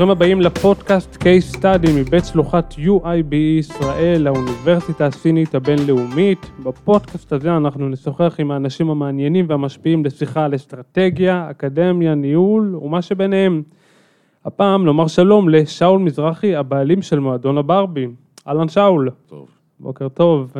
ברוכים 0.00 0.10
הבאים 0.16 0.40
לפודקאסט 0.40 1.16
case 1.16 1.56
study 1.56 1.90
מבית 1.96 2.24
שלוחת 2.24 2.74
UIB 2.78 3.34
ישראל, 3.34 4.26
האוניברסיטה 4.26 5.06
הסינית 5.06 5.54
הבינלאומית. 5.54 6.50
בפודקאסט 6.62 7.32
הזה 7.32 7.56
אנחנו 7.56 7.88
נשוחח 7.88 8.34
עם 8.38 8.50
האנשים 8.50 8.90
המעניינים 8.90 9.46
והמשפיעים 9.48 10.04
לשיחה 10.04 10.44
על 10.44 10.54
אסטרטגיה, 10.54 11.50
אקדמיה, 11.50 12.14
ניהול 12.14 12.76
ומה 12.76 13.02
שביניהם. 13.02 13.62
הפעם 14.44 14.84
נאמר 14.84 15.06
שלום 15.06 15.48
לשאול 15.48 15.98
מזרחי, 15.98 16.56
הבעלים 16.56 17.02
של 17.02 17.18
מועדון 17.18 17.58
הברבי. 17.58 18.06
אהלן 18.48 18.68
שאול. 18.68 19.10
טוב. 19.26 19.48
בוקר 19.80 20.08
טוב. 20.08 20.52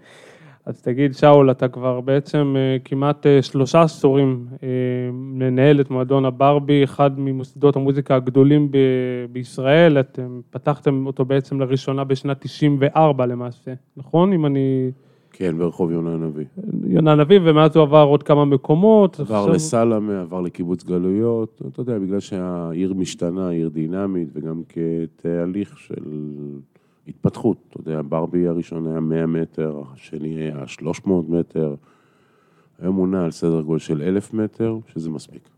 אז 0.70 0.82
תגיד, 0.82 1.14
שאול, 1.14 1.50
אתה 1.50 1.68
כבר 1.68 2.00
בעצם 2.00 2.54
אה, 2.56 2.76
כמעט 2.84 3.26
אה, 3.26 3.42
שלושה 3.42 3.82
עשורים 3.82 4.46
אה, 4.62 4.68
מנהל 5.12 5.80
את 5.80 5.90
מועדון 5.90 6.24
הברבי, 6.24 6.84
אחד 6.84 7.10
ממוסדות 7.20 7.76
המוזיקה 7.76 8.16
הגדולים 8.16 8.70
ב- 8.70 8.76
בישראל, 9.32 10.00
אתם 10.00 10.40
פתחתם 10.50 11.06
אותו 11.06 11.24
בעצם 11.24 11.60
לראשונה 11.60 12.04
בשנת 12.04 12.40
94 12.40 13.26
למעשה, 13.26 13.72
נכון? 13.96 14.32
אם 14.32 14.46
אני... 14.46 14.90
כן, 15.32 15.58
ברחוב 15.58 15.90
יונה 15.90 16.14
הנביא. 16.14 16.44
יונה 16.86 17.14
נביא, 17.14 17.40
ומאז 17.44 17.76
הוא 17.76 17.82
עבר 17.82 18.02
עוד 18.04 18.22
כמה 18.22 18.44
מקומות. 18.44 19.20
עבר 19.20 19.34
עכשיו- 19.34 19.54
לסלמה, 19.54 20.20
עבר 20.20 20.40
לקיבוץ 20.40 20.84
גלויות, 20.84 21.62
אתה 21.68 21.80
יודע, 21.80 21.98
בגלל 21.98 22.20
שהעיר 22.20 22.94
משתנה, 22.94 23.48
עיר 23.48 23.68
דינמית, 23.68 24.28
וגם 24.32 24.62
כתהליך 24.68 25.78
של 25.78 26.04
התפתחות, 27.10 27.56
אתה 27.70 27.80
יודע, 27.80 28.00
ברבי 28.08 28.48
הראשון 28.48 28.86
היה 28.86 29.00
100 29.00 29.26
מטר, 29.26 29.82
השני 29.94 30.28
היה 30.34 30.66
300 30.66 31.28
מטר, 31.28 31.74
היום 32.78 32.96
הוא 32.96 33.08
נע 33.08 33.24
על 33.24 33.30
סדר 33.30 33.60
גודל 33.60 33.78
של 33.78 34.02
1,000 34.02 34.34
מטר, 34.34 34.76
שזה 34.92 35.10
מספיק. 35.10 35.48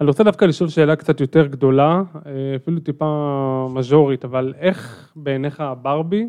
אני 0.00 0.08
רוצה 0.08 0.24
דווקא 0.24 0.44
לשאול 0.44 0.68
שאלה 0.68 0.96
קצת 0.96 1.20
יותר 1.20 1.46
גדולה, 1.46 2.02
אה, 2.26 2.30
אפילו 2.56 2.80
טיפה 2.80 3.68
מז'ורית, 3.74 4.24
אבל 4.24 4.54
איך 4.58 5.12
בעיניך 5.16 5.60
הברבי 5.60 6.28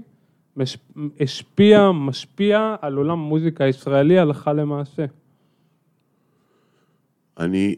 מש- 0.57 0.77
השפיע, 1.19 1.91
משפיע 1.91 2.75
על 2.81 2.95
עולם 2.97 3.19
המוזיקה 3.19 3.63
הישראלי 3.63 4.19
הלכה 4.19 4.53
למעשה? 4.53 5.05
אני, 7.39 7.75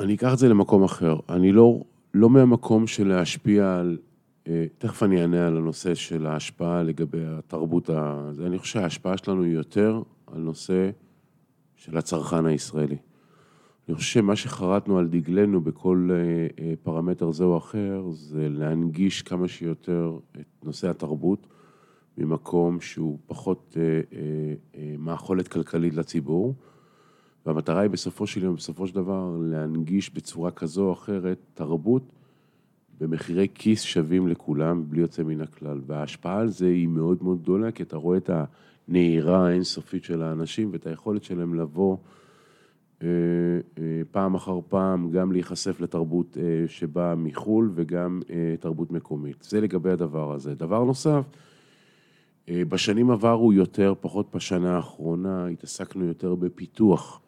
אני 0.00 0.14
אקח 0.14 0.32
את 0.32 0.38
זה 0.38 0.48
למקום 0.48 0.84
אחר. 0.84 1.16
אני 1.28 1.52
לא, 1.52 1.80
לא 2.14 2.30
מהמקום 2.30 2.86
של 2.86 3.08
להשפיע 3.08 3.76
על... 3.76 3.98
אה, 4.48 4.66
תכף 4.78 5.02
אני 5.02 5.20
אענה 5.22 5.46
על 5.46 5.56
הנושא 5.56 5.94
של 5.94 6.26
ההשפעה 6.26 6.82
לגבי 6.82 7.24
התרבות. 7.24 7.90
ה- 7.90 8.30
אני 8.46 8.58
חושב 8.58 8.72
שההשפעה 8.80 9.16
שלנו 9.16 9.42
היא 9.42 9.54
יותר 9.54 10.02
על 10.26 10.40
נושא 10.40 10.90
של 11.76 11.96
הצרכן 11.96 12.46
הישראלי. 12.46 12.96
אני 13.88 13.94
חושב 13.96 14.12
שמה 14.20 14.36
שחרטנו 14.36 14.98
על 14.98 15.08
דגלנו 15.08 15.60
בכל 15.60 16.08
אה, 16.12 16.16
אה, 16.64 16.74
פרמטר 16.82 17.30
זה 17.32 17.44
או 17.44 17.58
אחר, 17.58 18.04
זה 18.10 18.48
להנגיש 18.50 19.22
כמה 19.22 19.48
שיותר 19.48 20.18
את 20.40 20.64
נושא 20.64 20.90
התרבות 20.90 21.46
ממקום 22.18 22.80
שהוא 22.80 23.18
פחות 23.26 23.76
מאכולת 24.98 25.48
כלכלית 25.48 25.94
לציבור. 25.94 26.54
והמטרה 27.46 27.80
היא 27.80 27.90
בסופו 27.90 28.26
של 28.26 28.44
יום, 28.44 28.56
בסופו 28.56 28.86
של 28.86 28.94
דבר, 28.94 29.36
להנגיש 29.40 30.14
בצורה 30.14 30.50
כזו 30.50 30.86
או 30.86 30.92
אחרת 30.92 31.38
תרבות 31.54 32.12
במחירי 33.00 33.48
כיס 33.54 33.82
שווים 33.82 34.28
לכולם, 34.28 34.84
בלי 34.88 35.00
יוצא 35.00 35.22
מן 35.22 35.40
הכלל. 35.40 35.80
וההשפעה 35.86 36.40
על 36.40 36.48
זה 36.48 36.66
היא 36.66 36.88
מאוד 36.88 37.22
מאוד 37.22 37.42
גדולה, 37.42 37.70
כי 37.70 37.82
אתה 37.82 37.96
רואה 37.96 38.16
את 38.16 38.30
הנהירה 38.88 39.48
האינסופית 39.48 40.04
של 40.04 40.22
האנשים 40.22 40.68
ואת 40.72 40.86
היכולת 40.86 41.24
שלהם 41.24 41.54
לבוא 41.54 41.96
אה, 43.02 43.08
אה, 43.78 44.02
פעם 44.10 44.34
אחר 44.34 44.60
פעם, 44.68 45.10
גם 45.10 45.32
להיחשף 45.32 45.80
לתרבות 45.80 46.36
אה, 46.40 46.68
שבאה 46.68 47.14
מחו"ל 47.14 47.70
וגם 47.74 48.20
אה, 48.30 48.54
תרבות 48.60 48.90
מקומית. 48.90 49.42
זה 49.42 49.60
לגבי 49.60 49.90
הדבר 49.90 50.32
הזה. 50.32 50.54
דבר 50.54 50.84
נוסף, 50.84 51.24
אה, 52.48 52.62
בשנים 52.68 53.10
עברו 53.10 53.52
יותר, 53.52 53.94
פחות 54.00 54.34
בשנה 54.34 54.76
האחרונה, 54.76 55.46
התעסקנו 55.46 56.04
יותר 56.04 56.34
בפיתוח 56.34 57.20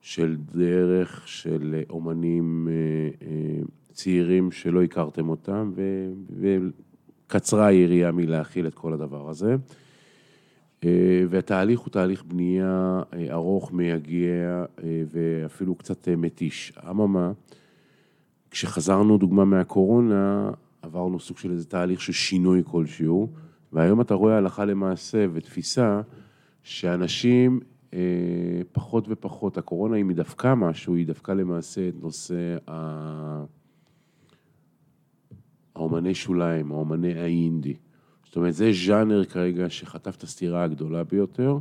של 0.00 0.36
דרך 0.54 1.28
של 1.28 1.82
אומנים 1.90 2.68
אה, 2.70 3.26
אה, 3.26 3.60
צעירים 3.96 4.50
שלא 4.50 4.82
הכרתם 4.82 5.28
אותם, 5.28 5.72
ו- 5.74 6.12
וקצרה 7.26 7.66
היריעה 7.66 8.12
מלהכיל 8.12 8.66
את 8.66 8.74
כל 8.74 8.92
הדבר 8.92 9.30
הזה. 9.30 9.56
אה, 10.84 11.22
והתהליך 11.28 11.80
הוא 11.80 11.90
תהליך 11.90 12.24
בנייה 12.24 13.02
אה, 13.12 13.26
ארוך, 13.32 13.72
מייגע 13.72 14.64
אה, 14.84 15.02
ואפילו 15.12 15.74
קצת 15.74 16.08
מתיש. 16.08 16.72
אממה, 16.90 17.32
כשחזרנו, 18.50 19.18
דוגמה 19.18 19.44
מהקורונה, 19.44 20.50
עברנו 20.82 21.20
סוג 21.20 21.38
של 21.38 21.50
איזה 21.50 21.66
תהליך 21.66 22.00
של 22.00 22.12
שינוי 22.12 22.62
כלשהו, 22.64 23.32
והיום 23.72 24.00
אתה 24.00 24.14
רואה 24.14 24.36
הלכה 24.36 24.64
למעשה 24.64 25.26
ותפיסה 25.32 26.00
שאנשים 26.62 27.60
אה, 27.94 27.98
פחות 28.72 29.04
ופחות, 29.08 29.58
הקורונה 29.58 29.96
אם 29.96 30.08
היא 30.08 30.16
דווקא 30.16 30.54
משהו, 30.54 30.94
היא 30.94 31.06
דווקא 31.06 31.32
למעשה 31.32 31.88
את 31.88 31.94
נושא 32.02 32.56
ה... 32.70 33.55
האומני 35.76 36.14
שוליים, 36.14 36.72
האומני 36.72 37.14
האינדי. 37.14 37.74
זאת 38.24 38.36
אומרת, 38.36 38.54
זה 38.54 38.70
ז'אנר 38.86 39.24
כרגע 39.24 39.70
שחטף 39.70 40.16
את 40.16 40.22
הסתירה 40.22 40.64
הגדולה 40.64 41.04
ביותר, 41.04 41.58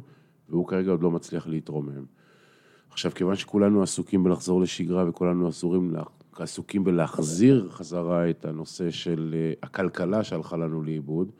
והוא 0.49 0.67
כרגע 0.67 0.91
עוד 0.91 1.01
לא 1.01 1.11
מצליח 1.11 1.47
להתרומם. 1.47 2.05
עכשיו, 2.89 3.11
כיוון 3.15 3.35
שכולנו 3.35 3.83
עסוקים 3.83 4.23
בלחזור 4.23 4.61
לשגרה 4.61 5.09
וכולנו 5.09 5.47
עסוקים, 5.47 5.93
עסוקים 6.35 6.83
בלהחזיר 6.83 7.69
חזרה 7.71 8.29
את 8.29 8.45
הנושא 8.45 8.91
של 8.91 9.35
אה, 9.37 9.53
הכלכלה 9.63 10.23
שהלכה 10.23 10.57
לנו 10.57 10.83
לאיבוד, 10.83 11.31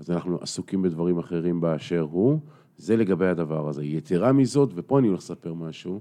אז 0.00 0.10
אנחנו 0.10 0.38
עסוקים 0.40 0.82
בדברים 0.82 1.18
אחרים 1.18 1.60
באשר 1.60 2.00
הוא. 2.00 2.40
זה 2.76 2.96
לגבי 2.96 3.26
הדבר 3.26 3.68
הזה. 3.68 3.84
יתרה 3.84 4.32
מזאת, 4.32 4.70
ופה 4.74 4.98
אני 4.98 5.08
הולך 5.08 5.20
לספר 5.20 5.54
משהו, 5.54 6.00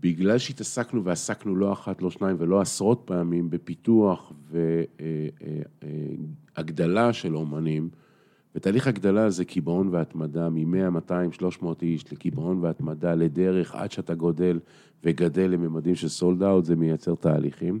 בגלל 0.00 0.38
שהתעסקנו 0.38 1.04
ועסקנו 1.04 1.56
לא 1.56 1.72
אחת, 1.72 2.02
לא 2.02 2.10
שניים 2.10 2.36
ולא 2.38 2.60
עשרות 2.60 3.02
פעמים 3.04 3.50
בפיתוח 3.50 4.32
והגדלה 6.56 7.12
של 7.12 7.36
אומנים, 7.36 7.88
ותהליך 8.54 8.86
הגדלה 8.86 9.30
זה 9.30 9.44
קיבעון 9.44 9.88
והתמדה 9.88 10.48
מ-100, 10.48 10.90
200, 10.90 11.32
300 11.32 11.82
איש 11.82 12.12
לקיבעון 12.12 12.58
והתמדה 12.60 13.14
לדרך 13.14 13.74
עד 13.74 13.90
שאתה 13.90 14.14
גודל 14.14 14.60
וגדל 15.04 15.50
לממדים 15.50 15.94
של 15.94 16.08
סולד 16.08 16.42
אאוט, 16.42 16.64
זה 16.64 16.76
מייצר 16.76 17.14
תהליכים. 17.14 17.80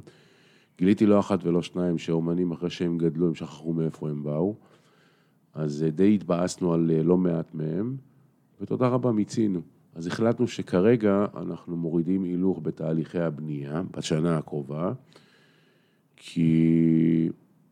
גיליתי 0.78 1.06
לא 1.06 1.20
אחת 1.20 1.44
ולא 1.44 1.62
שניים 1.62 1.98
שאומנים 1.98 2.50
אחרי 2.50 2.70
שהם 2.70 2.98
גדלו, 2.98 3.26
הם 3.26 3.34
שכחו 3.34 3.72
מאיפה 3.72 4.10
הם 4.10 4.22
באו. 4.22 4.54
אז 5.54 5.82
אה, 5.82 5.90
די 5.90 6.14
התבאסנו 6.14 6.74
על 6.74 6.90
אה, 6.94 7.02
לא 7.02 7.16
מעט 7.16 7.54
מהם, 7.54 7.96
ותודה 8.60 8.88
רבה, 8.88 9.12
מיצינו. 9.12 9.60
אז 9.94 10.06
החלטנו 10.06 10.48
שכרגע 10.48 11.26
אנחנו 11.36 11.76
מורידים 11.76 12.22
הילוך 12.22 12.60
בתהליכי 12.62 13.18
הבנייה 13.18 13.82
בשנה 13.96 14.38
הקרובה, 14.38 14.92
כי 16.16 17.28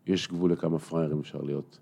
יש 0.06 0.28
גבול 0.28 0.52
לכמה 0.52 0.78
פראיירים 0.78 1.18
אפשר 1.20 1.38
להיות. 1.42 1.78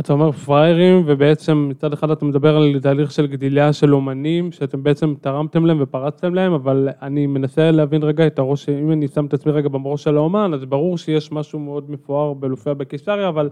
אתה 0.00 0.12
אומר 0.12 0.32
פראיירים, 0.32 1.02
ובעצם 1.06 1.66
מצד 1.68 1.92
אחד 1.92 2.10
אתה 2.10 2.24
מדבר 2.24 2.56
על 2.56 2.80
תהליך 2.82 3.12
של 3.12 3.26
גדילה 3.26 3.72
של 3.72 3.94
אומנים, 3.94 4.52
שאתם 4.52 4.82
בעצם 4.82 5.14
תרמתם 5.20 5.66
להם 5.66 5.76
ופרצתם 5.80 6.34
להם, 6.34 6.52
אבל 6.52 6.88
אני 7.02 7.26
מנסה 7.26 7.70
להבין 7.70 8.02
רגע 8.02 8.26
את 8.26 8.38
הראש, 8.38 8.68
אם 8.68 8.92
אני 8.92 9.08
שם 9.08 9.26
את 9.26 9.34
עצמי 9.34 9.52
רגע 9.52 9.68
בראש 9.68 10.04
של 10.04 10.16
האומן, 10.16 10.54
אז 10.54 10.64
ברור 10.64 10.98
שיש 10.98 11.32
משהו 11.32 11.58
מאוד 11.58 11.90
מפואר 11.90 12.34
בלופיע 12.34 12.74
בקיסריה, 12.74 13.28
אבל 13.28 13.50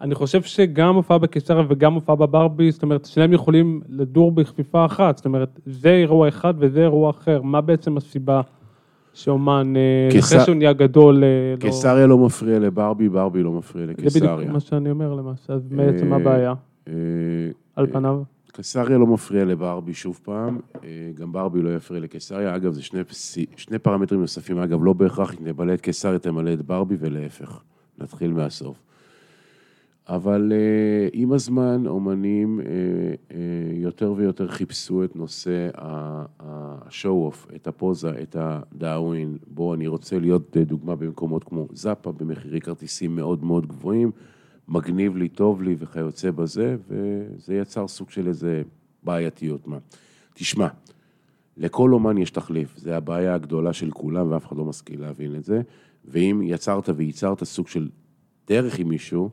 אני 0.00 0.14
חושב 0.14 0.42
שגם 0.42 0.94
הופעה 0.94 1.18
בקיסריה 1.18 1.64
וגם 1.68 1.94
הופעה 1.94 2.16
בברבי, 2.16 2.70
זאת 2.70 2.82
אומרת, 2.82 3.04
שניהם 3.04 3.32
יכולים 3.32 3.80
לדור 3.88 4.32
בכפיפה 4.32 4.84
אחת, 4.84 5.16
זאת 5.16 5.26
אומרת, 5.26 5.60
זה 5.66 5.90
אירוע 5.90 6.28
אחד 6.28 6.54
וזה 6.58 6.80
אירוע 6.82 7.10
אחר, 7.10 7.42
מה 7.42 7.60
בעצם 7.60 7.96
הסיבה 7.96 8.40
שאומן, 9.14 9.72
אה, 9.76 10.08
קיסר- 10.12 10.36
אחרי 10.36 10.44
שהוא 10.44 10.54
נהיה 10.56 10.72
גדול, 10.72 11.24
אה, 11.24 11.28
לא... 11.56 11.60
קיסריה 11.60 12.06
לא 12.06 12.18
מפריע 12.18 12.58
לברבי, 12.58 13.08
ברבי 13.08 13.42
לא 13.42 13.52
מפריע 13.52 13.86
זה 13.86 13.92
בדיוק 13.92 14.06
לקיסריה. 14.14 14.52
מה 14.52 14.60
שאני 14.60 14.90
אומר 14.90 15.14
למעשה, 15.14 15.52
אז 15.52 15.68
בעצם 15.68 16.08
מה 16.08 16.16
אה, 16.16 16.20
הבעיה, 16.20 16.54
על 17.76 17.86
פניו? 17.92 18.22
קיסריה 18.52 18.98
לא 18.98 19.06
מפריע 19.06 19.44
לברבי 19.44 19.94
שוב 19.94 20.20
פעם, 20.24 20.58
גם 21.14 21.32
ברבי 21.32 21.62
לא 21.62 21.74
יפריע 21.74 22.00
לקיסריה. 22.00 22.56
אגב, 22.56 22.72
זה 22.72 22.82
שני, 22.82 23.00
שני 23.56 23.78
פרמטרים 23.78 24.20
נוספים. 24.20 24.58
אגב, 24.58 24.84
לא 24.84 24.92
בהכרח 24.92 25.34
אם 25.34 25.52
תמלא 25.52 25.74
את 25.74 25.80
קיסריה, 25.80 26.18
תמלא 26.18 26.52
את 26.52 26.62
ברבי 26.62 26.96
ולהפך. 27.00 27.60
נתחיל 27.98 28.32
מהסוף. 28.32 28.89
אבל 30.10 30.52
אה, 30.52 31.08
עם 31.12 31.32
הזמן, 31.32 31.86
אומנים 31.86 32.60
אה, 32.60 32.64
אה, 33.30 33.36
יותר 33.74 34.12
ויותר 34.16 34.48
חיפשו 34.48 35.04
את 35.04 35.16
נושא 35.16 35.70
השואו-אוף, 36.38 37.46
את 37.56 37.66
הפוזה, 37.66 38.10
את 38.22 38.36
הדאווין. 38.38 39.38
בו 39.46 39.74
אני 39.74 39.86
רוצה 39.86 40.18
להיות 40.18 40.56
דוגמה 40.56 40.96
במקומות 40.96 41.44
כמו 41.44 41.68
זאפה, 41.72 42.12
במחירי 42.12 42.60
כרטיסים 42.60 43.16
מאוד 43.16 43.44
מאוד 43.44 43.66
גבוהים, 43.66 44.10
מגניב 44.68 45.16
לי, 45.16 45.28
טוב 45.28 45.62
לי 45.62 45.76
וכיוצא 45.78 46.30
בזה, 46.30 46.76
וזה 46.88 47.54
יצר 47.54 47.88
סוג 47.88 48.10
של 48.10 48.28
איזה 48.28 48.62
בעייתיות. 49.02 49.68
מה? 49.68 49.78
תשמע, 50.34 50.68
לכל 51.56 51.92
אומן 51.92 52.18
יש 52.18 52.30
תחליף, 52.30 52.76
זה 52.76 52.96
הבעיה 52.96 53.34
הגדולה 53.34 53.72
של 53.72 53.90
כולם 53.90 54.30
ואף 54.30 54.46
אחד 54.46 54.56
לא 54.56 54.64
משכיל 54.64 55.00
להבין 55.00 55.36
את 55.36 55.44
זה. 55.44 55.60
ואם 56.04 56.40
יצרת 56.44 56.88
וייצרת 56.96 57.44
סוג 57.44 57.68
של 57.68 57.88
דרך 58.48 58.78
עם 58.78 58.88
מישהו, 58.88 59.30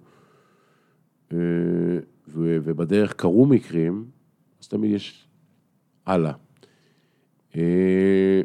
ובדרך 2.27 3.13
קרו 3.13 3.45
מקרים, 3.45 4.05
אז 4.61 4.67
תמיד 4.67 4.91
יש 4.91 5.27
הלאה. 6.05 6.33
אה, 7.55 8.41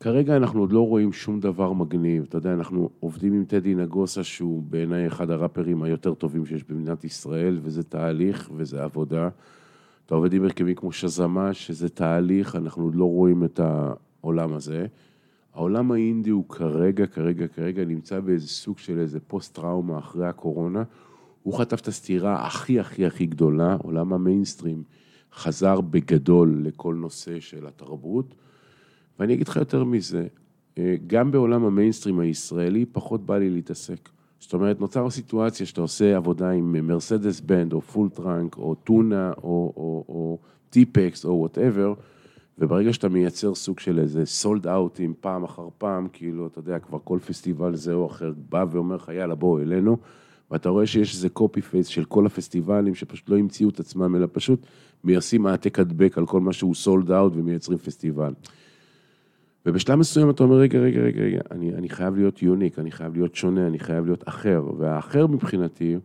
כרגע 0.00 0.36
אנחנו 0.36 0.60
עוד 0.60 0.72
לא 0.72 0.86
רואים 0.86 1.12
שום 1.12 1.40
דבר 1.40 1.72
מגניב. 1.72 2.24
אתה 2.28 2.38
יודע, 2.38 2.54
אנחנו 2.54 2.90
עובדים 3.00 3.32
עם 3.32 3.44
טדי 3.44 3.74
נגוסה, 3.74 4.24
שהוא 4.24 4.62
בעיניי 4.62 5.06
אחד 5.06 5.30
הראפרים 5.30 5.82
היותר 5.82 6.14
טובים 6.14 6.46
שיש 6.46 6.64
במדינת 6.64 7.04
ישראל, 7.04 7.58
וזה 7.62 7.82
תהליך 7.82 8.50
וזה 8.56 8.82
עבודה. 8.82 9.28
אתה 10.06 10.14
עובד 10.14 10.32
עם 10.32 10.44
הרכבים 10.44 10.74
כמו 10.74 10.92
שזמה, 10.92 11.54
שזה 11.54 11.88
תהליך, 11.88 12.56
אנחנו 12.56 12.84
עוד 12.84 12.94
לא 12.94 13.04
רואים 13.04 13.44
את 13.44 13.60
העולם 13.60 14.52
הזה. 14.52 14.86
העולם 15.54 15.92
האינדי 15.92 16.30
הוא 16.30 16.48
כרגע, 16.48 17.06
כרגע, 17.06 17.48
כרגע 17.48 17.84
נמצא 17.84 18.20
באיזה 18.20 18.48
סוג 18.48 18.78
של 18.78 18.98
איזה 18.98 19.20
פוסט-טראומה 19.20 19.98
אחרי 19.98 20.26
הקורונה. 20.26 20.82
הוא 21.42 21.58
חטף 21.58 21.80
את 21.80 21.88
הסטירה 21.88 22.46
הכי 22.46 22.80
הכי 22.80 23.06
הכי 23.06 23.26
גדולה, 23.26 23.76
עולם 23.82 24.12
המיינסטרים 24.12 24.82
חזר 25.32 25.80
בגדול 25.80 26.60
לכל 26.64 26.94
נושא 26.94 27.40
של 27.40 27.66
התרבות. 27.66 28.34
ואני 29.18 29.34
אגיד 29.34 29.48
לך 29.48 29.56
יותר 29.56 29.84
מזה, 29.84 30.26
אה, 30.78 30.94
גם 31.06 31.30
בעולם 31.30 31.64
המיינסטרים 31.64 32.20
הישראלי 32.20 32.84
פחות 32.92 33.26
בא 33.26 33.38
לי 33.38 33.50
להתעסק. 33.50 34.08
זאת 34.40 34.52
אומרת, 34.54 34.80
נוצר 34.80 35.10
סיטואציה 35.10 35.66
שאתה 35.66 35.80
עושה 35.80 36.16
עבודה 36.16 36.50
עם 36.50 36.86
מרסדס 36.86 37.40
בנד, 37.40 37.72
או 37.72 37.80
פול 37.80 38.08
טראנק, 38.08 38.56
או 38.56 38.74
טונה, 38.74 39.32
או, 39.36 39.72
או, 39.76 40.04
או 40.08 40.38
טיפקס, 40.70 41.24
או 41.24 41.30
whatever, 41.30 41.94
וברגע 42.58 42.92
שאתה 42.92 43.08
מייצר 43.08 43.54
סוג 43.54 43.80
של 43.80 43.98
איזה 43.98 44.26
sold 44.26 44.66
out 44.66 44.95
ים 44.95 45.14
פעם 45.20 45.44
אחר 45.44 45.68
פעם, 45.78 46.08
כאילו, 46.12 46.46
אתה 46.46 46.58
יודע, 46.58 46.78
כבר 46.78 46.98
כל 47.04 47.18
פסטיבל 47.26 47.74
זה 47.74 47.92
או 47.92 48.06
אחר 48.06 48.32
בא 48.48 48.64
ואומר 48.70 48.96
לך, 48.96 49.08
יאללה, 49.08 49.34
בוא 49.34 49.60
אלינו, 49.60 49.96
ואתה 50.50 50.68
רואה 50.68 50.86
שיש 50.86 51.14
איזה 51.14 51.28
copy 51.28 51.62
paste 51.62 51.86
של 51.86 52.04
כל 52.04 52.26
הפסטיבלים 52.26 52.94
שפשוט 52.94 53.28
לא 53.28 53.38
המציאו 53.38 53.68
את 53.68 53.80
עצמם, 53.80 54.16
אלא 54.16 54.26
פשוט 54.32 54.66
מיישמים 55.04 55.46
העתק 55.46 55.78
הדבק 55.78 56.18
על 56.18 56.26
כל 56.26 56.40
מה 56.40 56.52
שהוא 56.52 56.74
sold 56.74 57.10
out 57.10 57.32
ומייצרים 57.36 57.78
פסטיבל. 57.78 58.32
ובשלב 59.66 59.98
מסוים 59.98 60.30
אתה 60.30 60.42
אומר, 60.42 60.56
רגע, 60.56 60.78
רגע, 60.78 61.00
רגע, 61.00 61.22
רגע, 61.22 61.40
אני, 61.50 61.74
אני 61.74 61.88
חייב 61.88 62.16
להיות 62.16 62.42
unique, 62.42 62.78
אני 62.78 62.90
חייב 62.90 63.14
להיות 63.14 63.34
שונה, 63.34 63.66
אני 63.66 63.78
חייב 63.78 64.06
להיות 64.06 64.28
אחר. 64.28 64.62
והאחר 64.78 65.26
מבחינתי, 65.26 65.96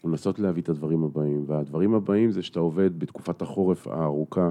הוא 0.00 0.10
לנסות 0.10 0.38
להביא 0.38 0.62
את 0.62 0.68
הדברים 0.68 1.04
הבאים. 1.04 1.44
והדברים 1.46 1.94
הבאים 1.94 2.30
זה 2.30 2.42
שאתה 2.42 2.60
עובד 2.60 2.98
בתקופת 2.98 3.42
החורף 3.42 3.86
הארוכה 3.86 4.50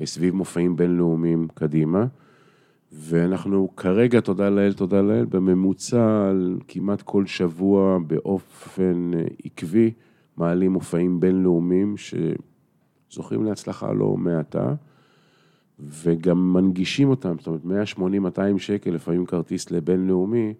אה, 0.00 0.06
סביב 0.06 0.34
מופעים 0.34 0.76
בינלאומיים 0.76 1.48
קדימה. 1.54 2.06
ואנחנו 2.92 3.76
כרגע, 3.76 4.20
תודה 4.20 4.50
לאל, 4.50 4.72
תודה 4.72 5.00
לאל, 5.00 5.24
בממוצע 5.24 6.28
על 6.30 6.58
כמעט 6.68 7.02
כל 7.02 7.26
שבוע 7.26 7.98
באופן 8.06 9.10
אה, 9.14 9.24
עקבי 9.44 9.90
מעלים 10.36 10.72
מופעים 10.72 11.20
בינלאומיים 11.20 11.94
שזוכים 11.96 13.44
להצלחה 13.44 13.92
לא 13.92 14.16
מעטה. 14.16 14.74
וגם 15.80 16.52
מנגישים 16.52 17.08
אותם, 17.08 17.34
זאת 17.38 17.46
אומרת, 17.46 17.86
180-200 17.96 18.58
שקל, 18.58 18.90
לפעמים 18.90 19.26
כרטיס 19.26 19.70
לבינלאומי, 19.70 20.54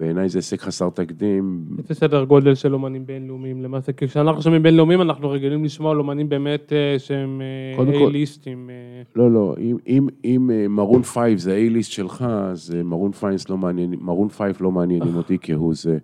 בעיניי 0.00 0.28
זה 0.28 0.38
הישג 0.38 0.56
חסר 0.56 0.90
תקדים. 0.90 1.66
איזה 1.78 1.94
סדר 1.94 2.24
גודל 2.24 2.54
של 2.54 2.74
אומנים 2.74 3.06
בינלאומיים 3.06 3.62
למעשה? 3.62 3.92
כי 3.92 4.08
כשאנחנו 4.08 4.42
שומעים 4.42 4.62
בינלאומיים, 4.62 5.02
אנחנו 5.02 5.30
רגילים 5.30 5.64
לשמוע 5.64 5.90
על 5.90 5.98
אומנים 5.98 6.28
באמת 6.28 6.72
אה, 6.72 6.98
שהם 6.98 7.42
A-list 7.78 8.39
ים. 8.39 8.70
אה, 9.00 9.04
לא, 9.16 9.30
לא, 9.30 9.54
אם, 9.58 9.76
אם, 9.86 10.08
אם 10.24 10.50
מרון 10.70 11.02
פייב 11.02 11.38
זה 11.38 11.54
A-list 11.54 11.90
שלך, 11.90 12.22
אז 12.22 12.74
מרון 12.84 13.12
פייב 13.12 13.48
לא 13.48 13.58
מעניין, 13.58 13.94
מרון 14.00 14.28
פייב 14.28 14.56
לא 14.60 14.70
מעניינים 14.70 15.16
אותי 15.16 15.38
כהוא 15.42 15.74
זה. 15.74 15.98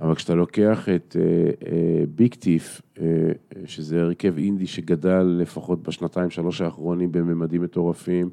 אבל 0.00 0.14
כשאתה 0.14 0.34
לוקח 0.34 0.88
את 0.88 1.16
ביג 2.16 2.32
uh, 2.32 2.36
טיף, 2.36 2.80
uh, 2.80 2.98
uh, 2.98 3.56
שזה 3.66 4.02
הרכב 4.02 4.38
אינדי 4.38 4.66
שגדל 4.66 5.22
לפחות 5.22 5.82
בשנתיים, 5.82 6.30
שלוש 6.30 6.60
האחרונים 6.60 7.12
בממדים 7.12 7.62
מטורפים, 7.62 8.30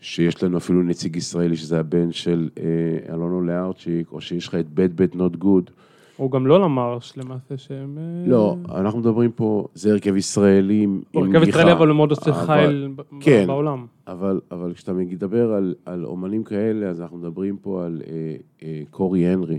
שיש 0.00 0.42
לנו 0.42 0.58
אפילו 0.58 0.82
נציג 0.82 1.16
ישראלי, 1.16 1.56
שזה 1.56 1.80
הבן 1.80 2.12
של 2.12 2.48
uh, 2.54 3.12
אלונו 3.12 3.42
לארצ'יק, 3.42 4.12
או 4.12 4.20
שיש 4.20 4.48
לך 4.48 4.54
את 4.54 4.66
bad 4.76 5.00
bad 5.00 5.16
not 5.16 5.42
good. 5.42 5.70
הוא 6.16 6.30
גם 6.30 6.46
לא 6.46 6.60
למרש 6.60 7.12
למעשה 7.16 7.56
שהם... 7.56 7.98
לא, 8.26 8.56
אנחנו 8.74 8.98
מדברים 8.98 9.30
פה, 9.30 9.66
זה 9.74 9.92
הרכב 9.92 10.16
ישראלי 10.16 10.82
עם 10.82 11.02
גיחה. 11.12 11.26
הרכב 11.26 11.48
ישראלי 11.48 11.72
אבל 11.72 11.88
הוא 11.88 11.96
מאוד 11.96 12.10
עושה 12.10 12.32
חייל 12.32 12.88
כן, 13.20 13.44
בעולם. 13.46 13.86
אבל, 14.06 14.40
אבל 14.50 14.72
כשאתה 14.74 14.92
מדבר 14.92 15.52
על, 15.52 15.74
על 15.84 16.04
אומנים 16.04 16.44
כאלה, 16.44 16.86
אז 16.86 17.00
אנחנו 17.00 17.18
מדברים 17.18 17.56
פה 17.56 17.84
על 17.84 18.02
אה, 18.06 18.36
אה, 18.62 18.82
קורי 18.90 19.26
הנרי. 19.26 19.58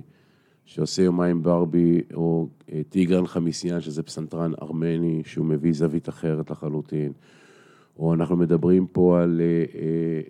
שעושה 0.68 1.02
יומיים 1.02 1.44
בארבי, 1.44 2.02
או 2.14 2.48
אה, 2.72 2.82
טיגרן 2.90 3.28
המסיאן, 3.28 3.82
שזה 3.82 4.04
פסנתרן 4.04 4.52
ארמני, 4.62 5.22
שהוא 5.26 5.46
מביא 5.46 5.74
זווית 5.74 6.10
אחרת 6.10 6.52
לחלוטין. 6.52 7.12
או 8.00 8.14
אנחנו 8.14 8.38
מדברים 8.38 8.88
פה 8.88 9.22
על 9.22 9.42
אה, 9.42 9.46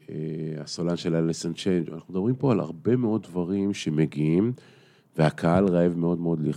אה, 0.09 0.61
הסולן 0.63 0.95
של 0.95 1.15
אליס 1.15 1.37
אין 1.37 1.53
צ'יינס, 1.53 1.89
אנחנו 1.89 2.13
מדברים 2.13 2.35
פה 2.35 2.51
על 2.51 2.59
הרבה 2.59 2.95
מאוד 2.95 3.23
דברים 3.23 3.73
שמגיעים, 3.73 4.51
והקהל 5.17 5.67
רעב 5.67 5.93
מאוד 5.97 6.19
מאוד 6.19 6.47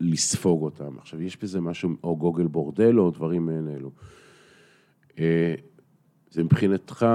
לספוג 0.00 0.62
אותם. 0.62 0.98
עכשיו, 0.98 1.22
יש 1.22 1.42
בזה 1.42 1.60
משהו, 1.60 1.90
או 2.04 2.16
גוגל 2.16 2.46
בורדלו, 2.46 3.04
או 3.04 3.10
דברים 3.10 3.46
מעין 3.46 3.68
אלו. 3.68 3.90
זה 6.30 6.44
מבחינתך 6.44 7.06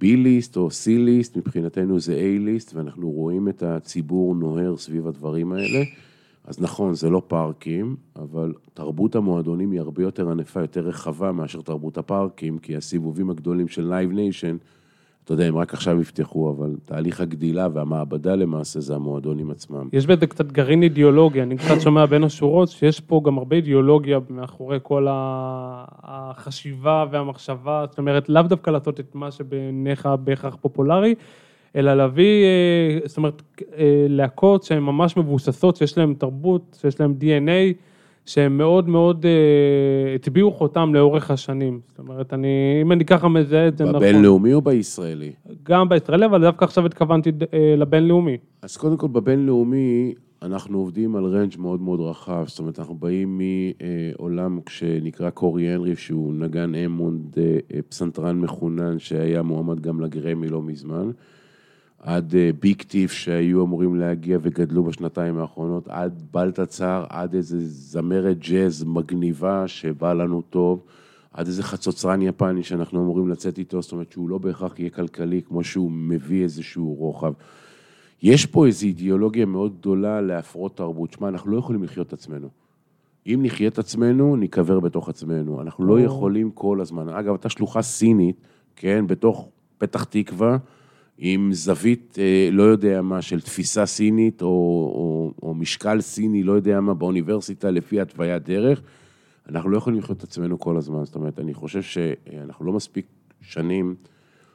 B-ליסט 0.00 0.56
אה, 0.56 0.62
או 0.62 0.68
C-ליסט, 0.68 1.36
מבחינתנו 1.36 2.00
זה 2.00 2.14
A-ליסט, 2.14 2.74
ואנחנו 2.74 3.10
רואים 3.10 3.48
את 3.48 3.62
הציבור 3.62 4.34
נוהר 4.34 4.76
סביב 4.76 5.06
הדברים 5.06 5.52
האלה. 5.52 5.84
אז 6.44 6.60
נכון, 6.60 6.94
זה 6.94 7.10
לא 7.10 7.22
פארקים, 7.28 7.96
אבל 8.16 8.52
תרבות 8.74 9.16
המועדונים 9.16 9.70
היא 9.70 9.80
הרבה 9.80 10.02
יותר 10.02 10.30
ענפה, 10.30 10.60
יותר 10.60 10.80
רחבה 10.80 11.32
מאשר 11.32 11.60
תרבות 11.60 11.98
הפארקים, 11.98 12.58
כי 12.58 12.76
הסיבובים 12.76 13.30
הגדולים 13.30 13.68
של 13.68 13.92
Live 13.92 14.14
Nation 14.14 14.64
אתה 15.24 15.32
יודע, 15.32 15.44
הם 15.44 15.56
רק 15.56 15.74
עכשיו 15.74 16.00
יפתחו, 16.00 16.50
אבל 16.50 16.76
תהליך 16.84 17.20
הגדילה 17.20 17.68
והמעבדה 17.72 18.34
למעשה 18.34 18.80
זה 18.80 18.94
המועדונים 18.94 19.50
עצמם. 19.50 19.88
יש 19.92 20.06
בזה 20.06 20.26
קצת 20.26 20.52
גרעין 20.52 20.82
אידיאולוגיה, 20.82 21.42
אני 21.42 21.56
קצת 21.56 21.80
שומע 21.80 22.06
בין 22.06 22.24
השורות 22.24 22.68
שיש 22.68 23.00
פה 23.00 23.20
גם 23.24 23.38
הרבה 23.38 23.56
אידיאולוגיה 23.56 24.18
מאחורי 24.30 24.78
כל 24.82 25.06
החשיבה 26.02 27.04
והמחשבה, 27.10 27.84
זאת 27.90 27.98
אומרת, 27.98 28.28
לאו 28.28 28.42
דווקא 28.42 28.70
לעשות 28.70 29.00
את 29.00 29.14
מה 29.14 29.30
שבעיניך 29.30 30.08
בהכרח 30.24 30.56
פופולרי, 30.60 31.14
אלא 31.76 31.94
להביא, 31.94 32.44
אה, 32.44 32.98
זאת 33.04 33.16
אומרת, 33.16 33.42
אה, 33.76 34.06
להקות 34.08 34.62
שהן 34.62 34.82
ממש 34.82 35.16
מבוססות, 35.16 35.76
שיש 35.76 35.98
להן 35.98 36.14
תרבות, 36.14 36.76
שיש 36.80 37.00
להן 37.00 37.14
DNA. 37.20 37.74
שהם 38.26 38.58
מאוד 38.58 38.88
מאוד 38.88 39.26
אה, 39.26 40.14
הטביעו 40.14 40.52
חותם 40.52 40.94
לאורך 40.94 41.30
השנים. 41.30 41.80
זאת 41.88 41.98
אומרת, 41.98 42.32
אני, 42.34 42.48
אם 42.82 42.92
אני 42.92 43.04
ככה 43.04 43.28
מזהה 43.28 43.68
את 43.68 43.78
זה 43.78 43.84
נכון. 43.84 43.96
בבינלאומי 43.96 44.54
או 44.54 44.60
בישראלי? 44.60 45.32
גם 45.62 45.88
בישראלי, 45.88 46.26
אבל 46.26 46.40
דווקא 46.40 46.64
עכשיו 46.64 46.86
התכוונתי 46.86 47.32
אה, 47.52 47.74
לבינלאומי. 47.76 48.36
אז 48.62 48.76
קודם 48.76 48.96
כל, 48.96 49.08
בבינלאומי 49.08 50.14
אנחנו 50.42 50.78
עובדים 50.78 51.16
על 51.16 51.24
רנג' 51.24 51.54
מאוד 51.58 51.80
מאוד 51.80 52.00
רחב. 52.00 52.44
זאת 52.46 52.58
אומרת, 52.58 52.78
אנחנו 52.78 52.94
באים 52.94 53.40
מעולם 54.18 54.58
שנקרא 54.68 55.30
קורי 55.30 55.68
הנרי, 55.68 55.96
שהוא 55.96 56.34
נגן 56.34 56.74
אמונד, 56.74 57.38
אה, 57.38 57.82
פסנתרן 57.88 58.38
מחונן, 58.38 58.98
שהיה 58.98 59.42
מועמד 59.42 59.80
גם 59.80 60.00
לגרמי 60.00 60.48
לא 60.48 60.62
מזמן. 60.62 61.10
עד 62.04 62.34
אה, 62.34 62.50
ביג 62.60 62.82
טיף 62.82 63.12
שהיו 63.12 63.64
אמורים 63.64 63.96
להגיע 63.96 64.38
וגדלו 64.42 64.84
בשנתיים 64.84 65.38
האחרונות, 65.38 65.88
עד 65.88 66.22
בלטצר, 66.32 67.04
עד 67.08 67.34
איזה 67.34 67.56
זמרת 67.60 68.38
ג'אז 68.38 68.84
מגניבה 68.84 69.68
שבא 69.68 70.12
לנו 70.12 70.42
טוב, 70.42 70.82
עד 71.32 71.46
איזה 71.46 71.62
חצוצרן 71.62 72.22
יפני 72.22 72.62
שאנחנו 72.62 73.02
אמורים 73.02 73.28
לצאת 73.28 73.58
איתו, 73.58 73.82
זאת 73.82 73.92
אומרת 73.92 74.12
שהוא 74.12 74.28
לא 74.28 74.38
בהכרח 74.38 74.78
יהיה 74.78 74.90
כלכלי 74.90 75.42
כמו 75.42 75.64
שהוא 75.64 75.90
מביא 75.90 76.42
איזשהו 76.42 76.94
רוחב. 76.94 77.32
יש 78.22 78.46
פה 78.46 78.66
איזו 78.66 78.86
אידיאולוגיה 78.86 79.46
מאוד 79.46 79.78
גדולה 79.78 80.20
להפרות 80.20 80.76
תרבות. 80.76 81.12
שמע, 81.12 81.28
אנחנו 81.28 81.50
לא 81.50 81.58
יכולים 81.58 81.82
לחיות 81.82 82.06
את 82.06 82.12
עצמנו. 82.12 82.48
אם 83.26 83.40
נחיה 83.42 83.68
את 83.68 83.78
עצמנו, 83.78 84.36
ניקבר 84.36 84.80
בתוך 84.80 85.08
עצמנו. 85.08 85.60
אנחנו 85.60 85.84
לא 85.84 86.00
יכולים 86.00 86.50
כל 86.50 86.80
הזמן. 86.80 87.08
אגב, 87.08 87.34
אתה 87.34 87.48
שלוחה 87.48 87.82
סינית, 87.82 88.36
כן, 88.76 89.06
בתוך 89.06 89.48
פתח 89.78 90.04
תקווה, 90.04 90.58
עם 91.18 91.52
זווית, 91.52 92.16
אה, 92.18 92.48
לא 92.52 92.62
יודע 92.62 93.02
מה, 93.02 93.22
של 93.22 93.40
תפיסה 93.40 93.86
סינית 93.86 94.42
או, 94.42 94.48
או, 94.48 95.32
או 95.42 95.54
משקל 95.54 96.00
סיני, 96.00 96.42
לא 96.42 96.52
יודע 96.52 96.80
מה, 96.80 96.94
באוניברסיטה 96.94 97.70
לפי 97.70 98.00
התוויית 98.00 98.42
דרך, 98.42 98.82
אנחנו 99.48 99.70
לא 99.70 99.76
יכולים 99.76 99.98
לחיות 99.98 100.18
את 100.18 100.22
עצמנו 100.22 100.58
כל 100.58 100.76
הזמן. 100.76 101.04
זאת 101.04 101.14
אומרת, 101.14 101.38
אני 101.38 101.54
חושב 101.54 101.82
שאנחנו 101.82 102.64
לא 102.64 102.72
מספיק 102.72 103.06
שנים 103.40 103.94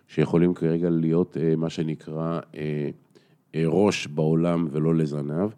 שיכולים 0.07 0.53
כרגע 0.53 0.89
להיות 0.89 1.37
אה, 1.37 1.55
מה 1.55 1.69
שנקרא 1.69 2.39
אה, 2.55 2.89
ראש 3.65 4.07
בעולם 4.07 4.67
ולא 4.71 4.95
לזנב, 4.95 5.49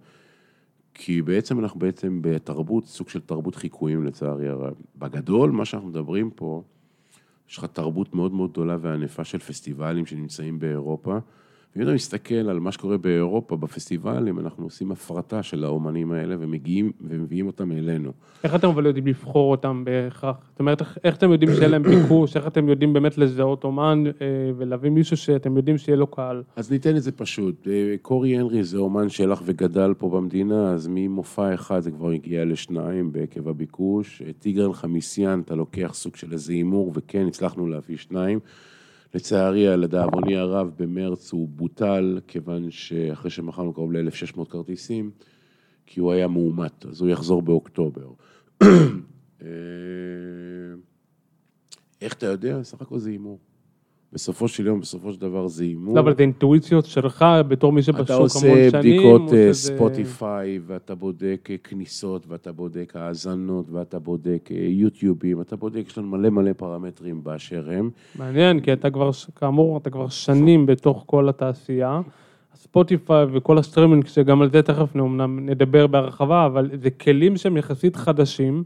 כי 0.93 1.21
בעצם 1.21 1.59
אנחנו 1.59 1.79
בעצם 1.79 2.19
בתרבות, 2.21 2.85
סוג 2.85 3.09
של 3.09 3.19
תרבות 3.19 3.55
חיקויים 3.55 4.03
לצערי 4.03 4.47
הרב. 4.47 4.73
בגדול, 4.95 5.51
מה 5.51 5.65
שאנחנו 5.65 5.89
מדברים 5.89 6.29
פה, 6.29 6.63
יש 7.51 7.57
לך 7.57 7.65
תרבות 7.65 8.15
מאוד 8.15 8.33
מאוד 8.33 8.51
גדולה 8.51 8.77
וענפה 8.81 9.23
של 9.23 9.39
פסטיבלים 9.39 10.05
שנמצאים 10.05 10.59
באירופה, 10.59 11.17
ואם 11.75 11.83
אתה 11.83 11.93
מסתכל 11.93 12.35
על 12.35 12.59
מה 12.59 12.71
שקורה 12.71 12.97
באירופה, 12.97 13.55
בפסטיבלים, 13.55 14.39
אנחנו 14.39 14.63
עושים 14.63 14.91
הפרטה 14.91 15.43
של 15.43 15.63
האומנים 15.63 16.11
האלה 16.11 16.35
ומגיעים 16.39 16.91
ומביאים 17.01 17.47
אותם 17.47 17.71
אלינו. 17.71 18.11
איך 18.43 18.55
אתם 18.55 18.67
אבל 18.67 18.85
יודעים 18.85 19.07
לבחור 19.07 19.51
אותם 19.51 19.83
בהכרח? 19.85 20.35
זאת 20.51 20.59
אומרת, 20.59 20.81
איך, 21.03 21.15
אתם 21.17 21.31
יודעים 21.31 21.51
שיהיה 21.53 21.67
להם 21.67 21.83
ביקוש? 21.83 22.37
איך 22.37 22.47
אתם 22.47 22.69
יודעים 22.69 22.93
באמת 22.93 23.17
לזהות 23.17 23.63
אומן 23.63 24.03
אה, 24.07 24.11
ולהביא 24.57 24.89
מישהו 24.89 25.17
שאתם 25.17 25.57
יודעים 25.57 25.77
שיהיה 25.77 25.95
לו 25.95 26.07
קהל? 26.07 26.43
אז 26.55 26.71
ניתן 26.71 26.95
את 26.95 27.03
זה 27.03 27.11
פשוט. 27.11 27.67
אה, 27.67 27.95
קורי 28.01 28.37
הנרי 28.37 28.63
זה 28.63 28.77
אומן 28.77 29.09
שהלך 29.09 29.41
וגדל 29.45 29.93
פה 29.97 30.09
במדינה, 30.09 30.73
אז 30.73 30.87
ממופע 30.91 31.53
אחד 31.53 31.79
זה 31.79 31.91
כבר 31.91 32.09
הגיע 32.09 32.45
לשניים 32.45 33.11
בעקב 33.11 33.47
הביקוש. 33.47 34.21
טיגרן 34.39 34.73
חמיסיאן, 34.73 35.41
אתה 35.45 35.55
לוקח 35.55 35.91
סוג 35.93 36.15
של 36.15 36.31
איזה 36.31 36.53
הימור, 36.53 36.91
וכן, 36.95 37.27
הצלחנו 37.27 37.67
להביא 37.67 37.97
שניים. 37.97 38.39
לצערי, 39.13 39.77
לדאבוני 39.77 40.37
הרב, 40.37 40.71
במרץ 40.77 41.31
הוא 41.31 41.47
בוטל, 41.49 42.19
כיוון 42.27 42.71
שאחרי 42.71 43.31
שמכרנו 43.31 43.73
קרוב 43.73 43.91
ל-1,600 43.91 44.45
כרטיסים, 44.49 45.11
כי 45.85 45.99
הוא 45.99 46.11
היה 46.11 46.27
מאומת, 46.27 46.85
אז 46.85 47.01
הוא 47.01 47.09
יחזור 47.09 47.41
באוקטובר. 47.41 48.07
אה, 49.41 49.47
איך 52.01 52.13
אתה 52.13 52.25
יודע? 52.25 52.63
סך 52.63 52.81
הכל 52.81 52.99
זה 52.99 53.09
הימור. 53.09 53.39
בסופו 54.13 54.47
של 54.47 54.67
יום, 54.67 54.79
בסופו 54.79 55.13
של 55.13 55.21
דבר 55.21 55.47
זה 55.47 55.63
הימור. 55.63 55.95
לא, 55.95 55.99
אבל 55.99 56.15
זה 56.15 56.21
אינטואיציות 56.21 56.85
שלך 56.85 57.25
בתור 57.47 57.71
מי 57.71 57.81
שבשוק 57.81 58.09
המון 58.09 58.29
שנים. 58.29 58.67
אתה 58.69 58.77
עושה 58.77 58.79
בדיקות 58.79 59.33
אה, 59.33 59.53
ספוטיפיי, 59.53 60.59
ואתה 60.67 60.95
בודק 60.95 61.47
אה, 61.51 61.57
כניסות, 61.57 62.25
ואתה 62.27 62.51
בודק 62.51 62.93
האזנות, 62.95 63.65
ואתה 63.71 63.99
בודק 63.99 64.49
אה, 64.51 64.57
יוטיובים, 64.69 65.41
אתה 65.41 65.55
בודק, 65.55 65.83
יש 65.87 65.97
לנו 65.97 66.07
מלא 66.07 66.29
מלא 66.29 66.53
פרמטרים 66.53 67.23
באשר 67.23 67.69
הם. 67.71 67.89
מעניין, 68.15 68.59
כי 68.59 68.73
אתה 68.73 68.89
כבר, 68.89 69.09
כאמור, 69.35 69.77
אתה 69.77 69.89
כבר 69.89 70.07
שנים 70.07 70.65
בתוך 70.65 71.03
כל 71.05 71.29
התעשייה. 71.29 72.01
ספוטיפיי 72.55 73.25
וכל 73.33 73.57
הסטרימינג, 73.57 74.07
שגם 74.07 74.41
על 74.41 74.51
זה 74.51 74.61
תכף 74.61 74.95
נדבר 75.27 75.87
בהרחבה, 75.87 76.45
אבל 76.45 76.69
זה 76.73 76.89
כלים 76.89 77.37
שהם 77.37 77.57
יחסית 77.57 77.95
חדשים. 77.95 78.63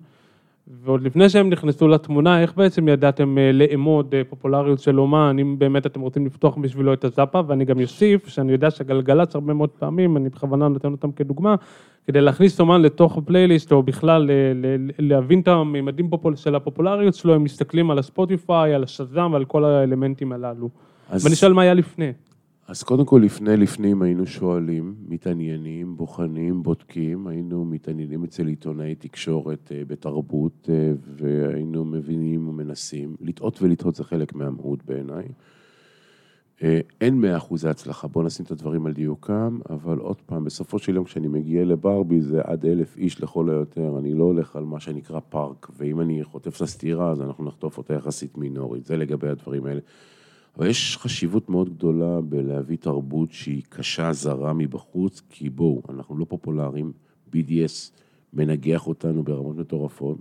ועוד 0.67 1.01
לפני 1.01 1.29
שהם 1.29 1.49
נכנסו 1.49 1.87
לתמונה, 1.87 2.41
איך 2.41 2.53
בעצם 2.57 2.87
ידעתם 2.87 3.37
אה, 3.37 3.51
לאמוד 3.51 4.15
אה, 4.15 4.21
פופולריות 4.29 4.79
של 4.79 4.99
אומן, 4.99 5.37
אם 5.39 5.59
באמת 5.59 5.85
אתם 5.85 6.01
רוצים 6.01 6.25
לפתוח 6.25 6.57
בשבילו 6.57 6.93
את 6.93 7.03
הזאפה, 7.03 7.41
ואני 7.47 7.65
גם 7.65 7.81
אוסיף, 7.81 8.27
שאני 8.27 8.51
יודע 8.51 8.71
שגלגלצ 8.71 9.35
הרבה 9.35 9.53
מאוד 9.53 9.69
פעמים, 9.69 10.17
אני 10.17 10.29
בכוונה 10.29 10.67
נותן 10.67 10.91
אותם 10.91 11.11
כדוגמה, 11.11 11.55
כדי 12.07 12.21
להכניס 12.21 12.59
אומן 12.59 12.81
לתוך 12.81 13.17
הפלייליסט, 13.17 13.71
או 13.71 13.83
בכלל 13.83 14.29
אה, 14.29 14.35
להבין 14.99 15.39
את 15.39 15.47
הממדים 15.47 16.09
של 16.35 16.55
הפופולריות 16.55 17.15
שלו, 17.15 17.33
הם 17.33 17.43
מסתכלים 17.43 17.91
על 17.91 17.99
הספוטיפיי, 17.99 18.73
על 18.73 18.83
השזם 18.83 19.29
ועל 19.33 19.45
כל 19.45 19.65
האלמנטים 19.65 20.31
הללו. 20.31 20.69
אז... 21.09 21.25
ואני 21.25 21.35
שואל 21.35 21.53
מה 21.53 21.61
היה 21.61 21.73
לפני. 21.73 22.11
אז 22.67 22.83
קודם 22.83 23.05
כל, 23.05 23.21
לפני 23.23 23.57
לפנים 23.57 24.01
היינו 24.01 24.25
שואלים, 24.25 24.95
מתעניינים, 25.07 25.97
בוחנים, 25.97 26.63
בודקים, 26.63 27.27
היינו 27.27 27.65
מתעניינים 27.65 28.23
אצל 28.23 28.47
עיתונאי 28.47 28.95
תקשורת 28.95 29.71
אה, 29.71 29.81
בתרבות, 29.87 30.69
אה, 30.69 30.91
והיינו 31.17 31.85
מבינים 31.85 32.47
ומנסים. 32.47 33.15
לטעות 33.21 33.61
ולטעות 33.61 33.95
זה 33.95 34.03
חלק 34.03 34.35
מהמהות 34.35 34.85
בעיניי. 34.85 35.25
אה, 36.63 36.79
אין 37.01 37.21
מאה 37.21 37.37
אחוזי 37.37 37.69
הצלחה, 37.69 38.07
בואו 38.07 38.25
נשים 38.25 38.45
את 38.45 38.51
הדברים 38.51 38.85
על 38.85 38.93
דיוקם, 38.93 39.59
אבל 39.69 39.97
עוד 39.97 40.21
פעם, 40.25 40.43
בסופו 40.43 40.79
של 40.79 40.95
יום 40.95 41.05
כשאני 41.05 41.27
מגיע 41.27 41.65
לברבי 41.65 42.21
זה 42.21 42.41
עד 42.43 42.65
אלף 42.65 42.97
איש 42.97 43.21
לכל 43.21 43.49
היותר, 43.49 43.99
אני 43.99 44.13
לא 44.13 44.23
הולך 44.23 44.55
על 44.55 44.63
מה 44.63 44.79
שנקרא 44.79 45.19
פארק, 45.29 45.67
ואם 45.77 46.01
אני 46.01 46.23
חוטף 46.23 46.55
את 46.55 46.61
הסתירה 46.61 47.11
אז 47.11 47.21
אנחנו 47.21 47.43
נחטוף 47.43 47.77
אותה 47.77 47.93
יחסית 47.93 48.37
מינורית, 48.37 48.85
זה 48.85 48.97
לגבי 48.97 49.29
הדברים 49.29 49.65
האלה. 49.65 49.81
אבל 50.57 50.67
יש 50.67 50.97
חשיבות 50.97 51.49
מאוד 51.49 51.69
גדולה 51.77 52.21
בלהביא 52.21 52.77
תרבות 52.77 53.31
שהיא 53.31 53.63
קשה, 53.69 54.13
זרה 54.13 54.53
מבחוץ, 54.53 55.21
כי 55.29 55.49
בואו, 55.49 55.81
אנחנו 55.89 56.17
לא 56.17 56.25
פופולריים, 56.25 56.91
BDS 57.33 57.91
מנגח 58.33 58.87
אותנו 58.87 59.23
ברמות 59.23 59.55
מטורפות, 59.55 60.17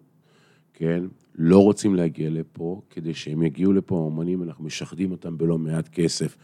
כן? 0.75 1.05
לא 1.35 1.59
רוצים 1.59 1.95
להגיע 1.95 2.31
לפה, 2.31 2.81
כדי 2.91 3.15
שהם 3.15 3.43
יגיעו 3.43 3.73
לפה, 3.73 3.95
האומנים, 3.95 4.43
אנחנו 4.43 4.65
משחדים 4.65 5.11
אותם 5.11 5.39
בלא 5.39 5.59
מעט 5.59 5.89
כסף 5.89 6.37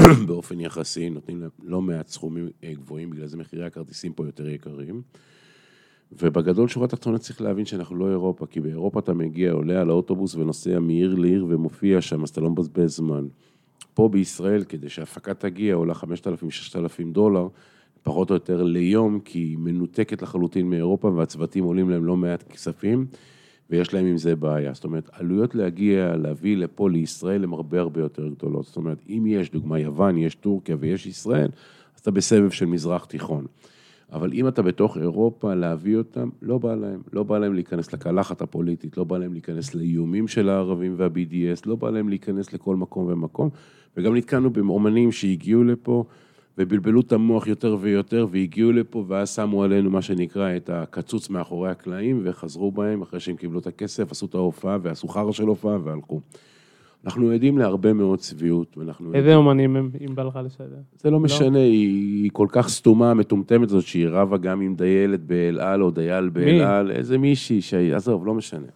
באופן 0.26 0.60
יחסי, 0.60 1.10
נותנים 1.10 1.40
להם 1.40 1.50
לא 1.62 1.82
מעט 1.82 2.08
סכומים 2.08 2.48
אה, 2.64 2.74
גבוהים, 2.74 3.10
בגלל 3.10 3.26
זה 3.26 3.36
מחירי 3.36 3.66
הכרטיסים 3.66 4.12
פה 4.12 4.26
יותר 4.26 4.48
יקרים. 4.48 5.02
ובגדול 6.12 6.68
שורה 6.68 6.86
תחתונה 6.86 7.18
צריך 7.18 7.40
להבין 7.40 7.64
שאנחנו 7.64 7.96
לא 7.96 8.10
אירופה, 8.10 8.46
כי 8.46 8.60
באירופה 8.60 8.98
אתה 9.00 9.14
מגיע, 9.14 9.52
עולה 9.52 9.80
על 9.80 9.90
האוטובוס 9.90 10.34
ונוסע 10.34 10.78
מעיר 10.78 11.14
לעיר 11.14 11.46
ומופיע 11.48 12.00
שם, 12.00 12.22
אז 12.22 12.28
אתה 12.28 12.40
לא 12.40 12.50
מבזבז 12.50 12.96
זמן. 12.96 13.26
פה 13.94 14.08
בישראל, 14.08 14.64
כדי 14.64 14.88
שההפקה 14.88 15.34
תגיע, 15.34 15.74
עולה 15.74 15.94
5,000-6,000 15.94 17.12
דולר, 17.12 17.48
פחות 18.02 18.30
או 18.30 18.34
יותר 18.34 18.62
ליום, 18.62 19.20
כי 19.20 19.38
היא 19.38 19.58
מנותקת 19.58 20.22
לחלוטין 20.22 20.70
מאירופה 20.70 21.08
והצוותים 21.08 21.64
עולים 21.64 21.90
להם 21.90 22.04
לא 22.04 22.16
מעט 22.16 22.42
כספים, 22.42 23.06
ויש 23.70 23.94
להם 23.94 24.06
עם 24.06 24.16
זה 24.18 24.36
בעיה. 24.36 24.74
זאת 24.74 24.84
אומרת, 24.84 25.10
עלויות 25.12 25.54
להגיע, 25.54 26.16
להביא 26.16 26.56
לפה 26.56 26.90
לישראל 26.90 27.44
הן 27.44 27.52
הרבה 27.52 27.80
הרבה 27.80 28.00
יותר 28.00 28.28
גדולות. 28.28 28.64
זאת 28.64 28.76
אומרת, 28.76 28.98
אם 29.08 29.24
יש, 29.28 29.50
דוגמה 29.50 29.78
יוון, 29.78 30.18
יש 30.18 30.34
טורקיה 30.34 30.76
ויש 30.80 31.06
ישראל, 31.06 31.48
אז 31.94 32.00
אתה 32.00 32.10
בסבב 32.10 32.50
של 32.50 32.66
מזרח 32.66 33.04
תיכון. 33.04 33.46
אבל 34.12 34.32
אם 34.32 34.48
אתה 34.48 34.62
בתוך 34.62 34.96
אירופה, 34.98 35.54
להביא 35.54 35.96
אותם, 35.96 36.28
לא 36.42 36.58
בא 36.58 36.74
להם. 36.74 37.02
לא 37.12 37.22
בא 37.22 37.38
להם 37.38 37.54
להיכנס 37.54 37.92
לקלחת 37.92 38.42
הפוליטית, 38.42 38.96
לא 38.96 39.04
בא 39.04 39.18
להם 39.18 39.32
להיכנס 39.32 39.74
לאיומים 39.74 40.28
של 40.28 40.48
הערבים 40.48 40.94
וה-BDS, 40.96 41.62
לא 41.66 41.76
בא 41.76 41.90
להם 41.90 42.08
להיכנס 42.08 42.52
לכל 42.52 42.76
מקום 42.76 43.06
ומקום. 43.06 43.50
וגם 43.96 44.16
נתקענו 44.16 44.50
באומנים 44.50 45.12
שהגיעו 45.12 45.64
לפה 45.64 46.04
ובלבלו 46.58 47.00
את 47.00 47.12
המוח 47.12 47.46
יותר 47.46 47.76
ויותר, 47.80 48.26
והגיעו 48.30 48.72
לפה 48.72 49.04
ואז 49.08 49.34
שמו 49.34 49.62
עלינו 49.62 49.90
מה 49.90 50.02
שנקרא 50.02 50.56
את 50.56 50.70
הקצוץ 50.70 51.30
מאחורי 51.30 51.70
הקלעים, 51.70 52.20
וחזרו 52.24 52.72
בהם 52.72 53.02
אחרי 53.02 53.20
שהם 53.20 53.36
קיבלו 53.36 53.58
את 53.58 53.66
הכסף, 53.66 54.10
עשו 54.10 54.26
את 54.26 54.34
ההופעה 54.34 54.78
ועשו 54.82 55.08
חרא 55.08 55.32
של 55.32 55.46
הופעה 55.46 55.78
והלכו. 55.84 56.20
אנחנו 57.06 57.30
עדים 57.30 57.58
להרבה 57.58 57.92
מאוד 57.92 58.18
צביעות, 58.18 58.78
ואנחנו... 58.78 59.14
איזה 59.14 59.34
אומנים 59.34 59.76
הם, 59.76 59.90
אם 60.06 60.14
בא 60.14 60.22
לך 60.22 60.38
לסדר? 60.44 60.76
זה 61.00 61.10
לא 61.10 61.20
משנה, 61.20 61.50
לא. 61.50 61.58
היא, 61.58 62.22
היא 62.22 62.30
כל 62.32 62.46
כך 62.50 62.68
סתומה, 62.68 63.14
מטומטמת 63.14 63.68
זאת, 63.68 63.84
שהיא 63.84 64.08
רבה 64.08 64.36
גם 64.36 64.60
עם 64.60 64.74
דיילת 64.74 65.24
באל 65.24 65.60
על 65.60 65.82
או 65.82 65.90
דייל 65.90 66.28
באל 66.28 66.60
על, 66.60 66.90
איזה 66.90 67.18
מישהי 67.18 67.60
שהיא, 67.60 67.94
עזוב, 67.94 68.26
לא 68.26 68.34
משנה. 68.34 68.66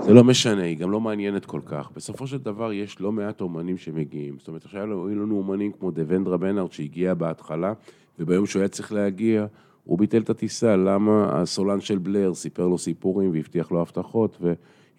זה 0.00 0.14
לא 0.14 0.24
משנה, 0.24 0.62
היא 0.62 0.78
גם 0.78 0.90
לא 0.90 1.00
מעניינת 1.00 1.46
כל 1.46 1.60
כך. 1.66 1.90
בסופו 1.96 2.26
של 2.26 2.38
דבר 2.38 2.72
יש 2.72 3.00
לא 3.00 3.12
מעט 3.12 3.40
אומנים 3.40 3.76
שמגיעים. 3.76 4.34
זאת 4.38 4.48
אומרת, 4.48 4.64
עכשיו 4.64 4.82
היו 4.82 5.22
לנו 5.22 5.38
אומנים 5.38 5.72
כמו 5.72 5.90
דבנדרה 5.90 6.36
בנארט 6.36 6.72
שהגיע 6.72 7.14
בהתחלה, 7.14 7.72
וביום 8.18 8.46
שהוא 8.46 8.60
היה 8.60 8.68
צריך 8.68 8.92
להגיע, 8.92 9.46
הוא 9.84 9.98
ביטל 9.98 10.20
את 10.20 10.30
הטיסה, 10.30 10.76
למה 10.76 11.28
הסולן 11.32 11.80
של 11.80 11.98
בלר 11.98 12.34
סיפר 12.34 12.68
לו 12.68 12.78
סיפורים 12.78 13.30
והבטיח 13.32 13.72
לו 13.72 13.80
הבטחות, 13.80 14.38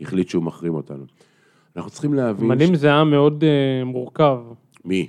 והחליט 0.02 0.30
שהוא 0.30 0.44
מחרים 0.44 0.74
אותנו. 0.74 1.04
אנחנו 1.78 1.92
צריכים 1.92 2.14
להבין... 2.14 2.44
אומנים 2.44 2.76
ש... 2.76 2.78
זה 2.78 2.94
עם 2.94 3.12
מאוד 3.12 3.44
uh, 3.44 3.86
מורכב. 3.86 4.38
מי? 4.86 5.08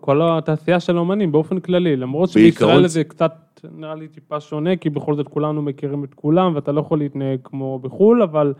כל 0.00 0.20
התעשייה 0.22 0.80
של 0.80 0.98
אומנים 0.98 1.32
באופן 1.32 1.60
כללי, 1.60 1.96
למרות 1.96 2.28
שבישראל 2.28 2.86
זה 2.86 3.04
קצת 3.04 3.32
נראה 3.74 3.94
לי 3.94 4.08
טיפה 4.08 4.40
שונה, 4.40 4.76
כי 4.76 4.90
בכל 4.90 5.16
זאת 5.16 5.28
כולנו 5.28 5.62
מכירים 5.62 6.04
את 6.04 6.14
כולם, 6.14 6.54
ואתה 6.54 6.72
לא 6.72 6.80
יכול 6.80 6.98
להתנהג 6.98 7.38
כמו 7.44 7.78
בחו"ל, 7.78 8.22
אבל 8.22 8.54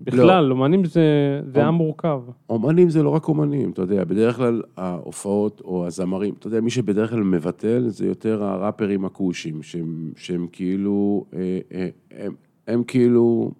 בכלל, 0.00 0.44
לא. 0.44 0.54
אומנים 0.54 0.84
זה, 0.84 1.40
זה 1.46 1.64
עם 1.64 1.74
מורכב. 1.74 2.22
אומנים 2.50 2.90
זה 2.90 3.02
לא 3.02 3.08
רק 3.10 3.28
אומנים, 3.28 3.70
אתה 3.70 3.82
יודע, 3.82 4.04
בדרך 4.04 4.36
כלל 4.36 4.62
ההופעות 4.76 5.60
או 5.64 5.86
הזמרים, 5.86 6.34
אתה 6.38 6.46
יודע, 6.46 6.60
מי 6.60 6.70
שבדרך 6.70 7.10
כלל 7.10 7.22
מבטל 7.22 7.88
זה 7.88 8.06
יותר 8.06 8.44
הראפרים 8.44 9.04
הכושים, 9.04 9.62
שהם, 9.62 10.12
שהם 10.16 10.46
כאילו, 10.52 11.24
הם, 11.32 11.38
אה, 11.40 11.58
אה, 11.72 11.88
הם, 12.10 12.32
הם 12.68 12.82
כאילו, 12.84 13.50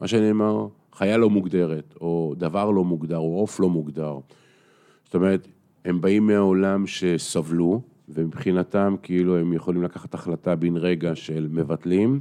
מה 0.00 0.08
שנאמר, 0.08 0.66
חיה 0.94 1.16
לא 1.16 1.30
מוגדרת, 1.30 1.94
או 2.00 2.34
דבר 2.38 2.70
לא 2.70 2.84
מוגדר, 2.84 3.18
או 3.18 3.38
עוף 3.38 3.60
לא 3.60 3.70
מוגדר. 3.70 4.18
זאת 5.04 5.14
אומרת, 5.14 5.48
הם 5.84 6.00
באים 6.00 6.26
מהעולם 6.26 6.86
שסבלו, 6.86 7.82
ומבחינתם 8.08 8.94
כאילו 9.02 9.38
הם 9.38 9.52
יכולים 9.52 9.82
לקחת 9.82 10.14
החלטה 10.14 10.54
בן 10.56 10.76
רגע 10.76 11.14
של 11.14 11.48
מבטלים, 11.50 12.20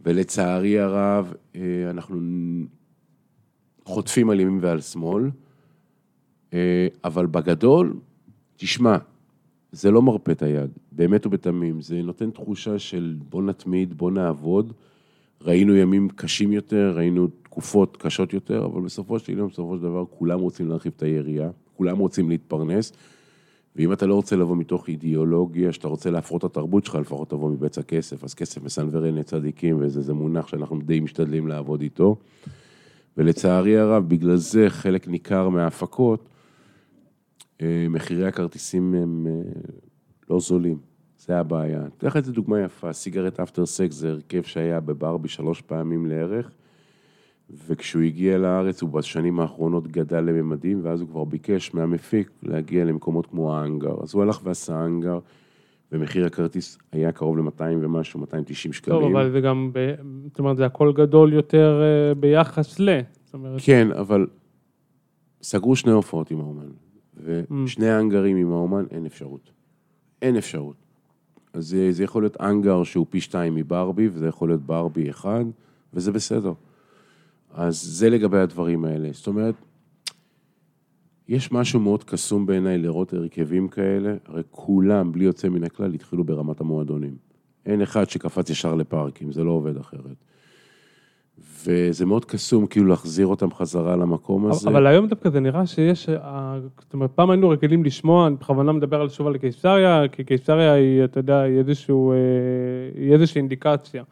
ולצערי 0.00 0.78
הרב 0.78 1.32
אה, 1.56 1.60
אנחנו 1.90 2.20
חוטפים 3.84 4.30
על 4.30 4.40
ימין 4.40 4.58
ועל 4.62 4.80
שמאל, 4.80 5.30
אה, 6.52 6.86
אבל 7.04 7.26
בגדול, 7.26 7.94
תשמע, 8.56 8.96
זה 9.72 9.90
לא 9.90 10.02
מרפה 10.02 10.32
את 10.32 10.42
היד, 10.42 10.70
באמת 10.92 11.26
ובתמים, 11.26 11.80
זה 11.80 12.02
נותן 12.02 12.30
תחושה 12.30 12.78
של 12.78 13.16
בוא 13.28 13.42
נתמיד, 13.42 13.94
בוא 13.94 14.10
נעבוד. 14.10 14.72
ראינו 15.40 15.76
ימים 15.76 16.08
קשים 16.08 16.52
יותר, 16.52 16.92
ראינו 16.96 17.28
תקופות 17.52 17.96
קשות 17.96 18.32
יותר, 18.32 18.64
אבל 18.64 18.80
בסופו 18.80 19.18
של 19.18 19.38
יום, 19.38 19.48
בסופו 19.48 19.76
של 19.76 19.82
דבר, 19.82 20.04
כולם 20.10 20.40
רוצים 20.40 20.68
להרחיב 20.68 20.92
את 20.96 21.02
היריעה, 21.02 21.48
כולם 21.76 21.98
רוצים 21.98 22.28
להתפרנס, 22.28 22.92
ואם 23.76 23.92
אתה 23.92 24.06
לא 24.06 24.14
רוצה 24.14 24.36
לבוא 24.36 24.56
מתוך 24.56 24.88
אידיאולוגיה, 24.88 25.72
שאתה 25.72 25.88
רוצה 25.88 26.10
להפרות 26.10 26.44
את 26.44 26.50
התרבות 26.50 26.84
שלך, 26.84 26.94
לפחות 26.94 27.30
תבוא 27.30 27.50
מבצע 27.50 27.80
הכסף, 27.80 28.24
אז 28.24 28.34
כסף 28.34 28.62
מסנוור 28.62 29.04
עיני 29.04 29.22
צדיקים, 29.22 29.76
וזה 29.80 30.14
מונח 30.14 30.48
שאנחנו 30.48 30.80
די 30.80 31.00
משתדלים 31.00 31.48
לעבוד 31.48 31.80
איתו. 31.80 32.16
ולצערי 33.16 33.78
הרב, 33.78 34.08
בגלל 34.08 34.36
זה 34.36 34.70
חלק 34.70 35.08
ניכר 35.08 35.48
מההפקות 35.48 36.28
אה, 37.62 37.86
מחירי 37.90 38.26
הכרטיסים 38.26 38.94
הם 38.94 39.26
אה, 39.26 39.32
לא 40.30 40.40
זולים, 40.40 40.78
זה 41.18 41.38
הבעיה. 41.38 41.86
אתן 41.98 42.06
לך 42.06 42.16
איזה 42.16 42.32
דוגמה 42.32 42.60
יפה, 42.60 42.92
סיגרט 42.92 43.40
אפטר 43.40 43.66
סקס 43.66 43.94
זה 43.94 44.10
הרכב 44.10 44.42
שהיה 44.42 44.80
בברבי 44.80 45.28
שלוש 45.28 45.60
פעמים 45.60 46.06
לערך, 46.06 46.50
וכשהוא 47.66 48.02
הגיע 48.02 48.38
לארץ 48.38 48.82
הוא 48.82 48.90
בשנים 48.90 49.40
האחרונות 49.40 49.88
גדל 49.88 50.20
לממדים, 50.20 50.80
ואז 50.82 51.00
הוא 51.00 51.08
כבר 51.08 51.24
ביקש 51.24 51.74
מהמפיק 51.74 52.30
להגיע 52.42 52.84
למקומות 52.84 53.26
כמו 53.26 53.56
האנגר. 53.56 53.94
אז 54.02 54.14
הוא 54.14 54.22
הלך 54.22 54.40
ועשה 54.44 54.74
האנגר, 54.74 55.18
ומחיר 55.92 56.26
הכרטיס 56.26 56.78
היה 56.92 57.12
קרוב 57.12 57.38
ל-200 57.38 57.62
ומשהו, 57.80 58.20
290 58.20 58.72
שקלים. 58.72 59.00
טוב, 59.00 59.10
אבל 59.10 59.30
זה 59.30 59.40
גם, 59.40 59.70
ב... 59.72 59.94
זאת 60.24 60.38
אומרת, 60.38 60.56
זה 60.56 60.66
הכל 60.66 60.92
גדול 60.92 61.32
יותר 61.32 61.82
אה, 61.82 62.14
ביחס 62.14 62.80
ל... 62.80 63.00
אומרת, 63.34 63.60
כן, 63.64 63.88
אבל 63.92 64.26
סגרו 65.42 65.76
שני 65.76 65.92
הופעות 65.92 66.30
עם 66.30 66.40
האומן, 66.40 66.68
ושני 67.16 67.88
האנגרים 67.88 68.36
עם 68.36 68.52
האומן, 68.52 68.84
אין 68.90 69.06
אפשרות. 69.06 69.50
אין 70.22 70.36
אפשרות. 70.36 70.76
אז 71.52 71.66
זה, 71.66 71.92
זה 71.92 72.04
יכול 72.04 72.22
להיות 72.22 72.40
אנגר 72.40 72.82
שהוא 72.82 73.06
פי 73.10 73.20
שתיים 73.20 73.54
מברבי, 73.54 74.08
וזה 74.08 74.26
יכול 74.26 74.48
להיות 74.48 74.60
ברבי 74.60 75.10
אחד, 75.10 75.44
וזה 75.94 76.12
בסדר. 76.12 76.52
אז 77.54 77.82
זה 77.82 78.10
לגבי 78.10 78.38
הדברים 78.38 78.84
האלה. 78.84 79.08
זאת 79.12 79.26
אומרת, 79.26 79.54
יש 81.28 81.52
משהו 81.52 81.80
מאוד 81.80 82.04
קסום 82.04 82.46
בעיניי 82.46 82.78
לראות 82.78 83.12
הרכבים 83.12 83.68
כאלה, 83.68 84.14
הרי 84.26 84.42
כולם, 84.50 85.12
בלי 85.12 85.24
יוצא 85.24 85.48
מן 85.48 85.64
הכלל, 85.64 85.94
התחילו 85.94 86.24
ברמת 86.24 86.60
המועדונים. 86.60 87.16
אין 87.66 87.82
אחד 87.82 88.10
שקפץ 88.10 88.50
ישר 88.50 88.74
לפארקים, 88.74 89.32
זה 89.32 89.44
לא 89.44 89.50
עובד 89.50 89.76
אחרת. 89.76 90.24
וזה 91.66 92.06
מאוד 92.06 92.24
קסום 92.24 92.66
כאילו 92.66 92.86
להחזיר 92.86 93.26
אותם 93.26 93.52
חזרה 93.52 93.96
למקום 93.96 94.50
הזה. 94.50 94.70
אבל 94.70 94.86
היום 94.86 95.06
דווקא 95.06 95.30
זה 95.30 95.40
נראה 95.40 95.66
שיש, 95.66 96.08
אה, 96.08 96.58
זאת 96.78 96.94
אומרת, 96.94 97.10
פעם 97.14 97.30
היינו 97.30 97.48
רגילים 97.48 97.84
לשמוע, 97.84 98.26
אני 98.26 98.36
בכוונה 98.36 98.72
מדבר 98.72 99.00
על 99.00 99.08
שוב 99.08 99.26
על 99.26 99.38
קיסריה, 99.38 100.02
כי 100.12 100.24
קיסריה 100.24 100.72
היא, 100.72 101.04
אתה 101.04 101.18
יודע, 101.18 101.40
היא 101.40 101.58
אה, 101.58 101.62
היא 102.94 103.12
איזושהי 103.12 103.38
אינדיקציה. 103.38 104.02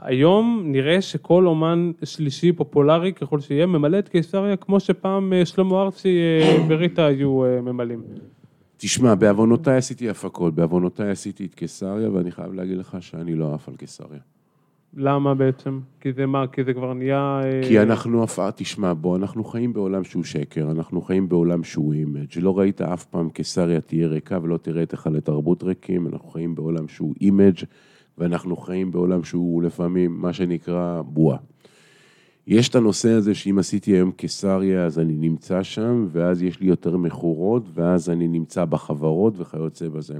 היום 0.00 0.62
נראה 0.64 1.00
שכל 1.00 1.46
אומן 1.46 1.90
שלישי 2.04 2.52
פופולרי 2.52 3.12
ככל 3.12 3.40
שיהיה 3.40 3.66
ממלא 3.66 3.98
את 3.98 4.08
קיסריה 4.08 4.56
כמו 4.56 4.80
שפעם 4.80 5.32
אה, 5.32 5.46
שלמה 5.46 5.82
ארצי 5.82 6.18
וריטה 6.68 7.06
היו 7.06 7.42
ממלאים. 7.62 8.02
תשמע, 8.76 9.14
בעוונותיי 9.14 9.76
עשיתי 9.76 10.10
הפקות, 10.10 10.54
בעוונותיי 10.54 11.10
עשיתי 11.10 11.44
את 11.44 11.54
קיסריה, 11.54 12.10
ואני 12.10 12.30
חייב 12.30 12.52
להגיד 12.52 12.78
לך 12.78 12.96
שאני 13.00 13.34
לא 13.34 13.54
עף 13.54 13.68
על 13.68 13.76
קיסריה. 13.76 14.20
למה 14.96 15.34
בעצם? 15.34 15.80
כי 16.00 16.12
זה 16.12 16.26
מה? 16.26 16.46
כי 16.46 16.64
זה 16.64 16.74
כבר 16.74 16.94
נהיה... 16.94 17.40
כי 17.68 17.80
אנחנו 17.80 18.24
אף... 18.24 18.38
תשמע, 18.56 18.92
בוא, 18.94 19.16
אנחנו 19.16 19.44
חיים 19.44 19.72
בעולם 19.72 20.04
שהוא 20.04 20.24
שקר, 20.24 20.70
אנחנו 20.70 21.00
חיים 21.00 21.28
בעולם 21.28 21.64
שהוא 21.64 21.92
image. 21.92 22.38
לא 22.40 22.58
ראית 22.58 22.80
אף 22.80 23.04
פעם 23.04 23.30
קיסריה 23.30 23.80
תהיה 23.80 24.08
ריקה 24.08 24.38
ולא 24.42 24.56
תראה 24.56 24.82
את 24.82 24.92
היכלי 24.92 25.20
תרבות 25.20 25.62
ריקים, 25.62 26.06
אנחנו 26.06 26.28
חיים 26.28 26.54
בעולם 26.54 26.88
שהוא 26.88 27.14
image 27.20 27.58
ואנחנו 28.18 28.56
חיים 28.56 28.90
בעולם 28.90 29.24
שהוא 29.24 29.62
לפעמים 29.62 30.20
מה 30.20 30.32
שנקרא 30.32 31.02
בועה. 31.02 31.38
יש 32.46 32.68
את 32.68 32.74
הנושא 32.74 33.10
הזה 33.10 33.34
שאם 33.34 33.58
עשיתי 33.58 33.90
היום 33.90 34.10
קיסריה 34.10 34.84
אז 34.84 34.98
אני 34.98 35.14
נמצא 35.16 35.62
שם, 35.62 36.06
ואז 36.12 36.42
יש 36.42 36.60
לי 36.60 36.66
יותר 36.66 36.96
מכירות, 36.96 37.62
ואז 37.74 38.10
אני 38.10 38.28
נמצא 38.28 38.64
בחברות 38.64 39.34
וכיוצא 39.36 39.88
בזה. 39.88 40.14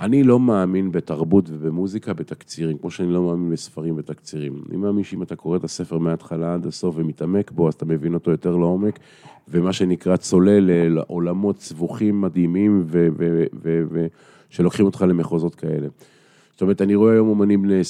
אני 0.00 0.22
לא 0.22 0.40
מאמין 0.40 0.92
בתרבות 0.92 1.50
ובמוזיקה 1.50 2.12
בתקצירים, 2.12 2.78
כמו 2.78 2.90
שאני 2.90 3.12
לא 3.12 3.22
מאמין 3.22 3.50
בספרים 3.50 3.96
בתקצירים. 3.96 4.62
אני 4.68 4.76
מאמין 4.76 5.04
שאם 5.04 5.22
אתה 5.22 5.36
קורא 5.36 5.56
את 5.56 5.64
הספר 5.64 5.98
מההתחלה 5.98 6.54
עד 6.54 6.66
הסוף 6.66 6.96
ומתעמק 6.98 7.50
בו, 7.50 7.68
אז 7.68 7.74
אתה 7.74 7.84
מבין 7.84 8.14
אותו 8.14 8.30
יותר 8.30 8.56
לעומק, 8.56 8.98
ומה 9.48 9.72
שנקרא 9.72 10.16
צולל 10.16 10.88
לעולמות 10.88 11.60
סבוכים 11.60 12.20
מדהימים, 12.20 12.86
ושלוקחים 14.50 14.86
אותך 14.86 15.04
למחוזות 15.08 15.54
כאלה. 15.54 15.88
זאת 16.60 16.62
אומרת, 16.62 16.82
אני 16.82 16.94
רואה 16.94 17.12
היום 17.12 17.28
אומנים 17.28 17.62
בני 17.62 17.80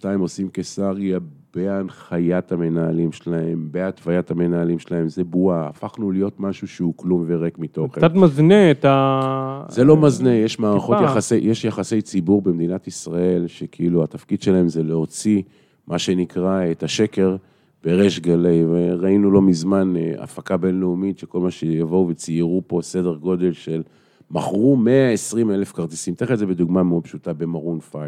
20-22 0.00 0.04
עושים 0.18 0.48
קיסריה 0.48 1.18
בהנחיית 1.54 2.52
המנהלים 2.52 3.12
שלהם, 3.12 3.68
בהתוויית 3.70 4.30
המנהלים 4.30 4.78
שלהם, 4.78 5.08
זה 5.08 5.24
בועה, 5.24 5.68
הפכנו 5.68 6.10
להיות 6.10 6.40
משהו 6.40 6.68
שהוא 6.68 6.94
כלום 6.96 7.24
וריק 7.26 7.58
מתוכן. 7.58 8.00
קצת 8.00 8.14
מזנה 8.14 8.70
את 8.70 8.84
ה... 8.84 9.64
זה 9.68 9.84
לא 9.84 9.96
מזנה, 9.96 10.34
יש 10.34 10.58
מערכות 10.58 10.98
יחסי, 11.04 11.36
יש 11.36 11.64
יחסי 11.64 12.02
ציבור 12.02 12.42
במדינת 12.42 12.86
ישראל, 12.86 13.46
שכאילו 13.46 14.04
התפקיד 14.04 14.42
שלהם 14.42 14.68
זה 14.68 14.82
להוציא 14.82 15.42
מה 15.86 15.98
שנקרא 15.98 16.70
את 16.70 16.82
השקר 16.82 17.36
בריש 17.84 18.20
גלי, 18.20 18.64
וראינו 18.68 19.30
לא 19.30 19.42
מזמן 19.42 19.96
אה, 19.96 20.12
הפקה 20.18 20.56
בינלאומית, 20.56 21.18
שכל 21.18 21.40
מה 21.40 21.50
שיבואו 21.50 22.08
וציירו 22.08 22.62
פה 22.66 22.80
סדר 22.82 23.14
גודל 23.14 23.52
של... 23.52 23.82
מכרו 24.30 24.76
120 24.76 25.50
אלף 25.50 25.72
כרטיסים, 25.72 26.14
אתן 26.14 26.24
לך 26.24 26.32
את 26.32 26.38
זה 26.38 26.46
בדוגמה 26.46 26.82
מאוד 26.82 27.04
פשוטה, 27.04 27.32
במרון 27.32 27.80
5. 27.80 28.00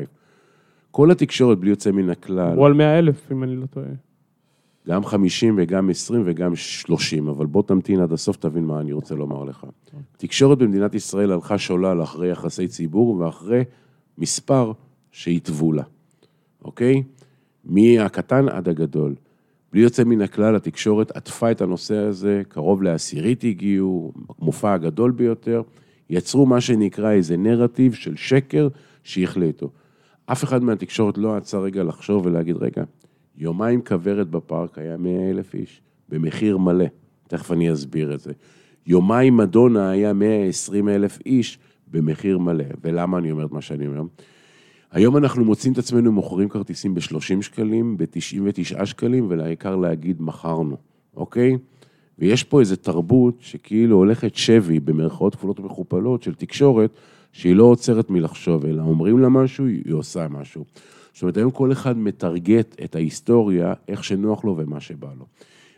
כל 0.90 1.10
התקשורת, 1.10 1.58
בלי 1.58 1.70
יוצא 1.70 1.90
מן 1.90 2.10
הכלל... 2.10 2.54
הוא 2.56 2.66
על 2.66 2.72
100 2.72 2.98
אלף, 2.98 3.32
אם 3.32 3.42
אני 3.42 3.56
לא 3.56 3.66
טועה. 3.66 3.86
גם 4.88 5.04
50 5.04 5.54
וגם 5.58 5.90
20 5.90 6.22
וגם 6.26 6.56
30, 6.56 7.28
אבל 7.28 7.46
בוא 7.46 7.62
תמתין 7.62 8.00
עד 8.00 8.12
הסוף, 8.12 8.36
תבין 8.36 8.64
מה 8.64 8.80
אני 8.80 8.92
רוצה 8.92 9.14
לומר 9.14 9.44
לך. 9.44 9.66
תקשורת 10.16 10.58
במדינת 10.58 10.94
ישראל 10.94 11.32
הלכה 11.32 11.58
שולל 11.58 12.02
אחרי 12.02 12.30
יחסי 12.30 12.68
ציבור 12.68 13.16
ואחרי 13.16 13.62
מספר 14.18 14.72
שהתוו 15.10 15.72
לה, 15.72 15.82
אוקיי? 16.64 17.02
מהקטן 17.64 18.48
עד 18.48 18.68
הגדול. 18.68 19.14
בלי 19.72 19.82
יוצא 19.82 20.04
מן 20.04 20.22
הכלל, 20.22 20.56
התקשורת 20.56 21.16
עטפה 21.16 21.50
את 21.50 21.60
הנושא 21.60 21.96
הזה, 21.96 22.42
קרוב 22.48 22.82
לעשירית 22.82 23.44
הגיעו, 23.44 24.12
המופע 24.40 24.72
הגדול 24.72 25.10
ביותר, 25.10 25.62
יצרו 26.10 26.46
מה 26.46 26.60
שנקרא 26.60 27.12
איזה 27.12 27.36
נרטיב 27.36 27.94
של 27.94 28.16
שקר 28.16 28.68
שהחליטו. 29.04 29.70
אף 30.26 30.44
אחד 30.44 30.62
מהתקשורת 30.62 31.18
לא 31.18 31.36
עצר 31.36 31.62
רגע 31.62 31.82
לחשוב 31.82 32.26
ולהגיד, 32.26 32.56
רגע, 32.56 32.84
יומיים 33.36 33.82
כוורת 33.82 34.30
בפארק 34.30 34.78
היה 34.78 34.96
100 34.96 35.30
אלף 35.30 35.54
איש, 35.54 35.80
במחיר 36.08 36.58
מלא, 36.58 36.84
תכף 37.28 37.52
אני 37.52 37.72
אסביר 37.72 38.14
את 38.14 38.20
זה. 38.20 38.32
יומיים 38.86 39.36
מדונה 39.36 39.90
היה 39.90 40.12
120 40.12 40.88
אלף 40.88 41.18
איש 41.26 41.58
במחיר 41.90 42.38
מלא. 42.38 42.64
ולמה 42.84 43.18
אני 43.18 43.30
אומר 43.30 43.46
את 43.46 43.52
מה 43.52 43.60
שאני 43.60 43.86
אומר? 43.86 44.02
היום 44.92 45.16
אנחנו 45.16 45.44
מוצאים 45.44 45.72
את 45.72 45.78
עצמנו 45.78 46.12
מוכרים 46.12 46.48
כרטיסים 46.48 46.94
ב-30 46.94 47.42
שקלים, 47.42 47.96
ב-99 47.96 48.84
שקלים, 48.84 49.26
ולעיקר 49.28 49.76
להגיד 49.76 50.22
מכרנו, 50.22 50.76
אוקיי? 51.16 51.56
ויש 52.18 52.44
פה 52.44 52.60
איזו 52.60 52.76
תרבות 52.76 53.34
שכאילו 53.40 53.96
הולכת 53.96 54.34
שבי, 54.34 54.80
במרכאות 54.80 55.34
כפולות 55.34 55.60
ומכופלות, 55.60 56.22
של 56.22 56.34
תקשורת, 56.34 56.90
שהיא 57.32 57.56
לא 57.56 57.64
עוצרת 57.64 58.10
מלחשוב, 58.10 58.66
אלא 58.66 58.82
אומרים 58.82 59.18
לה 59.18 59.28
משהו, 59.28 59.66
היא 59.66 59.94
עושה 59.94 60.28
משהו. 60.28 60.64
זאת 61.12 61.22
אומרת, 61.22 61.36
היום 61.36 61.50
כל 61.50 61.72
אחד 61.72 61.98
מטרגט 61.98 62.76
את 62.84 62.94
ההיסטוריה, 62.94 63.74
איך 63.88 64.04
שנוח 64.04 64.44
לו 64.44 64.56
ומה 64.58 64.80
שבא 64.80 65.08
לו. 65.18 65.24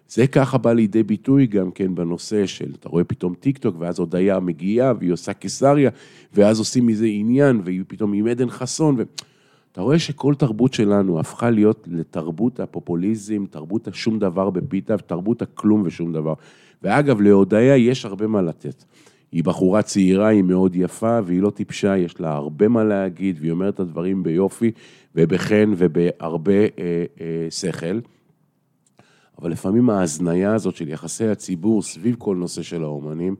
זה 0.08 0.26
ככה 0.26 0.58
בא 0.58 0.72
לידי 0.72 1.02
ביטוי 1.02 1.46
גם 1.46 1.70
כן 1.70 1.94
בנושא 1.94 2.46
של, 2.46 2.72
אתה 2.80 2.88
רואה 2.88 3.04
פתאום 3.04 3.34
טיק 3.34 3.58
טוק, 3.58 3.76
ואז 3.78 3.98
הודיה 3.98 4.40
מגיעה, 4.40 4.92
והיא 4.98 5.12
עושה 5.12 5.32
קיסריה, 5.32 5.90
ואז 6.34 6.58
עושים 6.58 6.86
מזה 6.86 7.06
עניין, 7.06 7.60
והיא 7.64 7.82
פתאום 7.88 8.12
עם 8.12 8.26
עדן 8.26 8.50
חסון, 8.50 8.94
ו... 8.98 9.02
אתה 9.78 9.84
רואה 9.84 9.98
שכל 9.98 10.34
תרבות 10.34 10.74
שלנו 10.74 11.20
הפכה 11.20 11.50
להיות 11.50 11.88
לתרבות 11.90 12.60
הפופוליזם, 12.60 13.46
תרבות 13.50 13.88
השום 13.88 14.18
דבר 14.18 14.50
בפיתה, 14.50 14.98
תרבות 14.98 15.42
הכלום 15.42 15.82
ושום 15.84 16.12
דבר. 16.12 16.34
ואגב, 16.82 17.20
להודיה 17.20 17.76
יש 17.76 18.04
הרבה 18.04 18.26
מה 18.26 18.42
לתת. 18.42 18.84
היא 19.32 19.44
בחורה 19.44 19.82
צעירה, 19.82 20.28
היא 20.28 20.42
מאוד 20.42 20.76
יפה, 20.76 21.18
והיא 21.24 21.42
לא 21.42 21.50
טיפשה, 21.50 21.96
יש 21.96 22.20
לה 22.20 22.32
הרבה 22.32 22.68
מה 22.68 22.84
להגיד, 22.84 23.36
והיא 23.40 23.50
אומרת 23.50 23.74
את 23.74 23.80
הדברים 23.80 24.22
ביופי, 24.22 24.70
ובחן 25.14 25.72
ובהרבה 25.76 26.52
אה, 26.52 27.04
אה, 27.20 27.46
שכל. 27.50 28.00
אבל 29.40 29.50
לפעמים 29.50 29.90
ההזניה 29.90 30.54
הזאת 30.54 30.76
של 30.76 30.88
יחסי 30.88 31.28
הציבור 31.28 31.82
סביב 31.82 32.16
כל 32.18 32.36
נושא 32.36 32.62
של 32.62 32.82
האומנים, 32.82 33.36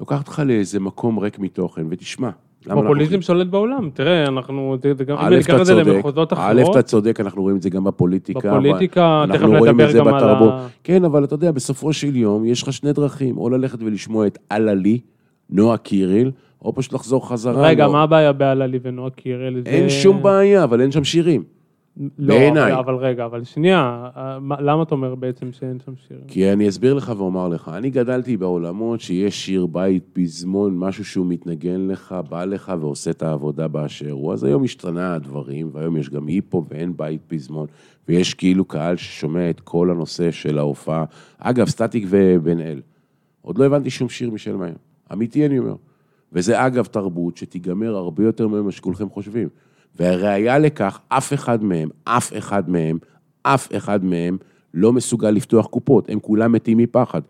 לוקחת 0.00 0.28
אותך 0.28 0.42
לאיזה 0.46 0.80
מקום 0.80 1.18
ריק 1.18 1.38
מתוכן, 1.38 1.86
ותשמע, 1.90 2.30
פופוליזם 2.74 3.20
שולט 3.20 3.46
בעולם, 3.46 3.90
תראה, 3.94 4.26
אנחנו, 4.26 4.76
זה 4.98 5.04
גם, 5.04 5.18
אם 5.18 5.28
ניקח 5.28 5.60
את 5.60 5.66
זה 5.66 5.74
למחוזות 5.74 6.32
אחרות. 6.32 6.46
א', 6.56 6.70
אתה 6.70 6.82
צודק, 6.82 7.20
אנחנו 7.20 7.42
רואים 7.42 7.56
את 7.56 7.62
זה 7.62 7.70
גם 7.70 7.84
בפוליטיקה. 7.84 8.50
בפוליטיקה, 8.52 9.24
תכף 9.32 9.42
נדבר 9.42 9.92
גם 9.92 10.08
על 10.08 10.24
ה... 10.24 10.66
כן, 10.84 11.04
אבל 11.04 11.24
אתה 11.24 11.34
יודע, 11.34 11.52
בסופו 11.52 11.92
של 11.92 12.16
יום, 12.16 12.44
יש 12.44 12.62
לך 12.62 12.72
שני 12.72 12.92
דרכים, 12.92 13.38
או 13.38 13.50
ללכת 13.50 13.78
ולשמוע 13.82 14.26
את 14.26 14.38
אללי, 14.52 15.00
נועה 15.50 15.76
קיריל, 15.76 16.30
או 16.62 16.74
פשוט 16.74 16.92
לחזור 16.92 17.28
חזרה. 17.28 17.66
רגע, 17.68 17.88
מה 17.88 18.02
הבעיה 18.02 18.32
באללי 18.32 18.78
ונועה 18.82 19.10
קיריל? 19.10 19.62
אין 19.66 19.88
שום 19.88 20.22
בעיה, 20.22 20.64
אבל 20.64 20.80
אין 20.80 20.92
שם 20.92 21.04
שירים. 21.04 21.57
לא, 22.18 22.34
בעיניי. 22.34 22.78
אבל, 22.78 22.94
רגע, 22.94 23.24
אבל 23.24 23.44
שנייה, 23.44 24.08
למה 24.60 24.82
אתה 24.82 24.94
אומר 24.94 25.14
בעצם 25.14 25.52
שאין 25.52 25.78
שם 25.84 25.92
שיר? 26.08 26.18
כי 26.28 26.52
אני 26.52 26.68
אסביר 26.68 26.94
לך 26.94 27.12
ואומר 27.16 27.48
לך, 27.48 27.70
אני 27.74 27.90
גדלתי 27.90 28.36
בעולמות 28.36 29.00
שיש 29.00 29.46
שיר 29.46 29.66
בית, 29.66 30.04
פזמון, 30.12 30.78
משהו 30.78 31.04
שהוא 31.04 31.26
מתנגן 31.26 31.80
לך, 31.80 32.14
בא 32.28 32.44
לך 32.44 32.72
ועושה 32.80 33.10
את 33.10 33.22
העבודה 33.22 33.68
באשר 33.68 34.10
הוא. 34.10 34.32
אז 34.32 34.44
היום 34.44 34.64
השתנה 34.64 35.14
הדברים, 35.14 35.70
והיום 35.72 35.96
יש 35.96 36.10
גם 36.10 36.26
היפו 36.26 36.64
ואין 36.68 36.96
בית 36.96 37.20
פזמון, 37.26 37.66
ויש 38.08 38.34
כאילו 38.34 38.64
קהל 38.64 38.96
ששומע 38.96 39.50
את 39.50 39.60
כל 39.60 39.90
הנושא 39.90 40.30
של 40.30 40.58
ההופעה. 40.58 41.04
אגב, 41.38 41.68
סטטיק 41.68 42.06
ובן 42.08 42.60
אל, 42.60 42.80
עוד 43.42 43.58
לא 43.58 43.64
הבנתי 43.64 43.90
שום 43.90 44.08
שיר 44.08 44.30
משל 44.30 44.56
מהם. 44.56 44.74
אמיתי 45.12 45.46
אני 45.46 45.58
אומר. 45.58 45.74
וזה 46.32 46.66
אגב 46.66 46.84
תרבות 46.84 47.36
שתיגמר 47.36 47.96
הרבה 47.96 48.24
יותר 48.24 48.48
ממה 48.48 48.72
שכולכם 48.72 49.08
חושבים. 49.08 49.48
והראיה 49.98 50.58
לכך, 50.58 51.00
אף 51.08 51.32
אחד 51.32 51.64
מהם, 51.64 51.88
אף 52.04 52.32
אחד 52.38 52.70
מהם, 52.70 52.98
אף 53.42 53.68
אחד 53.76 54.04
מהם 54.04 54.38
לא 54.74 54.92
מסוגל 54.92 55.30
לפתוח 55.30 55.66
קופות, 55.66 56.10
הם 56.10 56.20
כולם 56.20 56.52
מתים 56.52 56.78
מפחד. 56.78 57.20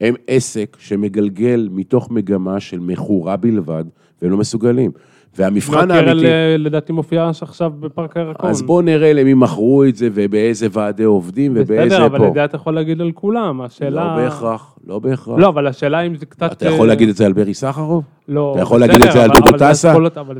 הם 0.00 0.14
עסק 0.26 0.76
שמגלגל 0.80 1.68
מתוך 1.72 2.10
מגמה 2.10 2.60
של 2.60 2.78
מכורה 2.78 3.36
בלבד, 3.36 3.84
והם 4.22 4.30
לא 4.30 4.36
מסוגלים. 4.36 4.90
והמבחן 5.36 5.90
האמיתי... 5.90 6.26
והקרן 6.26 6.60
לדעתי 6.60 6.92
מופיעה 6.92 7.30
עכשיו 7.42 7.72
בפארק 7.80 8.16
הירקון. 8.16 8.50
אז 8.50 8.62
בואו 8.62 8.82
נראה 8.82 9.12
למי 9.12 9.34
מכרו 9.34 9.84
את 9.84 9.96
זה, 9.96 10.08
ובאיזה 10.14 10.66
ועדי 10.70 11.04
עובדים, 11.04 11.52
ובאיזה 11.54 11.96
בסדר, 11.96 12.08
פה. 12.08 12.16
אבל 12.16 12.26
את 12.26 12.34
זה 12.34 12.44
אתה 12.44 12.56
יכול 12.56 12.74
להגיד 12.74 13.00
על 13.00 13.10
כולם, 13.12 13.60
השאלה... 13.60 14.16
לא 14.16 14.22
בהכרח, 14.22 14.78
לא 14.86 14.98
בהכרח. 14.98 15.38
לא, 15.38 15.48
אבל 15.48 15.66
השאלה 15.66 16.00
אם 16.00 16.16
זה 16.16 16.26
קצת... 16.26 16.52
אתה 16.52 16.68
יכול 16.68 16.88
להגיד 16.88 17.08
את 17.08 17.16
זה 17.16 17.26
על 17.26 17.32
ברי 17.32 17.54
סחרוב? 17.54 18.04
לא, 18.28 18.52
אתה 18.52 18.62
יכול 18.62 18.82
בסדר, 18.82 18.92
להגיד 18.92 19.06
את 19.06 19.12
זה 19.12 19.22
על 19.22 19.30
דודו 19.30 19.58
טסה? 19.58 19.92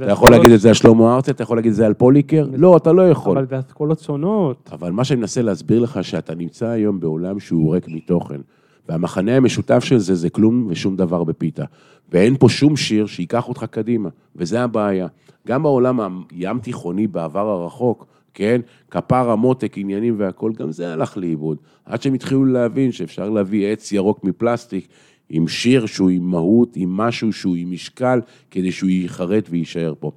אתה 0.03 0.11
יכול 0.11 0.31
להגיד 0.31 0.51
את 0.51 0.61
זה 0.61 0.69
על 0.69 0.75
שלמה 0.75 1.15
ארצי? 1.15 1.31
אתה 1.31 1.43
יכול 1.43 1.57
להגיד 1.57 1.71
את 1.71 1.77
זה 1.77 1.87
על 1.87 1.95
פוליקר? 1.95 2.47
לא, 2.57 2.77
אתה 2.77 2.93
לא 2.93 3.11
יכול. 3.11 3.39
אבל 3.39 3.47
זה 3.47 3.59
אסכולות 3.59 4.01
שונות. 4.01 4.71
אבל 4.73 4.91
מה 4.91 5.05
שאני 5.05 5.21
מנסה 5.21 5.43
להסביר 5.43 5.81
לך, 5.81 5.99
שאתה 6.03 6.35
נמצא 6.35 6.67
היום 6.67 7.01
בעולם 7.01 7.41
שהוא 7.41 7.75
ריק 7.75 7.89
מתוכן, 7.89 8.41
והמחנה 8.89 9.37
המשותף 9.37 9.85
של 9.85 9.99
זה 9.99 10.15
זה 10.15 10.31
כלום 10.31 10.67
ושום 10.71 10.97
דבר 10.97 11.25
בפיתה. 11.25 11.65
ואין 12.13 12.37
פה 12.37 12.49
שום 12.49 12.77
שיר 12.77 13.07
שייקח 13.07 13.49
אותך 13.49 13.65
קדימה, 13.71 14.09
וזה 14.37 14.63
הבעיה. 14.63 15.07
גם 15.47 15.63
בעולם 15.63 16.01
הים 16.31 16.59
תיכוני 16.59 17.07
בעבר 17.07 17.49
הרחוק, 17.49 18.07
כן, 18.35 18.61
כפר 18.91 19.31
המותק, 19.31 19.79
עניינים 19.79 20.15
והכול, 20.19 20.53
גם 20.53 20.73
זה 20.73 20.93
הלך 20.93 21.17
לאיבוד. 21.17 21.59
עד 21.85 22.03
שהם 22.03 22.15
התחילו 22.15 22.45
להבין 22.45 22.93
שאפשר 22.93 23.31
להביא 23.31 23.73
עץ 23.73 23.93
ירוק 23.93 24.25
מפלסטיק, 24.25 24.89
עם 25.29 25.49
שיר 25.49 25.87
שהוא 25.87 26.11
עם 26.11 26.31
מהות, 26.31 26.77
עם 26.77 26.97
משהו 26.97 27.33
שהוא 27.33 27.57
עם 27.57 27.71
משקל, 27.71 28.21
כדי 28.51 28.73
שהוא 28.73 28.91
ייחרט 28.91 29.49
ויישאר 29.51 29.95
פה. 30.01 30.11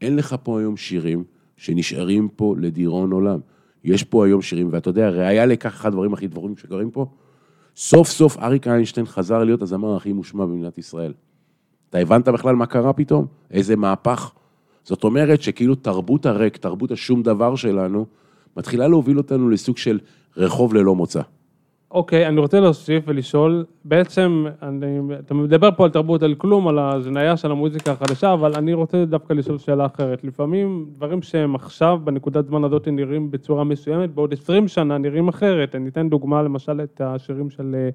אין 0.00 0.16
לך 0.16 0.36
פה 0.42 0.60
היום 0.60 0.76
שירים 0.76 1.24
שנשארים 1.56 2.28
פה 2.36 2.54
לדיראון 2.58 3.12
עולם. 3.12 3.38
יש 3.84 4.04
פה 4.04 4.26
היום 4.26 4.42
שירים, 4.42 4.68
ואתה 4.70 4.90
יודע, 4.90 5.08
ראיה 5.08 5.46
לכך, 5.46 5.66
אחד 5.74 5.88
הדברים 5.88 6.12
הכי 6.12 6.26
דברים 6.26 6.56
שקורים 6.56 6.90
פה, 6.90 7.06
סוף 7.76 8.08
סוף 8.08 8.38
אריק 8.38 8.66
איינשטיין 8.66 9.06
חזר 9.06 9.44
להיות 9.44 9.62
הזמר 9.62 9.96
הכי 9.96 10.12
מושמע 10.12 10.44
במדינת 10.44 10.78
ישראל. 10.78 11.12
אתה 11.90 11.98
הבנת 11.98 12.28
בכלל 12.28 12.54
מה 12.54 12.66
קרה 12.66 12.92
פתאום? 12.92 13.26
איזה 13.50 13.76
מהפך? 13.76 14.32
זאת 14.84 15.04
אומרת 15.04 15.42
שכאילו 15.42 15.74
תרבות 15.74 16.26
הריק, 16.26 16.56
תרבות 16.56 16.90
השום 16.90 17.22
דבר 17.22 17.56
שלנו, 17.56 18.06
מתחילה 18.56 18.88
להוביל 18.88 19.18
אותנו 19.18 19.50
לסוג 19.50 19.76
של 19.76 19.98
רחוב 20.36 20.74
ללא 20.74 20.94
מוצא. 20.94 21.20
אוקיי, 21.96 22.28
אני 22.28 22.40
רוצה 22.40 22.60
להוסיף 22.60 23.04
ולשאול, 23.06 23.64
בעצם, 23.84 24.46
אני, 24.62 24.98
אתה 25.18 25.34
מדבר 25.34 25.70
פה 25.76 25.84
על 25.84 25.90
תרבות, 25.90 26.22
על 26.22 26.34
כלום, 26.34 26.68
על 26.68 26.78
ההזניה 26.78 27.36
של 27.36 27.50
המוזיקה 27.50 27.92
החדשה, 27.92 28.32
אבל 28.32 28.54
אני 28.54 28.74
רוצה 28.74 29.04
דווקא 29.04 29.32
לשאול 29.32 29.58
שאלה 29.58 29.86
אחרת. 29.86 30.24
לפעמים 30.24 30.86
דברים 30.92 31.22
שהם 31.22 31.54
עכשיו, 31.54 32.00
בנקודת 32.04 32.46
זמן 32.46 32.64
הזאת, 32.64 32.88
נראים 32.88 33.30
בצורה 33.30 33.64
מסוימת, 33.64 34.14
בעוד 34.14 34.32
20 34.32 34.68
שנה 34.68 34.98
נראים 34.98 35.28
אחרת. 35.28 35.74
אני 35.74 35.88
אתן 35.88 36.08
דוגמה, 36.08 36.42
למשל, 36.42 36.80
את 36.80 37.00
השירים 37.04 37.50
של 37.50 37.74
אה, 37.78 37.88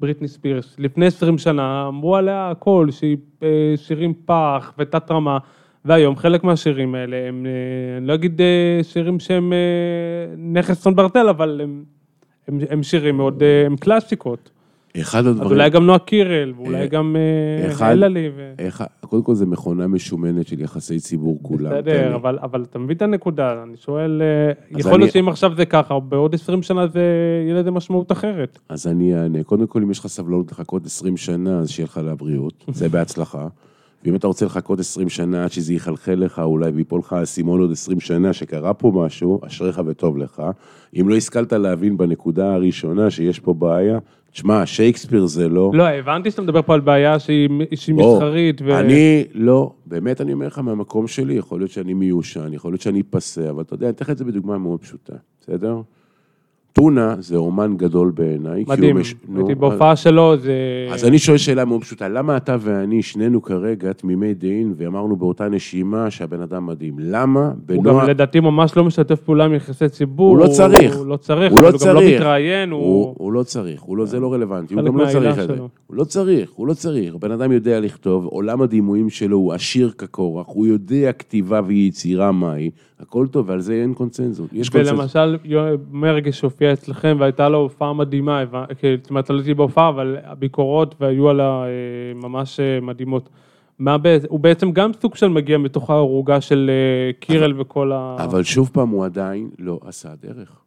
בריטני 0.00 0.28
ספירס. 0.28 0.76
לפני 0.78 1.06
20 1.06 1.38
שנה 1.38 1.88
אמרו 1.88 2.16
עליה 2.16 2.50
הכל, 2.50 2.86
שהיא 2.90 3.16
אה, 3.42 3.74
שירים 3.76 4.14
פח 4.24 4.72
ותת 4.78 5.10
רמה. 5.10 5.38
והיום 5.84 6.16
חלק 6.16 6.44
מהשירים 6.44 6.94
האלה 6.94 7.16
הם, 7.28 7.46
אה, 7.46 7.98
אני 7.98 8.06
לא 8.06 8.14
אגיד 8.14 8.40
שירים 8.82 9.20
שהם 9.20 9.52
נכס 10.38 10.82
צאן 10.82 10.94
ברטל, 10.94 11.28
אבל 11.28 11.60
הם, 11.62 11.84
הם, 12.48 12.58
הם 12.70 12.82
שירים 12.82 13.16
מאוד, 13.16 13.42
אה, 13.42 13.66
הם 13.66 13.76
קלאסיקות. 13.76 14.50
אחד 15.00 15.18
אז 15.18 15.26
הדברים... 15.26 15.50
אולי 15.52 15.70
גם 15.70 15.86
נועה 15.86 15.98
קירל, 15.98 16.52
ואולי 16.56 16.80
אה, 16.80 16.86
גם 16.86 17.16
אה, 17.80 17.92
אלעלי. 17.92 18.30
קודם 19.00 19.22
כל 19.22 19.34
זה 19.34 19.46
מכונה 19.46 19.86
משומנת 19.86 20.46
של 20.46 20.60
יחסי 20.60 21.00
ציבור 21.00 21.38
כולם. 21.42 21.70
בסדר, 21.70 22.14
אבל, 22.14 22.38
אבל 22.42 22.62
אתה 22.70 22.78
מבין 22.78 22.96
את 22.96 23.02
הנקודה, 23.02 23.62
אני 23.62 23.76
שואל, 23.76 24.22
אה, 24.22 24.48
אז 24.74 24.80
יכול 24.80 24.92
אני- 24.92 25.00
להיות 25.00 25.12
שאם 25.12 25.28
עכשיו 25.28 25.52
זה 25.56 25.66
ככה, 25.66 25.98
בעוד 26.00 26.34
20 26.34 26.62
שנה 26.62 26.86
זה 26.86 27.02
יהיה 27.46 27.60
לזה 27.60 27.70
משמעות 27.70 28.12
אחרת. 28.12 28.58
אז 28.68 28.86
אני 28.86 29.14
אענה. 29.22 29.42
קודם 29.42 29.66
כל, 29.66 29.82
אם 29.82 29.90
יש 29.90 29.98
לך 29.98 30.06
סבלנות 30.06 30.52
לחכות 30.52 30.86
20 30.86 31.16
שנה, 31.16 31.58
אז 31.58 31.70
שיהיה 31.70 31.84
לך 31.84 32.00
לבריאות, 32.04 32.64
זה 32.72 32.88
בהצלחה. 32.88 33.46
ואם 34.04 34.14
אתה 34.14 34.26
רוצה 34.26 34.46
לחכות 34.46 34.80
20 34.80 35.08
שנה 35.08 35.44
עד 35.44 35.52
שזה 35.52 35.74
יחלחל 35.74 36.14
לך 36.14 36.38
אולי 36.38 36.70
ויפול 36.70 37.00
לך 37.00 37.12
האסימון 37.12 37.60
עוד 37.60 37.72
20 37.72 38.00
שנה 38.00 38.32
שקרה 38.32 38.74
פה 38.74 38.92
משהו, 38.94 39.40
אשריך 39.46 39.82
וטוב 39.86 40.18
לך. 40.18 40.42
אם 41.00 41.08
לא 41.08 41.16
השכלת 41.16 41.52
להבין 41.52 41.96
בנקודה 41.96 42.54
הראשונה 42.54 43.10
שיש 43.10 43.38
פה 43.38 43.54
בעיה, 43.54 43.98
תשמע, 44.32 44.66
שייקספיר 44.66 45.26
זה 45.26 45.48
לא... 45.48 45.70
לא, 45.74 45.88
הבנתי 45.88 46.30
שאתה 46.30 46.42
מדבר 46.42 46.62
פה 46.62 46.74
על 46.74 46.80
בעיה 46.80 47.18
שהיא 47.18 47.48
שהיא 47.74 47.96
בוא, 47.96 48.16
מסחרית. 48.16 48.62
ו... 48.64 48.78
אני 48.78 49.24
לא, 49.34 49.72
באמת 49.86 50.20
אני 50.20 50.32
אומר 50.32 50.46
לך 50.46 50.58
מהמקום 50.58 51.06
שלי, 51.06 51.34
יכול 51.34 51.60
להיות 51.60 51.70
שאני 51.70 51.94
מיושן, 51.94 52.52
יכול 52.52 52.72
להיות 52.72 52.80
שאני 52.80 53.02
פסה, 53.02 53.50
אבל 53.50 53.62
אתה 53.62 53.74
יודע, 53.74 53.86
אני 53.86 53.94
אתן 53.94 54.04
לך 54.04 54.10
את 54.10 54.18
זה 54.18 54.24
בדוגמה 54.24 54.58
מאוד 54.58 54.80
פשוטה, 54.80 55.14
בסדר? 55.40 55.80
טונה 56.76 57.14
זה 57.18 57.36
אומן 57.36 57.76
גדול 57.76 58.12
בעיניי. 58.14 58.62
הוא 58.62 58.74
מדהים, 58.74 58.96
הייתי 59.36 59.54
בהופעה 59.54 59.96
שלו, 59.96 60.36
זה... 60.36 60.52
אז 60.92 61.04
אני 61.04 61.18
שואל 61.18 61.38
שאלה 61.38 61.64
מאוד 61.64 61.80
פשוטה, 61.80 62.08
למה 62.08 62.36
אתה 62.36 62.56
ואני, 62.60 63.02
שנינו 63.02 63.42
כרגע 63.42 63.92
תמימי 63.92 64.34
דעים, 64.34 64.72
ואמרנו 64.76 65.16
באותה 65.16 65.48
נשימה 65.48 66.10
שהבן 66.10 66.40
אדם 66.40 66.66
מדהים? 66.66 66.94
למה 66.98 67.40
הוא 67.68 67.82
בנועה... 67.82 68.04
גם 68.04 68.10
לדעתי 68.10 68.40
ממש 68.40 68.76
לא 68.76 68.84
משתף 68.84 69.20
פעולה 69.20 69.44
עם 69.44 69.54
יחסי 69.54 69.88
ציבור. 69.88 70.28
הוא 70.28 70.38
לא 70.38 70.46
צריך. 70.46 70.96
הוא 70.96 71.06
לא 71.06 71.16
צריך, 71.16 71.52
הוא 71.52 71.60
הוא 71.60 71.70
גם 71.86 71.94
לא. 71.94 72.02
מתראיין, 72.02 72.70
הוא, 72.70 72.80
הוא... 72.80 73.14
הוא 73.18 73.32
לא 73.32 73.42
צריך, 73.42 73.82
הוא 73.82 74.06
זה 74.06 74.20
לא 74.20 74.32
רלוונטי, 74.32 74.74
הוא 74.74 74.82
גם 74.82 74.96
לא 74.96 75.06
צריך 75.06 75.38
את 75.38 75.48
זה. 75.48 75.54
הוא 75.86 75.96
לא 75.96 76.04
צריך, 76.04 76.50
הוא 76.52 76.66
לא 76.66 76.74
צריך. 76.74 77.14
בן 77.14 77.30
אדם 77.30 77.52
יודע 77.52 77.80
לכתוב, 77.80 78.26
עולם 78.26 78.62
הדימויים 78.62 79.10
שלו 79.10 79.36
הוא 79.36 79.52
עשיר 79.52 79.90
כקורח, 79.98 80.46
הוא 80.48 80.66
יודע 80.66 81.12
כתיבה 81.12 81.60
ויצירה 81.66 82.32
מהי, 82.32 82.70
הכל 83.00 83.26
טוב, 83.26 83.48
ועל 83.48 83.60
זה 83.60 83.74
אין 83.74 83.94
קונצנזוס. 83.94 84.48
יש 84.52 84.68
קונצנזוס. 84.68 85.16
ולמשל, 85.16 85.36
מרגש 85.90 86.40
הופיע 86.40 86.72
אצלכם 86.72 87.16
והייתה 87.20 87.48
לו 87.48 87.58
הופעה 87.58 87.92
מדהימה, 87.92 88.44
זאת 88.96 89.10
אומרת, 89.10 89.30
לא 89.30 89.36
הייתי 89.36 89.54
בהופעה, 89.54 89.88
אבל 89.88 90.16
הביקורות 90.24 90.94
והיו 91.00 91.28
עליה 91.28 91.64
אה, 91.64 92.28
ממש 92.28 92.60
אה, 92.60 92.80
מדהימות. 92.80 93.28
מה 93.78 93.98
בעצם, 93.98 94.26
הוא 94.30 94.40
בעצם 94.40 94.72
גם 94.72 94.90
סוג 95.00 95.14
של 95.14 95.28
מגיע 95.28 95.58
מתוך 95.58 95.90
הערוגה 95.90 96.40
של 96.40 96.70
אה, 96.70 97.12
קירל 97.20 97.60
וכל 97.60 97.92
ה... 97.92 98.16
אבל 98.18 98.42
שוב 98.42 98.70
פעם, 98.72 98.88
הוא 98.88 99.04
עדיין 99.04 99.50
לא 99.58 99.80
עשה 99.84 100.08
דרך. 100.22 100.65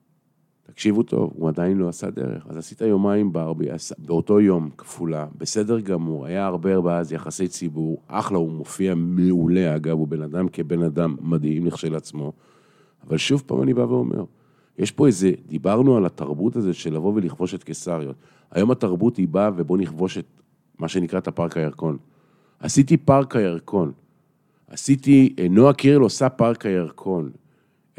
תקשיבו 0.80 1.04
טוב, 1.04 1.32
הוא 1.36 1.50
עדיין 1.50 1.78
לא 1.78 1.90
עשה 1.90 2.10
דרך. 2.10 2.48
אז 2.50 2.58
עשית 2.58 2.82
יומיים 2.82 3.34
ברבי, 3.34 3.66
באותו 3.98 4.40
יום, 4.40 4.70
כפולה, 4.78 5.28
בסדר 5.38 5.80
גמור, 5.80 6.26
היה 6.26 6.46
הרבה 6.46 6.98
אז 7.00 7.12
יחסי 7.12 7.48
ציבור, 7.48 8.02
אחלה, 8.08 8.38
הוא 8.38 8.52
מופיע 8.52 8.94
מעולה, 8.96 9.76
אגב, 9.76 9.98
הוא 9.98 10.08
בן 10.08 10.22
אדם 10.22 10.48
כבן 10.50 10.84
אדם 10.84 11.16
מדהים 11.22 11.66
לכשלעצמו. 11.66 12.34
אבל 13.08 13.18
שוב 13.18 13.44
פעם 13.46 13.62
אני 13.62 13.74
בא 13.74 13.82
ואומר, 13.82 14.24
יש 14.78 14.92
פה 14.92 15.08
איזה, 15.08 15.32
דיברנו 15.48 15.98
על 15.98 16.06
התרבות 16.06 16.56
הזה 16.56 16.74
של 16.74 16.94
לבוא 16.94 17.14
ולכבוש 17.16 17.56
את 17.56 17.64
קיסריות. 17.64 18.16
היום 18.52 18.72
התרבות 18.72 19.18
היא 19.18 19.28
באה 19.28 19.50
ובוא 19.56 19.78
נכבוש 19.78 20.18
את 20.18 20.26
מה 20.78 20.88
שנקרא 20.88 21.20
את 21.20 21.28
הפארק 21.28 21.58
הירקון. 21.58 21.98
עשיתי 22.60 22.98
פארק 22.98 23.36
הירקון. 23.36 23.92
עשיתי, 24.68 25.36
אה, 25.40 25.48
נועה 25.50 25.74
קירל 25.74 26.02
עושה 26.02 26.30
פארק 26.30 26.66
הירקון. 26.66 27.30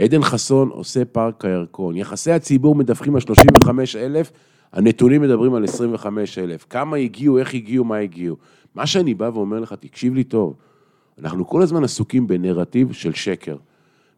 עדן 0.01 0.23
חסון 0.23 0.69
עושה 0.69 1.05
פארק 1.05 1.45
הירקון. 1.45 1.97
יחסי 1.97 2.33
הציבור 2.33 2.75
מדווחים 2.75 3.15
על 3.15 3.21
35 3.21 3.97
אלף, 3.97 4.31
הנתונים 4.73 5.23
מדברים 5.23 5.55
על 5.55 5.65
25 5.65 6.39
אלף. 6.39 6.67
כמה 6.71 6.97
הגיעו, 6.97 7.39
איך 7.39 7.55
הגיעו, 7.55 7.85
מה 7.85 7.97
הגיעו. 7.97 8.37
מה 8.75 8.87
שאני 8.87 9.15
בא 9.15 9.31
ואומר 9.35 9.61
לך, 9.61 9.73
תקשיב 9.81 10.15
לי 10.15 10.25
טוב, 10.25 10.55
אנחנו 11.19 11.47
כל 11.47 11.63
הזמן 11.63 11.85
עסוקים 11.85 12.27
בנרטיב 12.27 12.93
של 12.93 13.13
שקר. 13.13 13.57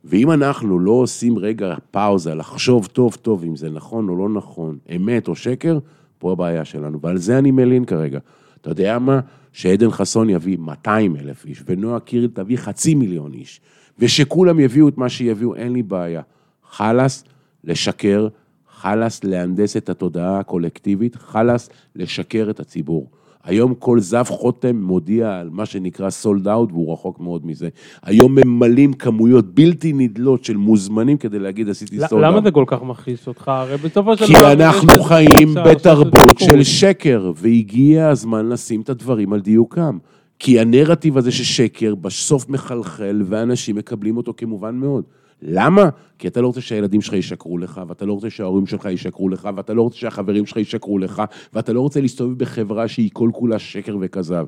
ואם 0.05 0.31
אנחנו 0.33 0.79
לא 0.79 0.91
עושים 0.91 1.39
רגע 1.39 1.75
פאוזה, 1.91 2.35
לחשוב 2.35 2.87
טוב 2.87 3.15
טוב 3.15 3.45
אם 3.45 3.57
זה 3.57 3.71
נכון 3.71 4.09
או 4.09 4.17
לא 4.17 4.29
נכון, 4.29 4.79
אמת 4.97 5.29
או 5.29 5.35
שקר, 5.35 5.79
פה 6.19 6.33
הבעיה 6.33 6.65
שלנו. 6.65 7.01
ועל 7.01 7.19
זה 7.19 7.39
אני 7.39 7.51
מלין 7.51 7.85
כרגע. 7.85 8.19
אתה 8.61 8.71
יודע 8.71 8.99
מה? 8.99 9.21
שעדן 9.53 9.91
חסון 9.91 10.31
יביא 10.31 10.59
200 10.59 11.17
אלף 11.17 11.47
איש, 11.47 11.63
ונועה 11.67 12.01
קירל 12.01 12.29
תביא 12.29 12.57
חצי 12.57 12.95
מיליון 12.95 13.33
איש, 13.33 13.61
ושכולם 13.99 14.61
יביאו 14.61 14.89
את 14.89 14.99
מה 14.99 15.09
שיביאו, 15.09 15.55
אין 15.55 15.73
לי 15.73 15.83
בעיה. 15.83 16.23
חלאס 16.71 17.25
לשקר, 17.65 18.29
חלאס 18.71 19.25
להנדס 19.25 19.77
את 19.77 19.89
התודעה 19.89 20.39
הקולקטיבית, 20.39 21.17
חלאס 21.17 21.71
לשקר 21.97 22.47
את 22.51 22.61
הציבור. 22.61 23.11
היום 23.45 23.75
כל 23.75 24.01
זב 24.01 24.25
חותם 24.29 24.77
מודיע 24.77 25.39
על 25.39 25.49
מה 25.53 25.67
שנקרא 25.67 26.11
סולד 26.11 26.49
אאוט, 26.49 26.73
והוא 26.73 26.93
רחוק 26.93 27.21
מאוד 27.21 27.47
מזה. 27.47 27.69
היום 28.03 28.35
ממלאים 28.35 28.93
כמויות 28.93 29.55
בלתי 29.55 29.93
נדלות 29.93 30.45
של 30.45 30.57
מוזמנים 30.57 31.17
כדי 31.17 31.39
להגיד 31.39 31.69
עשיתי 31.69 31.97
סולד 32.09 32.25
למה 32.25 32.35
אאוט. 32.35 32.45
זה 32.45 32.51
כל 32.51 32.65
כך 32.67 32.83
מכעיס 32.83 33.29
אותך? 33.29 33.49
הרי 33.49 33.77
בסופו 33.77 34.17
של 34.17 34.27
כי 34.27 34.33
דבר... 34.33 34.53
אנחנו 34.53 34.89
יש 34.93 34.99
איזו 34.99 35.05
חיים 35.05 35.55
בתרבות 35.55 36.39
של. 36.39 36.63
שקר, 36.63 37.33
והגיע 37.37 38.09
הזמן 38.09 38.49
לשים 38.49 38.81
את 38.81 38.89
הדברים 38.89 39.33
על 39.33 39.41
דיוקם. 39.41 39.99
כי 40.45 40.61
הנרטיב 40.61 41.19
הזה 41.19 41.33
ששקר 41.33 41.95
בסוף 41.95 42.49
מחלחל, 42.49 43.23
ואנשים 43.27 43.77
מקבלים 43.77 44.17
אותו 44.17 44.35
כמובן 44.37 44.75
מאוד. 44.75 45.05
למה? 45.43 45.89
כי 46.19 46.29
אתה 46.29 46.41
לא 46.41 46.47
רוצה 46.47 46.61
שהילדים 46.61 47.01
שלך 47.01 47.13
ישקרו 47.13 47.59
לך, 47.59 47.81
ואתה 47.89 48.07
לא 48.07 48.13
רוצה 48.13 48.31
שההורים 48.31 48.67
שלך 48.67 48.85
ישקרו 48.85 49.29
לך, 49.29 49.49
ואתה 49.57 49.75
לא 49.75 49.83
רוצה 49.83 49.97
שהחברים 49.97 50.47
שלך 50.47 50.57
ישקרו 50.57 50.99
לך, 50.99 51.23
ואתה 51.53 51.73
לא 51.73 51.81
רוצה 51.81 52.01
להסתובב 52.01 52.39
בחברה 52.39 52.89
שהיא 52.89 53.11
כל 53.13 53.31
כולה 53.33 53.59
שקר 53.59 53.97
וכזב. 54.01 54.47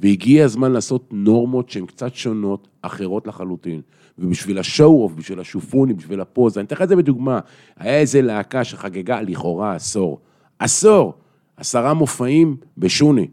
והגיע 0.00 0.44
הזמן 0.44 0.72
לעשות 0.72 1.08
נורמות 1.12 1.70
שהן 1.70 1.86
קצת 1.86 2.14
שונות, 2.14 2.68
אחרות 2.82 3.26
לחלוטין. 3.26 3.80
ובשביל 4.18 4.58
השואו-אוף, 4.58 5.12
בשביל 5.12 5.40
השופוני, 5.40 5.92
בשביל 5.94 6.20
הפוזה, 6.20 6.60
אני 6.60 6.66
אתן 6.66 6.76
לך 6.76 6.82
את 6.82 6.88
זה 6.88 6.96
בדוגמה. 6.96 7.40
היה 7.76 7.98
איזה 7.98 8.22
להקה 8.22 8.64
שחגגה 8.64 9.20
לכאורה 9.20 9.74
עשור. 9.74 10.18
עשור! 10.58 11.14
עשרה 11.56 11.94
מופעים 11.94 12.56
בשוני. 12.78 13.28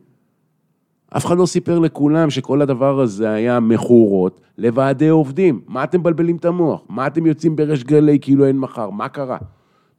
אף 1.17 1.25
אחד 1.25 1.37
לא 1.37 1.45
סיפר 1.45 1.79
לכולם 1.79 2.29
שכל 2.29 2.61
הדבר 2.61 2.99
הזה 2.99 3.29
היה 3.29 3.59
מכורות 3.59 4.41
לוועדי 4.57 5.07
עובדים. 5.07 5.61
מה 5.67 5.83
אתם 5.83 5.99
מבלבלים 5.99 6.35
את 6.35 6.45
המוח? 6.45 6.81
מה 6.89 7.07
אתם 7.07 7.25
יוצאים 7.25 7.55
בריש 7.55 7.83
גלי 7.83 8.17
כאילו 8.21 8.45
אין 8.45 8.59
מחר? 8.59 8.89
מה 8.89 9.09
קרה? 9.09 9.37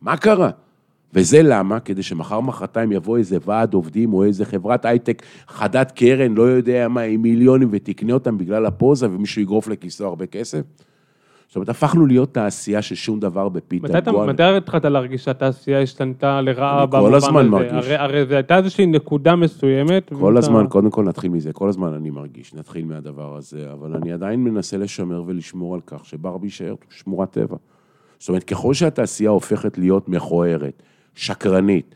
מה 0.03 0.17
קרה? 0.17 0.51
וזה 1.15 1.43
למה? 1.43 1.81
כדי 1.81 2.03
שמחר 2.03 2.41
מחרתיים 2.41 2.93
יבוא 2.93 3.19
איזה 3.19 3.39
ועד 3.47 3.75
עובדים 3.75 4.15
או 4.15 4.25
איזה 4.25 4.45
חברת 4.45 4.85
הייטק 4.85 5.23
חדת 5.49 5.91
קרן, 5.91 6.35
לא 6.35 6.43
יודע 6.43 6.89
מה, 6.89 7.01
עם 7.01 7.23
מיליונים 7.23 7.69
ותקנה 7.73 8.13
אותם 8.13 8.39
בגלל 8.39 8.67
הפוזה 8.67 9.07
ומישהו 9.11 9.43
יגרוף 9.43 9.69
לכיסו 9.69 10.07
הרבה 10.07 10.27
כסף? 10.27 10.61
זאת 11.51 11.57
אומרת, 11.57 11.69
הפכנו 11.69 12.07
להיות 12.07 12.35
תעשייה 12.35 12.83
של 12.83 12.95
שום 12.95 13.21
דבר 13.21 13.49
בפיתה. 13.49 14.01
מתי 14.27 14.43
התחלת 14.43 14.85
להרגיש 14.85 15.25
שהתעשייה 15.25 15.83
השתנתה 15.83 16.41
לרעה 16.41 16.83
אני 16.83 16.91
כל 16.91 16.97
במובן 16.99 17.15
הזמן 17.15 17.41
הזה? 17.41 17.49
מרגיש. 17.51 17.73
הרי- 17.73 17.97
הרי 17.97 18.27
זו 18.27 18.35
הייתה 18.35 18.57
איזושהי 18.57 18.87
נקודה 18.87 19.37
מסוימת. 19.37 20.11
כל 20.21 20.37
הזמן, 20.37 20.67
קודם 20.69 20.91
כל 20.91 21.05
נתחיל 21.05 21.31
מזה, 21.31 21.53
כל 21.53 21.69
הזמן 21.69 21.93
אני 21.95 22.11
מרגיש, 22.11 22.55
נתחיל 22.55 22.85
מהדבר 22.85 23.37
הזה, 23.37 23.73
אבל 23.73 23.95
אני 23.95 24.13
עדיין 24.13 24.45
מנסה 24.45 24.77
לשמר 24.77 25.23
ולשמור 25.27 25.75
על 25.75 25.81
כך 25.87 26.05
שברבי 26.05 26.47
יישאר 26.47 26.75
שמורת 26.91 27.31
טבע. 27.31 27.57
זאת 28.19 28.29
אומרת, 28.29 28.45
ככל 28.45 28.75
שהתעשייה 28.75 29.31
הופכת 29.31 29.79
להיות 29.79 30.09
מכוערת, 30.09 30.83
שקרנית, 31.15 31.95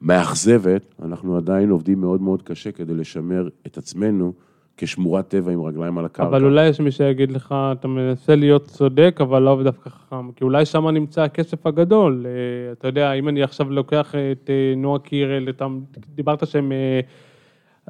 מאכזבת, 0.00 0.94
אנחנו 1.02 1.36
עדיין 1.36 1.70
עובדים 1.70 2.00
מאוד 2.00 2.22
מאוד 2.22 2.42
קשה 2.42 2.72
כדי 2.72 2.94
לשמר 2.94 3.48
את 3.66 3.78
עצמנו 3.78 4.32
כשמורת 4.78 5.28
טבע 5.28 5.52
עם 5.52 5.62
רגליים 5.62 5.98
על 5.98 6.04
הקרקע. 6.04 6.28
אבל 6.28 6.44
אולי 6.44 6.66
יש 6.66 6.80
מי 6.80 6.90
שיגיד 6.90 7.32
לך, 7.32 7.54
אתה 7.72 7.88
מנסה 7.88 8.36
להיות 8.36 8.64
צודק, 8.64 9.18
אבל 9.20 9.42
לא 9.42 9.60
דווקא 9.64 9.90
חכם, 9.90 10.32
כי 10.32 10.44
אולי 10.44 10.66
שם 10.66 10.88
נמצא 10.88 11.22
הכסף 11.22 11.66
הגדול. 11.66 12.26
אה, 12.26 12.72
אתה 12.72 12.88
יודע, 12.88 13.12
אם 13.12 13.28
אני 13.28 13.42
עכשיו 13.42 13.70
לוקח 13.70 14.14
את 14.32 14.50
אה, 14.50 14.74
נועה 14.76 14.98
קירל, 14.98 15.48
אתה 15.48 15.66
דיברת 16.14 16.46
שהם... 16.46 16.72
אה, 16.72 17.00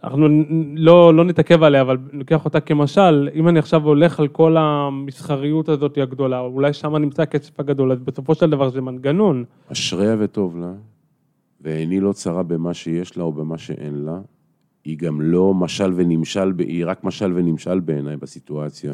אנחנו 0.05 0.29
לא, 0.75 1.15
לא 1.15 1.25
נתעכב 1.25 1.63
עליה, 1.63 1.81
אבל 1.81 1.97
ניקח 2.13 2.45
אותה 2.45 2.61
כמשל, 2.61 3.29
אם 3.35 3.49
אני 3.49 3.59
עכשיו 3.59 3.85
הולך 3.85 4.21
על 4.21 4.29
כל 4.29 4.57
המסחריות 4.59 5.69
הזאת 5.69 5.99
הגדולה, 5.99 6.41
אולי 6.41 6.73
שם 6.73 6.97
נמצא 6.97 7.23
הכסף 7.23 7.61
הגדול, 7.61 7.93
אז 7.93 7.99
בסופו 7.99 8.35
של 8.35 8.51
דבר 8.51 8.71
זה 8.71 8.81
מנגנון. 8.81 9.45
אשריה 9.73 10.17
וטוב 10.19 10.59
לה, 10.59 10.73
ועיני 11.61 12.01
לא 12.01 12.13
צרה 12.13 12.43
במה 12.43 12.75
שיש 12.75 13.17
לה 13.17 13.25
או 13.25 13.33
במה 13.33 13.59
שאין 13.59 13.95
לה. 14.05 14.19
היא 14.89 14.99
גם 14.99 15.21
לא 15.21 15.55
משל 15.55 15.93
ונמשל, 15.97 16.53
היא 16.59 16.87
רק 16.87 17.05
משל 17.05 17.33
ונמשל 17.35 17.81
בעיניי 17.81 18.17
בסיטואציה. 18.17 18.93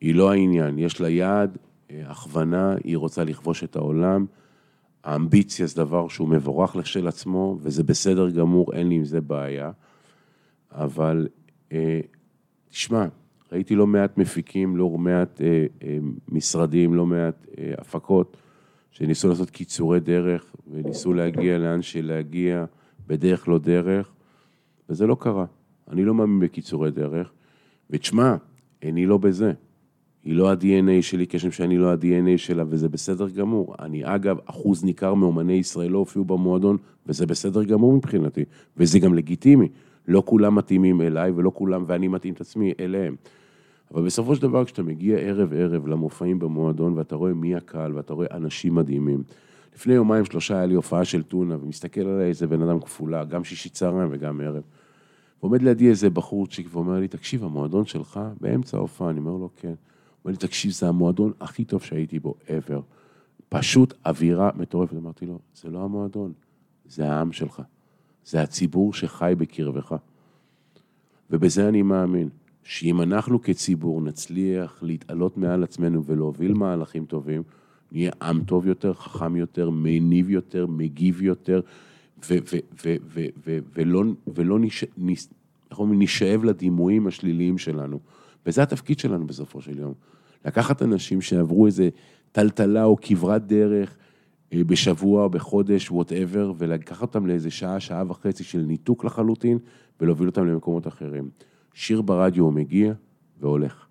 היא 0.00 0.14
לא 0.14 0.32
העניין, 0.32 0.78
יש 0.78 1.00
לה 1.00 1.08
יעד, 1.08 1.58
אה, 1.90 2.02
הכוונה, 2.06 2.74
היא 2.84 2.96
רוצה 2.96 3.24
לכבוש 3.24 3.64
את 3.64 3.76
העולם. 3.76 4.26
האמביציה 5.04 5.66
זה 5.66 5.76
דבר 5.76 6.08
שהוא 6.08 6.28
מבורך 6.28 6.76
לכשלעצמו, 6.76 7.58
וזה 7.60 7.82
בסדר 7.82 8.30
גמור, 8.30 8.72
אין 8.72 8.88
לי 8.88 8.94
עם 8.94 9.04
זה 9.04 9.20
בעיה. 9.20 9.70
אבל 10.70 11.28
אה, 11.72 12.00
תשמע, 12.70 13.06
ראיתי 13.52 13.74
לא 13.74 13.86
מעט 13.86 14.18
מפיקים, 14.18 14.76
לא 14.76 14.88
מעט 14.88 15.40
אה, 15.40 15.66
אה, 15.82 15.98
משרדים, 16.28 16.94
לא 16.94 17.06
מעט 17.06 17.46
אה, 17.58 17.72
הפקות, 17.78 18.36
שניסו 18.90 19.28
לעשות 19.28 19.50
קיצורי 19.50 20.00
דרך, 20.00 20.54
וניסו 20.70 21.12
להגיע 21.12 21.58
לאן 21.58 21.82
שלהגיע, 21.82 22.64
בדרך 23.06 23.48
לא 23.48 23.58
דרך, 23.58 24.11
וזה 24.92 25.06
לא 25.06 25.16
קרה. 25.20 25.44
אני 25.90 26.04
לא 26.04 26.14
מאמין 26.14 26.40
בקיצורי 26.40 26.90
דרך, 26.90 27.32
ותשמע, 27.90 28.36
אני 28.82 29.06
לא 29.06 29.18
בזה. 29.18 29.52
היא 30.24 30.34
לא 30.34 30.50
ה-DNA 30.50 31.02
שלי, 31.02 31.26
כשם 31.28 31.50
שאני 31.50 31.78
לא 31.78 31.92
ה-DNA 31.92 32.36
שלה, 32.38 32.64
וזה 32.68 32.88
בסדר 32.88 33.28
גמור. 33.28 33.74
אני, 33.78 34.14
אגב, 34.14 34.36
אחוז 34.44 34.84
ניכר 34.84 35.14
מאומני 35.14 35.52
ישראל 35.52 35.90
לא 35.90 35.98
הופיעו 35.98 36.24
במועדון, 36.24 36.76
וזה 37.06 37.26
בסדר 37.26 37.64
גמור 37.64 37.92
מבחינתי, 37.92 38.44
וזה 38.76 38.98
גם 38.98 39.14
לגיטימי. 39.14 39.68
לא 40.08 40.22
כולם 40.26 40.54
מתאימים 40.54 41.00
אליי, 41.00 41.30
ולא 41.30 41.52
כולם, 41.54 41.84
ואני 41.86 42.08
מתאים 42.08 42.34
את 42.34 42.40
עצמי 42.40 42.72
אליהם. 42.80 43.16
אבל 43.94 44.04
בסופו 44.04 44.36
של 44.36 44.42
דבר, 44.42 44.64
כשאתה 44.64 44.82
מגיע 44.82 45.18
ערב-ערב 45.18 45.86
למופעים 45.86 46.38
במועדון, 46.38 46.92
ואתה 46.98 47.16
רואה 47.16 47.34
מי 47.34 47.54
הקהל, 47.54 47.96
ואתה 47.96 48.14
רואה 48.14 48.26
אנשים 48.30 48.74
מדהימים. 48.74 49.22
לפני 49.74 49.94
יומיים, 49.94 50.24
שלושה, 50.24 50.56
היה 50.56 50.66
לי 50.66 50.74
הופעה 50.74 51.04
של 51.04 51.22
טונה, 51.22 51.56
ומסתכל 51.62 52.00
עליי 52.00 52.28
איזה 52.28 52.46
בן 52.46 52.62
אדם 52.62 52.80
כפולה, 52.80 53.24
גם 53.24 53.44
שישי 53.44 53.68
צהריים 53.68 54.08
וגם 54.12 54.40
ערב. 54.40 54.62
ועומד 55.42 55.62
לידי 55.62 55.88
איזה 55.88 56.10
בחורצ'יק 56.10 56.66
ואומר 56.70 57.00
לי, 57.00 57.08
תקשיב, 57.08 57.44
המועדון 57.44 57.86
שלך 57.86 58.20
באמצע 58.40 58.76
ההופעה, 58.76 59.10
אני 59.10 59.18
אומר 59.18 59.32
לו, 59.32 59.50
כן. 59.56 59.68
הוא 59.68 59.74
אומר 60.24 60.32
לי, 60.32 60.36
תקשיב, 60.36 60.70
זה 60.70 60.88
המועדון 60.88 61.32
הכי 61.40 61.64
טוב 61.64 61.82
שהייתי 61.82 62.18
בו 62.18 62.34
ever. 62.46 62.80
פשוט 63.48 63.94
אווירה 64.06 64.50
מטורפת. 64.56 64.96
אמרתי 64.96 65.26
לו, 65.26 65.38
זה 65.54 65.70
לא 65.70 65.84
המועדון, 65.84 66.32
זה 66.86 67.12
העם 67.12 67.32
שלך. 67.32 67.62
זה 68.24 68.42
הציבור 68.42 68.94
שחי 68.94 69.34
בקרבך. 69.38 69.94
ובזה 71.30 71.68
אני 71.68 71.82
מאמין, 71.82 72.28
שאם 72.62 73.02
אנחנו 73.02 73.42
כציבור 73.42 74.00
נצליח 74.00 74.82
להתעלות 74.82 75.36
מעל 75.36 75.62
עצמנו 75.62 76.04
ולהוביל 76.04 76.54
מהלכים 76.54 77.04
טובים, 77.04 77.42
נהיה 77.92 78.12
עם 78.22 78.44
טוב 78.44 78.66
יותר, 78.66 78.94
חכם 78.94 79.36
יותר, 79.36 79.70
מניב 79.70 80.30
יותר, 80.30 80.66
מגיב 80.66 81.22
יותר, 81.22 81.60
ולא, 83.76 84.02
ולא 84.34 84.58
נש- 84.58 84.84
נש- 84.98 85.28
נשאב 85.80 86.44
לדימויים 86.44 87.06
השליליים 87.06 87.58
שלנו. 87.58 88.00
וזה 88.46 88.62
התפקיד 88.62 88.98
שלנו 88.98 89.26
בסופו 89.26 89.60
של 89.60 89.78
יום. 89.78 89.94
לקחת 90.44 90.82
אנשים 90.82 91.20
שעברו 91.20 91.66
איזה 91.66 91.88
טלטלה 92.32 92.84
או 92.84 92.96
כברת 93.00 93.46
דרך 93.46 93.96
אה, 94.52 94.64
בשבוע 94.64 95.28
בחודש, 95.28 95.90
whatever, 95.90 96.52
ולקחת 96.58 97.02
אותם 97.02 97.26
לאיזה 97.26 97.50
שעה, 97.50 97.80
שעה 97.80 98.04
וחצי 98.08 98.44
של 98.44 98.58
ניתוק 98.58 99.04
לחלוטין, 99.04 99.58
ולהוביל 100.00 100.28
אותם 100.28 100.46
למקומות 100.46 100.86
אחרים. 100.86 101.30
שיר 101.74 102.02
ברדיו 102.02 102.44
הוא 102.44 102.52
מגיע 102.52 102.92
והולך. 103.40 103.86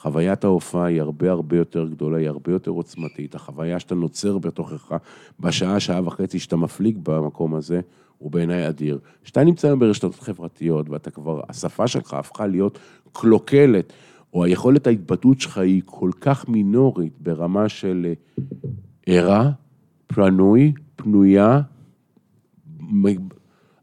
חוויית 0.00 0.44
ההופעה 0.44 0.84
היא 0.84 1.00
הרבה 1.00 1.30
הרבה 1.30 1.56
יותר 1.56 1.88
גדולה, 1.88 2.18
היא 2.18 2.28
הרבה 2.28 2.52
יותר 2.52 2.70
עוצמתית. 2.70 3.34
החוויה 3.34 3.80
שאתה 3.80 3.94
נוצר 3.94 4.38
בתוכך 4.38 4.96
בשעה, 5.40 5.80
שעה 5.80 6.06
וחצי 6.06 6.38
שאתה 6.38 6.56
מפליג 6.56 6.98
במקום 7.02 7.54
הזה, 7.54 7.80
הוא 8.18 8.30
בעיניי 8.30 8.68
אדיר. 8.68 8.98
כשאתה 9.24 9.44
נמצא 9.44 9.68
היום 9.68 9.78
ברשתות 9.78 10.14
חברתיות 10.14 10.88
ואתה 10.88 11.10
כבר, 11.10 11.40
השפה 11.48 11.88
שלך 11.88 12.14
הפכה 12.14 12.46
להיות 12.46 12.78
קלוקלת, 13.12 13.92
או 14.34 14.44
היכולת 14.44 14.86
ההתבטאות 14.86 15.40
שלך 15.40 15.58
היא 15.58 15.82
כל 15.84 16.10
כך 16.20 16.48
מינורית 16.48 17.12
ברמה 17.20 17.68
של 17.68 18.06
אה, 18.06 18.12
ערה, 19.06 19.50
פנוי, 20.06 20.72
פנויה, 20.96 21.60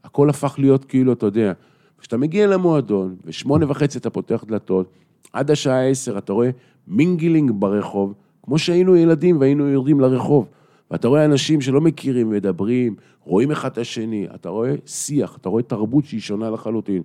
הכל 0.04 0.30
הפך 0.30 0.54
להיות 0.58 0.84
כאילו, 0.84 1.12
אתה 1.12 1.26
יודע, 1.26 1.52
כשאתה 1.98 2.16
מגיע 2.16 2.46
למועדון, 2.46 3.16
ושמונה 3.24 3.70
וחצי 3.70 3.98
אתה 3.98 4.10
פותח 4.10 4.44
דלתות, 4.46 4.92
עד 5.32 5.50
השעה 5.50 5.88
עשר 5.88 6.18
אתה 6.18 6.32
רואה 6.32 6.50
mingling 6.88 7.50
ברחוב, 7.54 8.14
כמו 8.42 8.58
שהיינו 8.58 8.96
ילדים 8.96 9.40
והיינו 9.40 9.68
יורדים 9.68 10.00
לרחוב. 10.00 10.48
ואתה 10.90 11.08
רואה 11.08 11.24
אנשים 11.24 11.60
שלא 11.60 11.80
מכירים, 11.80 12.30
מדברים, 12.30 12.94
רואים 13.24 13.50
אחד 13.50 13.70
את 13.70 13.78
השני, 13.78 14.26
אתה 14.34 14.48
רואה 14.48 14.74
שיח, 14.86 15.36
אתה 15.40 15.48
רואה 15.48 15.62
תרבות 15.62 16.04
שהיא 16.04 16.20
שונה 16.20 16.50
לחלוטין, 16.50 17.02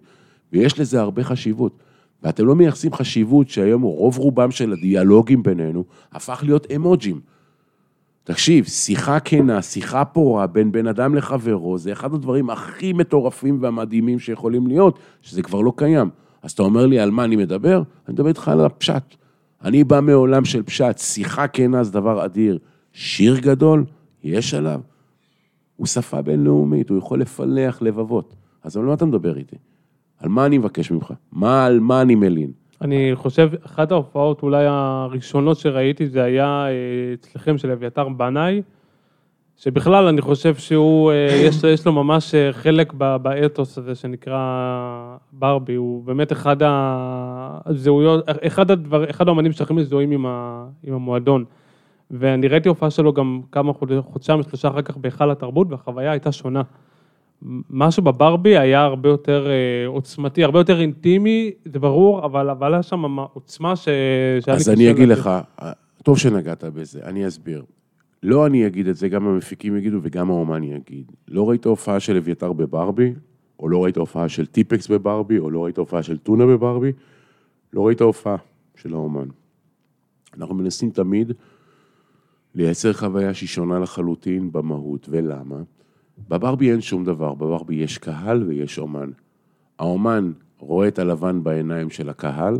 ויש 0.53 0.79
לזה 0.79 1.01
הרבה 1.01 1.23
חשיבות. 1.23 1.71
ואתם 2.23 2.45
לא 2.45 2.55
מייחסים 2.55 2.93
חשיבות 2.93 3.49
שהיום 3.49 3.81
רוב 3.81 4.17
רובם 4.17 4.51
של 4.51 4.73
הדיאלוגים 4.73 5.43
בינינו 5.43 5.83
הפך 6.11 6.39
להיות 6.43 6.67
אמוג'ים. 6.75 7.19
תקשיב, 8.23 8.65
שיחה 8.65 9.19
כנה, 9.19 9.61
שיחה 9.61 10.05
פורה 10.05 10.47
בין 10.47 10.71
בן 10.71 10.87
אדם 10.87 11.15
לחברו, 11.15 11.77
זה 11.77 11.91
אחד 11.91 12.13
הדברים 12.13 12.49
הכי 12.49 12.93
מטורפים 12.93 13.57
והמדהימים 13.61 14.19
שיכולים 14.19 14.67
להיות, 14.67 14.99
שזה 15.21 15.41
כבר 15.41 15.61
לא 15.61 15.73
קיים. 15.75 16.09
אז 16.41 16.51
אתה 16.51 16.63
אומר 16.63 16.85
לי 16.85 16.99
על 16.99 17.11
מה 17.11 17.25
אני 17.25 17.35
מדבר? 17.35 17.75
אני 18.07 18.13
מדבר 18.13 18.27
איתך 18.27 18.47
על 18.47 18.65
הפשט. 18.65 19.15
אני 19.63 19.83
בא 19.83 19.99
מעולם 20.01 20.45
של 20.45 20.63
פשט, 20.63 20.97
שיחה 20.97 21.47
כנה 21.47 21.83
זה 21.83 21.91
דבר 21.91 22.25
אדיר. 22.25 22.57
שיר 22.93 23.39
גדול, 23.39 23.85
יש 24.23 24.53
עליו. 24.53 24.81
הוא 25.75 25.87
שפה 25.87 26.21
בינלאומית, 26.21 26.89
הוא 26.89 26.97
יכול 26.97 27.21
לפלח 27.21 27.81
לבבות. 27.81 28.35
אז 28.63 28.77
על 28.77 28.83
מה 28.83 28.93
אתה 28.93 29.05
מדבר 29.05 29.37
איתי? 29.37 29.55
על 30.17 30.29
מה 30.29 30.45
אני 30.45 30.57
מבקש 30.57 30.91
ממך? 30.91 31.13
מה, 31.31 31.65
על 31.65 31.79
מה 31.79 32.01
אני 32.01 32.15
מלין? 32.15 32.51
אני 32.81 33.11
חושב, 33.13 33.49
אחת 33.65 33.91
ההופעות 33.91 34.43
אולי 34.43 34.65
הראשונות 34.67 35.57
שראיתי 35.57 36.07
זה 36.07 36.23
היה 36.23 36.65
אה, 36.67 37.13
אצלכם 37.13 37.57
של 37.57 37.71
אביתר 37.71 38.09
בנאי, 38.09 38.61
שבכלל 39.63 40.07
אני 40.07 40.21
חושב 40.21 40.55
שהוא, 40.55 41.11
אה, 41.11 41.15
יש, 41.45 41.63
יש 41.63 41.85
לו 41.85 41.91
ממש 41.91 42.35
אה, 42.35 42.53
חלק 42.53 42.93
באתוס 42.93 43.77
הזה 43.77 43.95
שנקרא 43.95 44.37
ברבי, 45.33 45.75
הוא 45.75 46.03
באמת 46.03 46.31
אחד 46.31 46.55
הזהויות, 47.65 48.23
אחד 48.47 48.71
הדבר, 48.71 49.09
אחד 49.09 49.27
האמנים 49.27 49.51
שהכי 49.51 49.73
מזוהים 49.73 50.11
עם, 50.11 50.25
ה, 50.25 50.65
עם 50.83 50.93
המועדון. 50.93 51.45
ואני 52.11 52.47
ראיתי 52.47 52.69
הופעה 52.69 52.89
שלו 52.89 53.13
גם 53.13 53.41
כמה 53.51 53.73
חוד- 53.73 53.91
חודשיים, 54.01 54.43
שלושה 54.43 54.67
אחר 54.67 54.81
כך 54.81 54.97
בהיכל 54.97 55.31
התרבות, 55.31 55.67
והחוויה 55.69 56.11
הייתה 56.11 56.31
שונה. 56.31 56.61
משהו 57.69 58.03
בברבי 58.03 58.57
היה 58.57 58.81
הרבה 58.83 59.09
יותר 59.09 59.47
אה, 59.47 59.87
עוצמתי, 59.87 60.43
הרבה 60.43 60.59
יותר 60.59 60.79
אינטימי, 60.81 61.51
זה 61.65 61.79
ברור, 61.79 62.25
אבל 62.25 62.49
אבל 62.49 62.73
היה 62.73 62.83
שם 62.83 63.03
עוצמה 63.33 63.75
ש... 63.75 63.87
אז 64.47 64.69
אני 64.69 64.91
אגיד. 64.91 65.07
לך, 65.09 65.29
טוב 66.03 66.17
שנגעת 66.17 66.63
בזה, 66.63 66.99
אני 67.03 67.27
אסביר. 67.27 67.63
לא 68.23 68.45
אני 68.45 68.67
אגיד 68.67 68.87
את 68.87 68.95
זה, 68.95 69.09
גם 69.09 69.27
המפיקים 69.27 69.77
יגידו 69.77 69.99
וגם 70.01 70.29
האומן 70.29 70.63
יגיד. 70.63 71.11
לא 71.27 71.49
ראית 71.49 71.65
הופעה 71.65 71.99
של 71.99 72.17
אביתר 72.17 72.53
בברבי, 72.53 73.13
או 73.59 73.69
לא 73.69 73.83
ראית 73.83 73.97
הופעה 73.97 74.29
של 74.29 74.45
טיפקס 74.45 74.87
בברבי, 74.87 75.39
או 75.39 75.49
לא 75.49 75.63
ראית 75.63 75.77
הופעה 75.77 76.03
של 76.03 76.17
טונה 76.17 76.45
בברבי, 76.45 76.91
לא 77.73 77.87
ראית 77.87 78.01
הופעה 78.01 78.35
של 78.75 78.93
האומן. 78.93 79.27
אנחנו 80.37 80.55
מנסים 80.55 80.89
תמיד 80.89 81.31
לייצר 82.55 82.93
חוויה 82.93 83.33
שהיא 83.33 83.49
שונה 83.49 83.79
לחלוטין 83.79 84.51
במהות, 84.51 85.07
ולמה? 85.11 85.61
בברבי 86.29 86.71
אין 86.71 86.81
שום 86.81 87.05
דבר, 87.05 87.33
בברבי 87.33 87.75
יש 87.75 87.97
קהל 87.97 88.43
ויש 88.43 88.79
אומן. 88.79 89.09
האומן 89.79 90.31
רואה 90.59 90.87
את 90.87 90.99
הלבן 90.99 91.43
בעיניים 91.43 91.89
של 91.89 92.09
הקהל, 92.09 92.55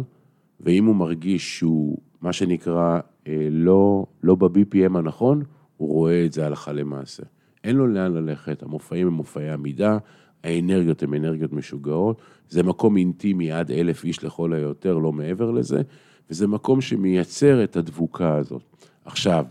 ואם 0.60 0.86
הוא 0.86 0.96
מרגיש 0.96 1.58
שהוא, 1.58 1.98
מה 2.22 2.34
שנקרא, 2.34 3.00
אה, 3.28 3.48
לא, 3.52 4.06
לא 4.24 4.36
ב-BPM 4.36 4.98
הנכון, 4.98 5.44
הוא 5.78 5.90
רואה 5.90 6.26
את 6.26 6.34
זה 6.34 6.46
הלכה 6.46 6.74
למעשה. 6.74 7.24
אין 7.64 7.76
לו 7.76 7.88
לאן 7.88 8.14
ללכת, 8.14 8.64
המופעים 8.64 9.08
הם 9.08 9.14
מופעי 9.14 9.50
עמידה, 9.50 9.98
האנרגיות 10.44 11.04
הן 11.04 11.14
אנרגיות 11.14 11.54
משוגעות, 11.54 12.22
זה 12.50 12.64
מקום 12.64 12.98
אינטימי 12.98 13.52
עד 13.52 13.72
אלף 13.72 14.04
איש 14.04 14.24
לכל 14.24 14.54
היותר, 14.54 14.98
לא 14.98 15.12
מעבר 15.12 15.52
לזה, 15.52 15.82
וזה 16.30 16.48
מקום 16.48 16.82
שמייצר 16.82 17.64
את 17.64 17.76
הדבוקה 17.76 18.36
הזאת. 18.36 18.62
עכשיו, 19.06 19.46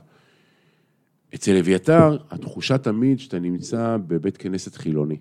אצל 1.34 1.56
אביתר, 1.56 2.16
התחושה 2.30 2.78
תמיד 2.78 3.18
שאתה 3.18 3.38
נמצא 3.38 3.96
בבית 4.06 4.36
כנסת 4.36 4.74
חילוני. 4.74 5.16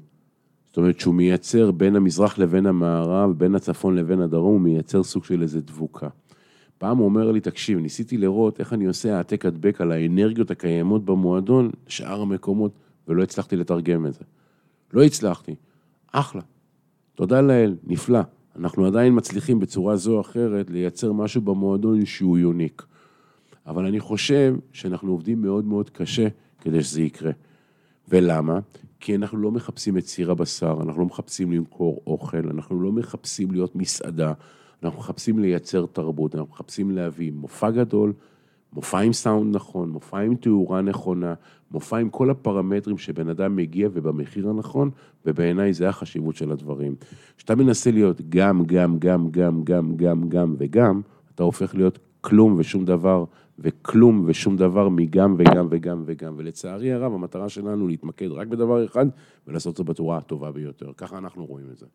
זאת 0.77 0.81
אומרת 0.81 0.99
שהוא 0.99 1.15
מייצר 1.15 1.71
בין 1.71 1.95
המזרח 1.95 2.37
לבין 2.37 2.65
המערב, 2.65 3.31
בין 3.37 3.55
הצפון 3.55 3.95
לבין 3.95 4.21
הדרום, 4.21 4.53
הוא 4.53 4.61
מייצר 4.61 5.03
סוג 5.03 5.23
של 5.23 5.41
איזה 5.41 5.61
דבוקה. 5.61 6.07
פעם 6.77 6.97
הוא 6.97 7.05
אומר 7.05 7.31
לי, 7.31 7.39
תקשיב, 7.39 7.79
ניסיתי 7.79 8.17
לראות 8.17 8.59
איך 8.59 8.73
אני 8.73 8.85
עושה 8.85 9.17
העתק 9.17 9.45
הדבק 9.45 9.81
על 9.81 9.91
האנרגיות 9.91 10.51
הקיימות 10.51 11.05
במועדון, 11.05 11.71
שאר 11.87 12.21
המקומות, 12.21 12.71
ולא 13.07 13.23
הצלחתי 13.23 13.55
לתרגם 13.55 14.05
את 14.05 14.13
זה. 14.13 14.19
לא 14.93 15.03
הצלחתי. 15.03 15.55
אחלה. 16.11 16.41
תודה 17.15 17.41
לאל, 17.41 17.75
נפלא. 17.83 18.21
אנחנו 18.55 18.85
עדיין 18.85 19.17
מצליחים 19.17 19.59
בצורה 19.59 19.95
זו 19.95 20.15
או 20.15 20.21
אחרת 20.21 20.69
לייצר 20.69 21.13
משהו 21.13 21.41
במועדון 21.41 22.05
שהוא 22.05 22.37
יוניק. 22.37 22.85
אבל 23.65 23.85
אני 23.85 23.99
חושב 23.99 24.55
שאנחנו 24.71 25.11
עובדים 25.11 25.41
מאוד 25.41 25.65
מאוד 25.65 25.89
קשה 25.89 26.27
כדי 26.61 26.83
שזה 26.83 27.01
יקרה. 27.01 27.31
ולמה? 28.09 28.59
כי 28.99 29.15
אנחנו 29.15 29.37
לא 29.37 29.51
מחפשים 29.51 29.97
את 29.97 30.05
סיר 30.05 30.31
הבשר, 30.31 30.77
אנחנו 30.81 31.01
לא 31.01 31.05
מחפשים 31.05 31.51
למכור 31.51 32.01
אוכל, 32.07 32.49
אנחנו 32.49 32.81
לא 32.81 32.91
מחפשים 32.91 33.51
להיות 33.51 33.75
מסעדה, 33.75 34.33
אנחנו 34.83 34.99
מחפשים 34.99 35.39
לייצר 35.39 35.85
תרבות, 35.85 36.35
אנחנו 36.35 36.49
מחפשים 36.51 36.91
להביא 36.91 37.31
מופע 37.31 37.71
גדול, 37.71 38.13
מופע 38.73 38.99
עם 38.99 39.13
סאונד 39.13 39.55
נכון, 39.55 39.89
מופע 39.89 40.19
עם 40.19 40.35
תאורה 40.35 40.81
נכונה, 40.81 41.33
מופע 41.71 41.97
עם 41.97 42.09
כל 42.09 42.29
הפרמטרים 42.29 42.97
שבן 42.97 43.29
אדם 43.29 43.55
מגיע 43.55 43.89
ובמחיר 43.93 44.49
הנכון, 44.49 44.89
ובעיניי 45.25 45.73
זה 45.73 45.89
החשיבות 45.89 46.35
של 46.35 46.51
הדברים. 46.51 46.95
כשאתה 47.37 47.55
מנסה 47.55 47.91
להיות 47.91 48.21
גם, 48.29 48.65
גם, 48.65 48.99
גם, 48.99 49.31
גם, 49.31 49.63
גם, 49.63 49.97
גם, 49.97 50.29
גם 50.29 50.55
וגם, 50.57 51.01
אתה 51.35 51.43
הופך 51.43 51.75
להיות 51.75 51.99
כלום 52.21 52.55
ושום 52.57 52.85
דבר, 52.85 53.23
וכלום 53.59 54.23
ושום 54.25 54.57
דבר 54.57 54.89
מגם 54.89 55.35
וגם 55.37 55.67
וגם 55.69 56.03
וגם. 56.05 56.33
ולצערי 56.37 56.93
הרב, 56.93 57.13
המטרה 57.13 57.49
שלנו 57.49 57.87
להתמקד 57.87 58.31
רק 58.31 58.47
בדבר 58.47 58.85
אחד, 58.85 59.05
ולעשות 59.47 59.71
את 59.71 59.77
זה 59.77 59.83
בצורה 59.83 60.17
הטובה 60.17 60.51
ביותר. 60.51 60.91
ככה 60.97 61.17
אנחנו 61.17 61.45
רואים 61.45 61.65
את 61.71 61.77
זה. 61.77 61.85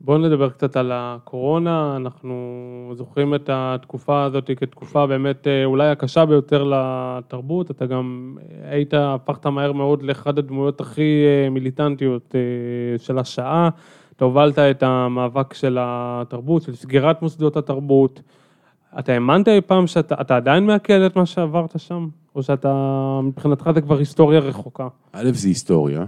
בואו 0.00 0.18
נדבר 0.18 0.50
קצת 0.50 0.76
על 0.76 0.90
הקורונה, 0.94 1.96
אנחנו 1.96 2.92
זוכרים 2.94 3.34
את 3.34 3.50
התקופה 3.52 4.24
הזאת 4.24 4.50
כתקופה 4.56 5.06
באמת 5.06 5.46
אה, 5.46 5.64
אולי 5.64 5.88
הקשה 5.88 6.26
ביותר 6.26 6.64
לתרבות, 6.64 7.70
אתה 7.70 7.86
גם 7.86 8.36
היית, 8.64 8.94
הפכת 8.94 9.46
מהר 9.46 9.72
מאוד 9.72 10.02
לאחד 10.02 10.38
הדמויות 10.38 10.80
הכי 10.80 11.24
אה, 11.24 11.50
מיליטנטיות 11.50 12.34
אה, 12.34 12.98
של 12.98 13.18
השעה, 13.18 13.68
אתה 14.16 14.24
הובלת 14.24 14.58
את 14.58 14.82
המאבק 14.82 15.54
של 15.54 15.78
התרבות, 15.80 16.62
של 16.62 16.74
סגירת 16.74 17.22
מוסדות 17.22 17.56
התרבות, 17.56 18.20
אתה 18.98 19.12
האמנת 19.12 19.48
אי 19.48 19.60
פעם 19.60 19.86
שאתה 19.86 20.14
אתה 20.20 20.36
עדיין 20.36 20.66
מעכל 20.66 21.06
את 21.06 21.16
מה 21.16 21.26
שעברת 21.26 21.80
שם, 21.80 22.08
או 22.34 22.42
שאתה, 22.42 23.20
מבחינתך 23.22 23.70
זה 23.74 23.80
כבר 23.80 23.98
היסטוריה 23.98 24.40
רחוקה? 24.40 24.88
א', 25.12 25.30
זה 25.32 25.48
היסטוריה. 25.48 26.04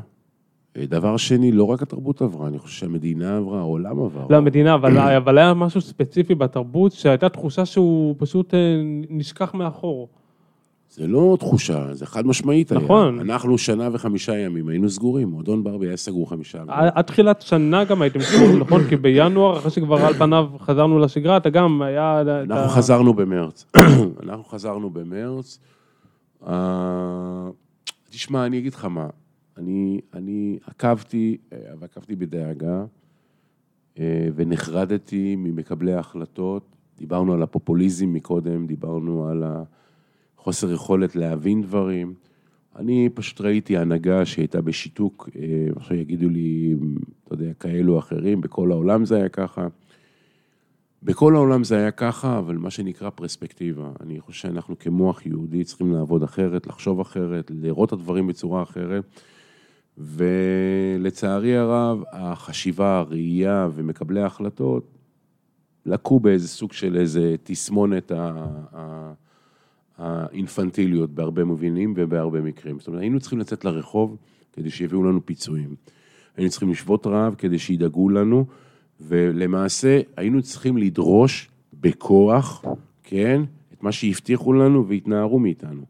דבר 0.78 1.16
שני, 1.16 1.52
לא 1.52 1.64
רק 1.64 1.82
התרבות 1.82 2.22
עברה, 2.22 2.48
אני 2.48 2.58
חושב 2.58 2.80
שהמדינה 2.80 3.36
עברה, 3.36 3.58
העולם 3.58 4.00
עבר. 4.02 4.26
לא, 4.30 4.36
המדינה, 4.36 4.74
אבל, 4.74 4.98
אבל 4.98 5.38
היה 5.38 5.54
משהו 5.54 5.80
ספציפי 5.80 6.34
בתרבות, 6.34 6.92
שהייתה 6.92 7.28
תחושה 7.28 7.64
שהוא 7.66 8.14
פשוט 8.18 8.54
אה, 8.54 8.58
נשכח 9.10 9.54
מאחור. 9.54 10.08
זה 10.90 11.06
לא 11.06 11.36
תחושה, 11.40 11.94
זה 11.94 12.06
חד 12.06 12.26
משמעית 12.26 12.72
היה. 12.72 12.80
נכון. 12.80 13.20
אנחנו 13.20 13.58
שנה 13.58 13.88
וחמישה 13.92 14.38
ימים 14.38 14.68
היינו 14.68 14.90
סגורים, 14.90 15.28
מועדון 15.28 15.64
ברבי 15.64 15.86
היה 15.86 15.96
סגור 15.96 16.30
חמישה 16.30 16.58
ימים. 16.58 16.70
עד 16.70 17.04
תחילת 17.04 17.42
שנה 17.42 17.84
גם 17.84 18.02
הייתם 18.02 18.20
סגורים, 18.20 18.58
נכון? 18.62 18.84
כי 18.88 18.96
בינואר, 18.96 19.58
אחרי 19.58 19.70
שכבר 19.70 20.06
על 20.06 20.14
פניו 20.14 20.48
חזרנו 20.58 20.98
לשגרה, 20.98 21.36
אתה 21.36 21.50
גם 21.50 21.82
היה... 21.82 22.20
אנחנו 22.20 22.54
אתה... 22.54 22.68
חזרנו 22.68 23.14
במרץ. 23.14 23.66
אנחנו 24.22 24.44
חזרנו 24.44 24.90
במרץ. 24.90 25.58
אה, 26.46 27.48
תשמע, 28.10 28.46
אני 28.46 28.58
אגיד 28.58 28.74
לך 28.74 28.84
מה, 28.84 29.06
אני, 29.56 30.00
אני 30.14 30.58
עקבתי, 30.66 31.36
אה, 31.52 31.58
ועקבתי 31.78 32.16
בדאגה, 32.16 32.84
אה, 33.98 34.28
ונחרדתי 34.34 35.36
ממקבלי 35.36 35.92
ההחלטות. 35.92 36.76
דיברנו 36.98 37.32
על 37.32 37.42
הפופוליזם 37.42 38.12
מקודם, 38.12 38.66
דיברנו 38.66 39.28
על 39.28 39.42
החוסר 40.46 40.72
יכולת 40.72 41.16
להבין 41.16 41.62
דברים. 41.62 42.14
אני 42.76 43.08
פשוט 43.14 43.40
ראיתי 43.40 43.76
הנהגה 43.76 44.26
שהייתה 44.26 44.62
בשיתוק, 44.62 45.28
אה, 45.36 45.66
עכשיו 45.76 45.96
יגידו 45.96 46.28
לי, 46.28 46.74
אתה 47.24 47.34
יודע, 47.34 47.52
כאלו 47.60 47.94
או 47.94 47.98
אחרים, 47.98 48.40
בכל 48.40 48.72
העולם 48.72 49.04
זה 49.04 49.16
היה 49.16 49.28
ככה. 49.28 49.66
בכל 51.02 51.34
העולם 51.34 51.64
זה 51.64 51.76
היה 51.76 51.90
ככה, 51.90 52.38
אבל 52.38 52.56
מה 52.56 52.70
שנקרא 52.70 53.10
פרספקטיבה. 53.10 53.90
אני 54.00 54.20
חושב 54.20 54.40
שאנחנו 54.40 54.78
כמוח 54.78 55.26
יהודי 55.26 55.64
צריכים 55.64 55.92
לעבוד 55.92 56.22
אחרת, 56.22 56.66
לחשוב 56.66 57.00
אחרת, 57.00 57.50
לראות 57.54 57.88
את 57.88 57.92
הדברים 57.92 58.26
בצורה 58.26 58.62
אחרת. 58.62 59.04
ולצערי 59.98 61.56
הרב, 61.56 62.02
החשיבה, 62.12 62.98
הראייה 62.98 63.68
ומקבלי 63.74 64.20
ההחלטות 64.20 64.98
לקו 65.86 66.20
באיזה 66.20 66.48
סוג 66.48 66.72
של 66.72 66.96
איזה 66.96 67.34
תסמונת 67.42 68.12
ה- 68.12 69.12
האינפנטיליות 69.98 71.10
בהרבה 71.10 71.44
מבינים 71.44 71.94
ובהרבה 71.96 72.40
מקרים. 72.40 72.78
זאת 72.78 72.88
אומרת, 72.88 73.00
היינו 73.00 73.20
צריכים 73.20 73.38
לצאת 73.38 73.64
לרחוב 73.64 74.16
כדי 74.52 74.70
שיביאו 74.70 75.02
לנו 75.02 75.26
פיצויים. 75.26 75.74
היינו 76.36 76.50
צריכים 76.50 76.70
לשבות 76.70 77.06
רעב 77.06 77.34
כדי 77.34 77.58
שידאגו 77.58 78.08
לנו, 78.08 78.46
ולמעשה 79.00 80.00
היינו 80.16 80.42
צריכים 80.42 80.76
לדרוש 80.76 81.50
בכוח, 81.80 82.64
כן, 83.02 83.42
את 83.72 83.82
מה 83.82 83.92
שהבטיחו 83.92 84.52
לנו 84.52 84.88
והתנערו 84.88 85.38
מאיתנו. 85.38 85.82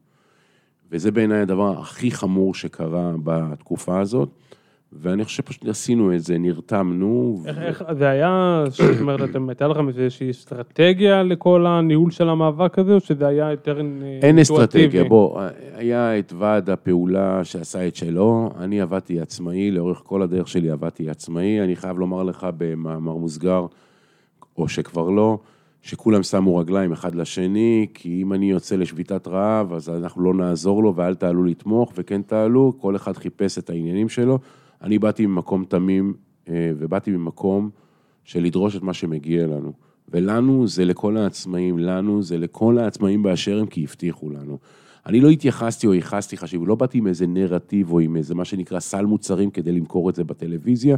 וזה 0.91 1.11
בעיניי 1.11 1.41
הדבר 1.41 1.81
הכי 1.81 2.11
חמור 2.11 2.55
שקרה 2.55 3.13
בתקופה 3.25 4.01
הזאת, 4.01 4.29
ואני 5.01 5.25
חושב 5.25 5.37
שפשוט 5.37 5.69
עשינו 5.69 6.15
את 6.15 6.21
זה, 6.21 6.39
נרתמנו. 6.39 7.43
איך, 7.47 7.59
איך, 7.59 7.85
זה 7.99 8.09
היה, 8.09 8.65
זאת 8.69 9.01
אומרת, 9.01 9.31
אתם, 9.31 9.49
הייתה 9.49 9.69
לכם 9.69 9.89
איזושהי 9.89 10.31
אסטרטגיה 10.31 11.23
לכל 11.23 11.67
הניהול 11.67 12.11
של 12.11 12.29
המאבק 12.29 12.79
הזה, 12.79 12.95
או 12.95 13.01
שזה 13.01 13.27
היה 13.27 13.51
יותר 13.51 13.81
אה, 13.81 14.19
אין 14.23 14.39
אסטרטגיה? 14.39 15.05
בוא, 15.05 15.41
היה 15.75 16.19
את 16.19 16.33
ועד 16.39 16.71
הפעולה 16.71 17.45
שעשה 17.45 17.87
את 17.89 17.97
שלו, 17.97 18.51
אני 18.59 18.81
עבדתי 18.81 19.21
עצמאי, 19.21 19.71
לאורך 19.71 20.03
כל 20.05 20.23
הדרך 20.23 20.49
שלי 20.49 20.71
עבדתי 20.71 21.11
עצמאי, 21.11 21.61
אני 21.61 21.77
חייב 21.77 21.99
לומר 21.99 22.23
לך 22.23 22.47
במאמר 22.57 23.17
מוסגר, 23.17 23.67
או 24.59 24.69
שכבר 24.69 25.11
לא, 25.11 25.39
שכולם 25.87 26.23
שמו 26.23 26.57
רגליים 26.57 26.93
אחד 26.93 27.15
לשני, 27.15 27.87
כי 27.95 28.23
אם 28.23 28.33
אני 28.33 28.51
יוצא 28.51 28.77
לשביתת 28.77 29.29
רעב, 29.29 29.73
אז 29.73 29.89
אנחנו 29.89 30.23
לא 30.23 30.35
נעזור 30.35 30.83
לו 30.83 30.97
ואל 30.97 31.15
תעלו 31.15 31.45
לתמוך, 31.45 31.93
וכן 31.97 32.23
תעלו, 32.23 32.73
כל 32.81 32.97
אחד 32.97 33.17
חיפש 33.17 33.59
את 33.59 33.71
העניינים 33.71 34.09
שלו. 34.09 34.39
אני 34.83 34.99
באתי 34.99 35.27
ממקום 35.27 35.65
תמים, 35.65 36.15
אה, 36.49 36.71
ובאתי 36.79 37.11
ממקום 37.11 37.71
של 38.25 38.43
לדרוש 38.43 38.77
את 38.77 38.83
מה 38.83 38.95
שמגיע 38.95 39.47
לנו. 39.47 39.73
ולנו 40.09 40.67
זה 40.67 40.85
לכל 40.85 41.17
העצמאים, 41.17 41.79
לנו 41.79 42.23
זה 42.23 42.39
לכל 42.39 42.79
העצמאים 42.79 43.23
באשר 43.23 43.59
הם, 43.61 43.67
כי 43.67 43.85
הבטיחו 43.85 44.31
לנו. 44.31 44.59
אני 45.07 45.21
לא 45.21 45.29
התייחסתי 45.29 45.87
או 45.87 45.95
ייחסתי 45.95 46.37
חשיבות, 46.37 46.69
לא 46.69 46.75
באתי 46.75 46.99
עם 46.99 47.07
איזה 47.07 47.27
נרטיב 47.27 47.93
או 47.93 48.01
עם 48.01 48.17
איזה 48.17 48.35
מה 48.35 48.45
שנקרא 48.45 48.81
סל 48.81 49.07
מוצרים 49.07 49.51
כדי 49.51 49.73
למכור 49.73 50.11
את 50.11 50.15
זה 50.15 50.25
בטלוויזיה. 50.25 50.97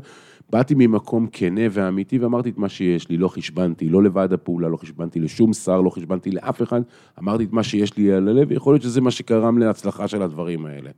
באתי 0.50 0.74
ממקום 0.76 1.26
כנה 1.32 1.60
ואמיתי 1.70 2.18
ואמרתי 2.18 2.50
את 2.50 2.58
מה 2.58 2.68
שיש 2.68 3.08
לי, 3.08 3.16
לא 3.16 3.28
חשבנתי, 3.28 3.88
לא 3.88 4.02
לוועד 4.02 4.32
הפעולה, 4.32 4.68
לא 4.68 4.76
חשבנתי 4.76 5.20
לשום 5.20 5.52
שר, 5.52 5.80
לא 5.80 5.90
חשבנתי 5.90 6.30
לאף 6.30 6.62
אחד, 6.62 6.80
אמרתי 7.18 7.44
את 7.44 7.52
מה 7.52 7.62
שיש 7.62 7.96
לי 7.96 8.12
על 8.12 8.28
הלב, 8.28 8.48
ויכול 8.50 8.74
להיות 8.74 8.82
שזה 8.82 9.00
מה 9.00 9.10
שגרם 9.10 9.58
להצלחה 9.58 10.08
של 10.08 10.22
הדברים 10.22 10.66
האלה. 10.66 10.90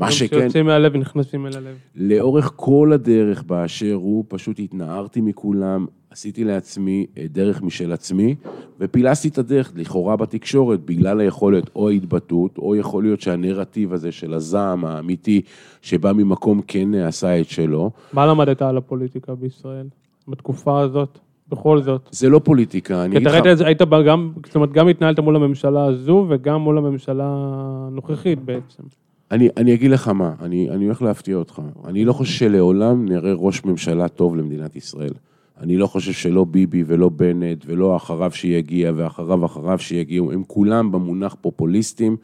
מה 0.00 0.12
שכן, 0.12 0.40
שיוצאים 0.40 0.66
מהלב 0.66 0.92
ונכנסים 0.94 1.46
אל 1.46 1.56
הלב. 1.56 1.76
לאורך 1.94 2.52
כל 2.56 2.92
הדרך 2.94 3.42
באשר 3.42 3.92
הוא, 3.92 4.24
פשוט 4.28 4.58
התנערתי 4.58 5.20
מכולם, 5.20 5.86
עשיתי 6.10 6.44
לעצמי 6.44 7.06
אה, 7.18 7.24
דרך 7.30 7.62
משל 7.62 7.92
עצמי, 7.92 8.34
ופילסתי 8.80 9.28
את 9.28 9.38
הדרך 9.38 9.72
לכאורה 9.76 10.16
בתקשורת 10.16 10.80
בגלל 10.80 11.20
היכולת 11.20 11.70
או 11.76 11.88
ההתבטאות, 11.88 12.58
או 12.58 12.76
יכול 12.76 13.02
להיות 13.02 13.20
שהנרטיב 13.20 13.92
הזה 13.92 14.12
של 14.12 14.34
הזעם 14.34 14.84
האמיתי, 14.84 15.42
שבא 15.82 16.12
ממקום 16.12 16.60
כן 16.66 16.94
עשה 16.94 17.40
את 17.40 17.48
שלו. 17.48 17.90
מה 18.12 18.26
למדת 18.26 18.62
על 18.62 18.76
הפוליטיקה 18.76 19.34
בישראל 19.34 19.86
בתקופה 20.28 20.80
הזאת? 20.80 21.18
בכל 21.48 21.82
זאת. 21.82 22.08
זה 22.10 22.28
לא 22.28 22.38
פוליטיקה, 22.38 23.04
אני 23.04 23.10
כי 23.10 23.16
אגיד 23.16 23.28
אתה 23.28 23.38
לך... 23.38 23.46
ראית, 23.46 23.60
היית 23.60 23.82
גם, 24.06 24.32
זאת 24.46 24.54
אומרת, 24.54 24.72
גם 24.72 24.88
התנהלת 24.88 25.18
מול 25.18 25.36
הממשלה 25.36 25.84
הזו 25.84 26.26
וגם 26.28 26.60
מול 26.60 26.78
הממשלה 26.78 27.24
הנוכחית 27.28 28.38
בעצם. 28.44 28.82
אני, 29.30 29.48
אני 29.56 29.74
אגיד 29.74 29.90
לך 29.90 30.08
מה, 30.08 30.34
אני, 30.40 30.70
אני 30.70 30.84
הולך 30.84 31.02
להפתיע 31.02 31.36
אותך. 31.36 31.62
אני 31.84 32.04
לא 32.04 32.12
חושב 32.12 32.32
שלעולם 32.32 33.08
נראה 33.08 33.32
ראש 33.32 33.64
ממשלה 33.64 34.08
טוב 34.08 34.36
למדינת 34.36 34.76
ישראל. 34.76 35.12
אני 35.60 35.76
לא 35.76 35.86
חושב 35.86 36.12
שלא 36.12 36.44
ביבי 36.44 36.84
ולא 36.86 37.08
בנט 37.08 37.64
ולא 37.66 37.96
אחריו 37.96 38.30
שיגיע 38.32 38.92
ואחריו 38.96 39.44
אחריו 39.44 39.78
שיגיעו, 39.78 40.32
הם 40.32 40.42
כולם 40.46 40.92
במונח 40.92 41.36
פופוליסטים, 41.40 42.16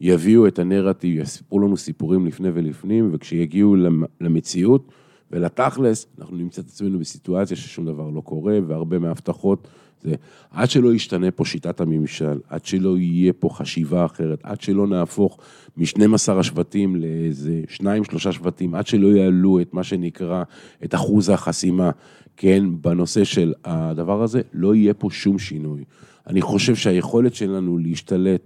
יביאו 0.00 0.46
את 0.46 0.58
הנרטיב, 0.58 1.18
יספרו 1.18 1.60
לנו 1.60 1.76
סיפורים 1.76 2.26
לפני 2.26 2.48
ולפנים, 2.54 3.10
וכשיגיעו 3.12 3.76
למ- 3.76 4.04
למציאות 4.20 4.88
ולתכלס, 5.30 6.06
אנחנו 6.18 6.36
נמצא 6.36 6.62
את 6.62 6.66
עצמנו 6.66 6.98
בסיטואציה 6.98 7.56
ששום 7.56 7.86
דבר 7.86 8.10
לא 8.10 8.20
קורה, 8.20 8.58
והרבה 8.66 8.98
מההבטחות 8.98 9.68
זה 10.02 10.14
עד 10.50 10.70
שלא 10.70 10.94
ישתנה 10.94 11.30
פה 11.30 11.44
שיטת 11.44 11.80
הממשל, 11.80 12.38
עד 12.48 12.64
שלא 12.64 12.98
יהיה 12.98 13.32
פה 13.32 13.48
חשיבה 13.52 14.04
אחרת, 14.04 14.40
עד 14.42 14.60
שלא 14.60 14.86
נהפוך 14.86 15.38
מ-12 15.76 16.32
השבטים 16.32 16.96
לאיזה 16.96 17.62
שניים, 17.68 18.04
שלושה 18.04 18.32
שבטים, 18.32 18.74
עד 18.74 18.86
שלא 18.86 19.06
יעלו 19.06 19.60
את 19.60 19.74
מה 19.74 19.84
שנקרא, 19.84 20.42
את 20.84 20.94
אחוז 20.94 21.28
החסימה, 21.28 21.90
כן, 22.36 22.64
בנושא 22.80 23.24
של 23.24 23.52
הדבר 23.64 24.22
הזה, 24.22 24.40
לא 24.52 24.74
יהיה 24.74 24.94
פה 24.94 25.08
שום 25.10 25.38
שינוי. 25.38 25.84
אני 26.26 26.40
חושב 26.40 26.74
שהיכולת 26.74 27.34
שלנו 27.34 27.78
להשתלט, 27.78 28.42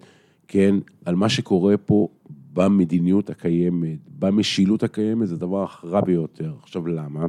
כן, 0.49 0.75
על 1.05 1.15
מה 1.15 1.29
שקורה 1.29 1.77
פה 1.77 2.09
במדיניות 2.53 3.31
הקיימת, 3.31 3.99
במשילות 4.19 4.83
הקיימת, 4.83 5.29
זה 5.29 5.35
הדבר 5.35 5.67
הרע 5.83 6.01
ביותר. 6.01 6.53
עכשיו, 6.63 6.87
למה? 6.87 7.27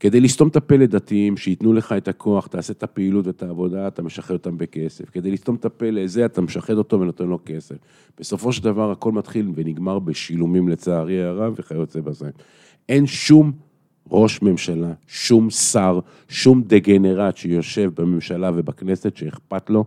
כדי 0.00 0.20
לסתום 0.20 0.48
את 0.48 0.56
הפה 0.56 0.76
לדתיים, 0.76 1.36
שייתנו 1.36 1.72
לך 1.72 1.92
את 1.92 2.08
הכוח, 2.08 2.46
תעשה 2.46 2.72
את 2.72 2.82
הפעילות 2.82 3.26
ואת 3.26 3.42
העבודה, 3.42 3.88
אתה 3.88 4.02
משחרר 4.02 4.36
אותם 4.36 4.58
בכסף. 4.58 5.10
כדי 5.10 5.30
לסתום 5.30 5.54
את 5.54 5.64
הפה 5.64 5.90
לזה, 5.90 6.24
אתה 6.24 6.40
משחד 6.40 6.74
אותו 6.74 7.00
ונותן 7.00 7.26
לו 7.26 7.38
כסף. 7.44 7.76
בסופו 8.20 8.52
של 8.52 8.64
דבר, 8.64 8.90
הכל 8.90 9.12
מתחיל 9.12 9.50
ונגמר 9.54 9.98
בשילומים 9.98 10.68
לצערי 10.68 11.22
הרב 11.22 11.54
וכיוצא 11.56 12.00
בזה. 12.00 12.30
אין 12.88 13.06
שום 13.06 13.52
ראש 14.10 14.42
ממשלה, 14.42 14.92
שום 15.06 15.50
שר, 15.50 16.00
שום 16.28 16.62
דגנרט 16.66 17.36
שיושב 17.36 17.90
בממשלה 17.94 18.50
ובכנסת 18.54 19.16
שאכפת 19.16 19.70
לו, 19.70 19.84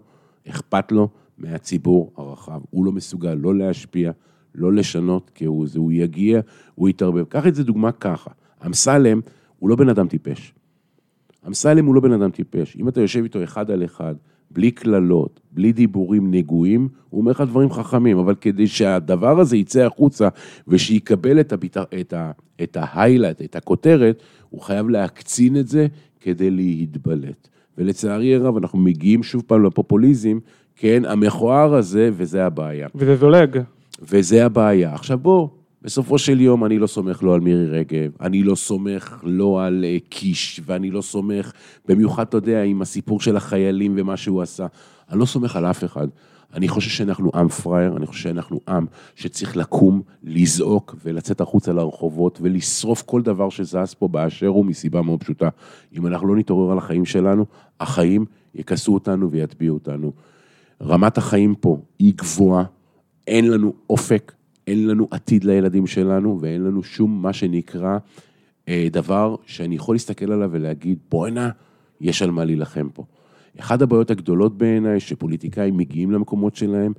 אכפת 0.50 0.92
לו 0.92 1.10
מהציבור 1.38 2.12
הרחב. 2.18 2.62
הוא 2.70 2.86
לא 2.86 2.92
מסוגל 2.92 3.34
לא 3.34 3.56
להשפיע, 3.56 4.12
לא 4.56 4.74
לשנות 4.74 5.32
כהוא 5.36 5.68
זה. 5.68 5.80
הוא 5.80 5.92
יגיע, 5.92 6.40
הוא 6.76 6.90
יתערבב. 6.90 7.24
קח 7.24 7.48
את 7.48 7.56
זה 7.56 7.64
דוגמה 7.64 7.92
ככה. 7.92 8.32
אמסלם 8.66 9.20
הוא 9.64 9.70
לא 9.70 9.76
בן 9.76 9.90
אדם 9.90 10.08
טיפש. 10.08 10.54
אמסלם 11.48 11.86
הוא 11.86 11.96
לא 11.96 12.02
בן 12.02 12.12
אדם 12.12 12.32
טיפש. 12.32 12.78
אם 12.80 12.88
אתה 12.88 13.02
יושב 13.02 13.24
איתו 13.24 13.44
אחד 13.44 13.72
על 13.72 13.86
אחד, 13.86 14.16
בלי 14.52 14.72
קללות, 14.72 15.40
בלי 15.52 15.72
דיבורים 15.72 16.34
נגועים, 16.34 16.88
הוא 17.10 17.22
אומר 17.22 17.32
לך 17.32 17.42
דברים 17.42 17.72
חכמים, 17.72 18.18
אבל 18.18 18.36
כדי 18.36 18.68
שהדבר 18.68 19.40
הזה 19.40 19.58
יצא 19.58 19.82
החוצה 19.82 20.28
ושיקבל 20.68 21.40
את, 21.40 21.54
הביט... 21.54 21.78
את, 21.78 22.14
ה... 22.14 22.32
את 22.64 22.78
ההיילייט, 22.80 23.42
את 23.42 23.56
הכותרת, 23.56 24.24
הוא 24.50 24.62
חייב 24.62 24.90
להקצין 24.90 25.58
את 25.58 25.68
זה 25.68 25.88
כדי 26.22 26.52
להתבלט. 26.52 27.48
ולצערי 27.78 28.36
הרב, 28.36 28.58
אנחנו 28.58 28.80
מגיעים 28.80 29.24
שוב 29.24 29.44
פעם 29.48 29.64
לפופוליזם, 29.66 30.40
כן, 30.76 31.04
המכוער 31.06 31.76
הזה, 31.76 32.10
וזה 32.14 32.46
הבעיה. 32.46 32.88
וזה 32.96 33.16
זולג. 33.16 33.62
וזה 34.02 34.46
הבעיה. 34.46 34.94
עכשיו 34.94 35.18
בוא, 35.18 35.48
בסופו 35.84 36.18
של 36.18 36.42
יום 36.42 36.66
אני 36.66 36.80
לא 36.80 36.88
סומך 36.88 37.24
לא 37.24 37.34
על 37.34 37.40
מירי 37.40 37.66
רגב, 37.66 38.12
אני 38.22 38.44
לא 38.44 38.56
סומך 38.56 39.20
לא 39.24 39.66
על 39.66 39.86
אה, 39.88 39.98
קיש, 40.10 40.62
ואני 40.66 40.92
לא 40.92 41.02
סומך, 41.02 41.52
במיוחד, 41.88 42.26
אתה 42.28 42.38
יודע, 42.38 42.64
עם 42.64 42.82
הסיפור 42.82 43.22
של 43.22 43.38
החיילים 43.38 43.94
ומה 43.98 44.18
שהוא 44.18 44.42
עשה. 44.42 44.68
אני 45.10 45.20
לא 45.20 45.26
סומך 45.26 45.56
על 45.56 45.66
אף 45.66 45.84
אחד. 45.84 46.08
אני 46.54 46.68
חושב 46.68 46.90
שאנחנו 46.90 47.32
עם 47.36 47.48
פראייר, 47.48 47.98
אני 47.98 48.06
חושב 48.06 48.24
שאנחנו 48.24 48.60
עם 48.68 48.86
שצריך 49.16 49.58
לקום, 49.58 50.02
לזעוק 50.24 50.96
ולצאת 51.04 51.42
החוצה 51.42 51.74
לרחובות 51.74 52.40
ולשרוף 52.42 53.02
כל 53.02 53.22
דבר 53.22 53.50
שזז 53.50 53.94
פה 53.94 54.08
באשר 54.08 54.48
הוא 54.48 54.66
מסיבה 54.66 55.02
מאוד 55.02 55.20
פשוטה. 55.20 55.50
אם 55.98 56.08
אנחנו 56.08 56.28
לא 56.28 56.36
נתעורר 56.36 56.72
על 56.72 56.78
החיים 56.78 57.06
שלנו, 57.06 57.46
החיים 57.80 58.26
יכסו 58.56 58.94
אותנו 58.94 59.32
ויטביעו 59.32 59.74
אותנו. 59.74 60.12
רמת 60.82 61.18
החיים 61.18 61.56
פה 61.56 61.78
היא 62.00 62.14
גבוהה, 62.16 62.64
אין 63.28 63.52
לנו 63.52 63.74
אופק, 63.90 64.32
אין 64.68 64.88
לנו 64.88 65.08
עתיד 65.12 65.44
לילדים 65.44 65.88
שלנו, 65.88 66.38
ואין 66.42 66.64
לנו 66.64 66.84
שום 66.84 67.22
מה 67.22 67.34
שנקרא 67.34 67.98
אה, 68.68 68.88
דבר 68.92 69.36
שאני 69.46 69.76
יכול 69.76 69.96
להסתכל 69.96 70.32
עליו 70.32 70.50
ולהגיד, 70.54 70.98
בואנה, 71.10 71.50
יש 72.02 72.22
על 72.22 72.32
מה 72.32 72.46
להילחם 72.46 72.90
פה. 72.94 73.04
אחת 73.60 73.82
הבעיות 73.82 74.12
הגדולות 74.12 74.58
בעיניי, 74.58 75.00
שפוליטיקאים 75.00 75.78
מגיעים 75.78 76.12
למקומות 76.12 76.56
שלהם, 76.56 76.94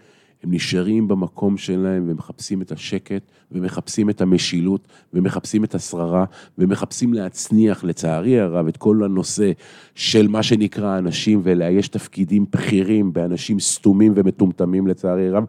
הם 0.44 0.54
נשארים 0.54 1.08
במקום 1.08 1.56
שלהם 1.56 2.04
ומחפשים 2.08 2.62
את 2.62 2.72
השקט, 2.72 3.22
ומחפשים 3.52 4.10
את 4.10 4.20
המשילות, 4.20 4.88
ומחפשים 5.14 5.64
את 5.64 5.74
השררה, 5.74 6.24
ומחפשים 6.58 7.14
להצניח, 7.14 7.84
לצערי 7.84 8.40
הרב, 8.40 8.66
את 8.66 8.76
כל 8.76 9.04
הנושא 9.04 9.52
של 9.94 10.28
מה 10.28 10.42
שנקרא 10.42 10.98
אנשים, 10.98 11.40
ולאייש 11.44 11.88
תפקידים 11.88 12.46
בכירים 12.52 13.12
באנשים 13.12 13.60
סתומים 13.60 14.12
ומטומטמים, 14.16 14.86
לצערי 14.86 15.28
הרב. 15.28 15.44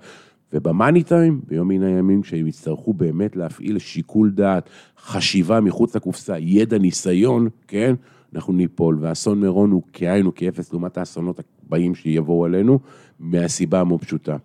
ובמאני 0.53 1.03
טיים, 1.03 1.41
ביום 1.47 1.67
מן 1.67 1.83
הימים, 1.83 2.21
כשהם 2.21 2.47
יצטרכו 2.47 2.93
באמת 2.93 3.35
להפעיל 3.35 3.79
שיקול 3.79 4.31
דעת, 4.31 4.69
חשיבה 4.99 5.59
מחוץ 5.59 5.95
לקופסה, 5.95 6.39
ידע, 6.39 6.77
ניסיון, 6.77 7.49
כן? 7.67 7.95
אנחנו 8.35 8.53
ניפול. 8.53 8.97
ואסון 9.01 9.41
מירון 9.41 9.71
הוא 9.71 9.81
כאין 9.93 10.27
וכאפס 10.27 10.71
לעומת 10.73 10.97
האסונות 10.97 11.39
הבאים 11.67 11.95
שיבואו 11.95 12.45
עלינו, 12.45 12.79
מהסיבה 13.19 13.81
המאוד 13.81 14.01
פשוטה. 14.01 14.37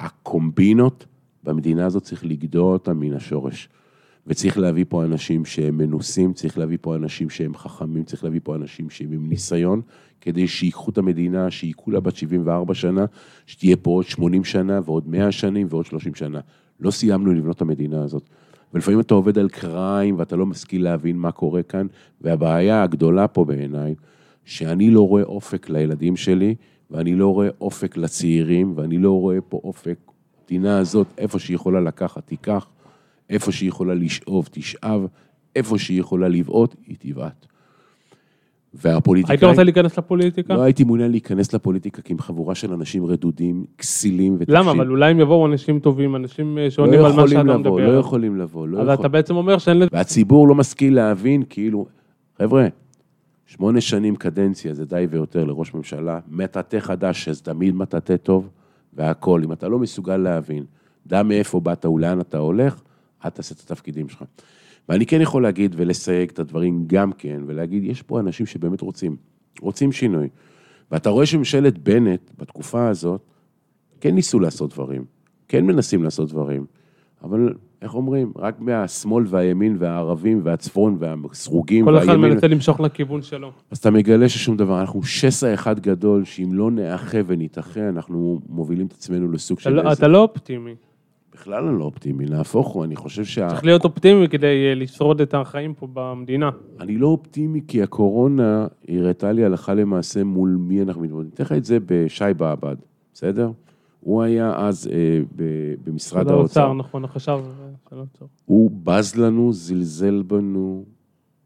הקומבינות 0.00 1.06
במדינה 1.44 1.86
הזאת 1.86 2.02
צריך 2.02 2.24
לגדוע 2.24 2.72
אותן 2.72 2.92
מן 2.92 3.12
השורש. 3.12 3.68
וצריך 4.26 4.58
להביא 4.58 4.84
פה 4.88 5.04
אנשים 5.04 5.44
שהם 5.44 5.78
מנוסים, 5.78 6.32
צריך 6.32 6.58
להביא 6.58 6.78
פה 6.80 6.96
אנשים 6.96 7.30
שהם 7.30 7.54
חכמים, 7.54 8.04
צריך 8.04 8.24
להביא 8.24 8.40
פה 8.42 8.54
אנשים 8.54 8.90
שהם 8.90 9.12
עם 9.12 9.28
ניסיון, 9.28 9.80
כדי 10.22 10.48
שיקחו 10.48 10.90
את 10.90 10.98
המדינה, 10.98 11.50
שהיא 11.50 11.74
כולה 11.76 12.00
בת 12.00 12.16
74 12.16 12.74
שנה, 12.74 13.04
שתהיה 13.46 13.76
פה 13.76 13.90
עוד 13.90 14.04
80 14.04 14.44
שנה 14.44 14.80
ועוד 14.84 15.08
100 15.08 15.32
שנים 15.32 15.66
ועוד 15.70 15.86
30 15.86 16.14
שנה. 16.14 16.40
לא 16.80 16.90
סיימנו 16.90 17.32
לבנות 17.32 17.56
את 17.56 17.62
המדינה 17.62 18.02
הזאת. 18.02 18.28
ולפעמים 18.74 19.00
אתה 19.00 19.14
עובד 19.14 19.38
על 19.38 19.48
קריים 19.48 20.18
ואתה 20.18 20.36
לא 20.36 20.46
משכיל 20.46 20.84
להבין 20.84 21.16
מה 21.16 21.32
קורה 21.32 21.62
כאן, 21.62 21.86
והבעיה 22.20 22.82
הגדולה 22.82 23.28
פה 23.28 23.44
בעיניי, 23.44 23.94
שאני 24.44 24.90
לא 24.90 25.08
רואה 25.08 25.22
אופק 25.22 25.70
לילדים 25.70 26.16
שלי, 26.16 26.54
ואני 26.90 27.14
לא 27.14 27.28
רואה 27.28 27.48
אופק 27.60 27.96
לצעירים, 27.96 28.72
ואני 28.76 28.98
לא 28.98 29.10
רואה 29.10 29.40
פה 29.40 29.60
אופק. 29.64 29.98
המדינה 30.40 30.78
הזאת, 30.78 31.06
איפה 31.18 31.38
שהיא 31.38 31.54
יכולה 31.54 31.80
לקחת, 31.80 32.26
תיקח, 32.26 32.66
איפה 33.30 33.52
שהיא 33.52 33.68
יכולה 33.68 33.94
לשאוב, 33.94 34.48
תשאב, 34.50 35.06
איפה 35.56 35.78
שהיא 35.78 36.00
יכולה 36.00 36.28
לבעוט, 36.28 36.74
היא 36.86 36.96
תבעט. 36.98 37.46
והפוליטיקאים... 38.74 39.38
היית 39.38 39.50
רוצה 39.50 39.64
להיכנס 39.64 39.98
לפוליטיקה? 39.98 40.54
לא 40.54 40.62
הייתי 40.62 40.84
מעוניין 40.84 41.10
להיכנס 41.10 41.52
לפוליטיקה, 41.52 42.02
כי 42.02 42.12
עם 42.12 42.18
חבורה 42.18 42.54
של 42.54 42.72
אנשים 42.72 43.06
רדודים, 43.06 43.64
כסילים 43.78 44.34
וטיפשים. 44.34 44.54
למה? 44.54 44.70
אבל 44.70 44.90
אולי 44.90 45.12
אם 45.12 45.20
יבואו 45.20 45.46
אנשים 45.46 45.80
טובים, 45.80 46.16
אנשים 46.16 46.58
אה, 46.58 46.64
לא 46.64 46.70
שעונים 46.70 47.04
על 47.04 47.12
מה 47.12 47.28
שאתה 47.28 47.42
לבוא, 47.42 47.58
מדבר. 47.58 47.92
לא 47.92 47.98
יכולים 47.98 48.36
לבוא, 48.36 48.68
לא 48.68 48.78
אז 48.78 48.82
יכולים. 48.82 49.00
אתה 49.00 49.08
בעצם 49.08 49.36
אומר 49.36 49.58
שאין 49.58 49.78
לזה... 49.78 49.88
והציבור 49.92 50.48
לא 50.48 50.54
משכיל 50.54 50.94
להבין, 50.94 51.42
כאילו, 51.48 51.86
חבר'ה, 52.38 52.66
שמונה 53.46 53.80
שנים 53.80 54.16
קדנציה 54.16 54.74
זה 54.74 54.84
די 54.84 55.06
ויותר 55.10 55.44
לראש 55.44 55.74
ממשלה, 55.74 56.20
מטאטא 56.28 56.80
חדש, 56.80 57.28
אז 57.28 57.42
תמיד 57.42 57.74
מטאטא 57.74 58.16
טוב, 58.16 58.48
והכול. 58.92 59.44
אם 59.44 59.52
אתה 59.52 59.68
לא 59.68 59.78
מסוגל 59.78 60.16
להבין, 60.16 60.64
דע 61.06 61.22
מאיפה 61.22 61.60
באת 61.60 61.86
ולאן 61.86 62.20
אתה 62.20 62.38
הולך, 62.38 62.80
אל 63.24 63.30
תעשה 63.30 63.54
את 63.54 63.60
התפקידים 63.60 64.08
שלך. 64.08 64.22
ואני 64.88 65.06
כן 65.06 65.20
יכול 65.20 65.42
להגיד 65.42 65.74
ולסייג 65.78 66.30
את 66.30 66.38
הדברים 66.38 66.84
גם 66.86 67.12
כן, 67.12 67.42
ולהגיד, 67.46 67.84
יש 67.84 68.02
פה 68.02 68.20
אנשים 68.20 68.46
שבאמת 68.46 68.80
רוצים, 68.80 69.16
רוצים 69.60 69.92
שינוי. 69.92 70.28
ואתה 70.90 71.10
רואה 71.10 71.26
שממשלת 71.26 71.78
בנט, 71.78 72.30
בתקופה 72.38 72.88
הזאת, 72.88 73.20
כן 74.00 74.14
ניסו 74.14 74.40
לעשות 74.40 74.70
דברים, 74.74 75.04
כן 75.48 75.64
מנסים 75.64 76.04
לעשות 76.04 76.28
דברים, 76.28 76.66
אבל 77.24 77.54
איך 77.82 77.94
אומרים, 77.94 78.32
רק 78.36 78.60
מהשמאל 78.60 79.24
והימין 79.28 79.76
והערבים 79.78 80.40
והצפון 80.44 80.96
והסרוגים 80.98 81.84
כל 81.84 81.98
אחד 81.98 82.08
והימין, 82.08 82.30
מנסה 82.30 82.48
למשוך 82.48 82.80
לכיוון 82.80 83.22
שלו. 83.22 83.52
אז 83.70 83.78
אתה 83.78 83.90
מגלה 83.90 84.28
ששום 84.28 84.56
דבר, 84.56 84.80
אנחנו 84.80 85.02
שסע 85.02 85.54
אחד 85.54 85.80
גדול, 85.80 86.24
שאם 86.24 86.48
לא 86.52 86.70
נאחה 86.70 87.18
ונתאחה, 87.26 87.88
אנחנו 87.88 88.40
מובילים 88.48 88.86
את 88.86 88.92
עצמנו 88.92 89.32
לסוג 89.32 89.58
אתה 89.58 89.70
של... 89.70 89.70
לא- 89.70 89.92
אתה 89.92 90.08
לא 90.08 90.18
אופטימי. 90.18 90.74
בכלל 91.34 91.68
אני 91.68 91.78
לא 91.78 91.84
אופטימי, 91.84 92.24
נהפוך 92.24 92.68
הוא, 92.68 92.84
אני 92.84 92.96
חושב 92.96 93.24
שה... 93.24 93.48
צריך 93.48 93.64
להיות 93.64 93.84
אופטימי 93.84 94.28
כדי 94.28 94.68
אה, 94.68 94.74
לשרוד 94.74 95.20
את 95.20 95.34
החיים 95.34 95.74
פה 95.74 95.88
במדינה. 95.92 96.50
אני 96.80 96.98
לא 96.98 97.06
אופטימי 97.06 97.60
כי 97.68 97.82
הקורונה 97.82 98.66
הראתה 98.88 99.32
לי 99.32 99.44
הלכה 99.44 99.74
למעשה 99.74 100.24
מול 100.24 100.56
מי 100.60 100.82
אנחנו 100.82 101.02
מתמודדים. 101.02 101.30
אתן 101.34 101.44
לך 101.44 101.52
את 101.52 101.64
זה 101.64 101.78
בשי 101.86 102.24
בעבד, 102.36 102.76
בסדר? 103.14 103.50
הוא 104.00 104.22
היה 104.22 104.56
אז 104.56 104.88
אה, 104.92 105.20
ב- 105.36 105.74
במשרד 105.84 106.26
של 106.26 106.32
האוצר. 106.32 106.72
נכון, 106.72 107.04
החשב 107.04 107.40
של 107.90 107.96
האוצר. 107.96 108.24
הוא 108.44 108.70
בז 108.84 109.16
לנו, 109.16 109.52
זלזל 109.52 110.22
בנו, 110.22 110.84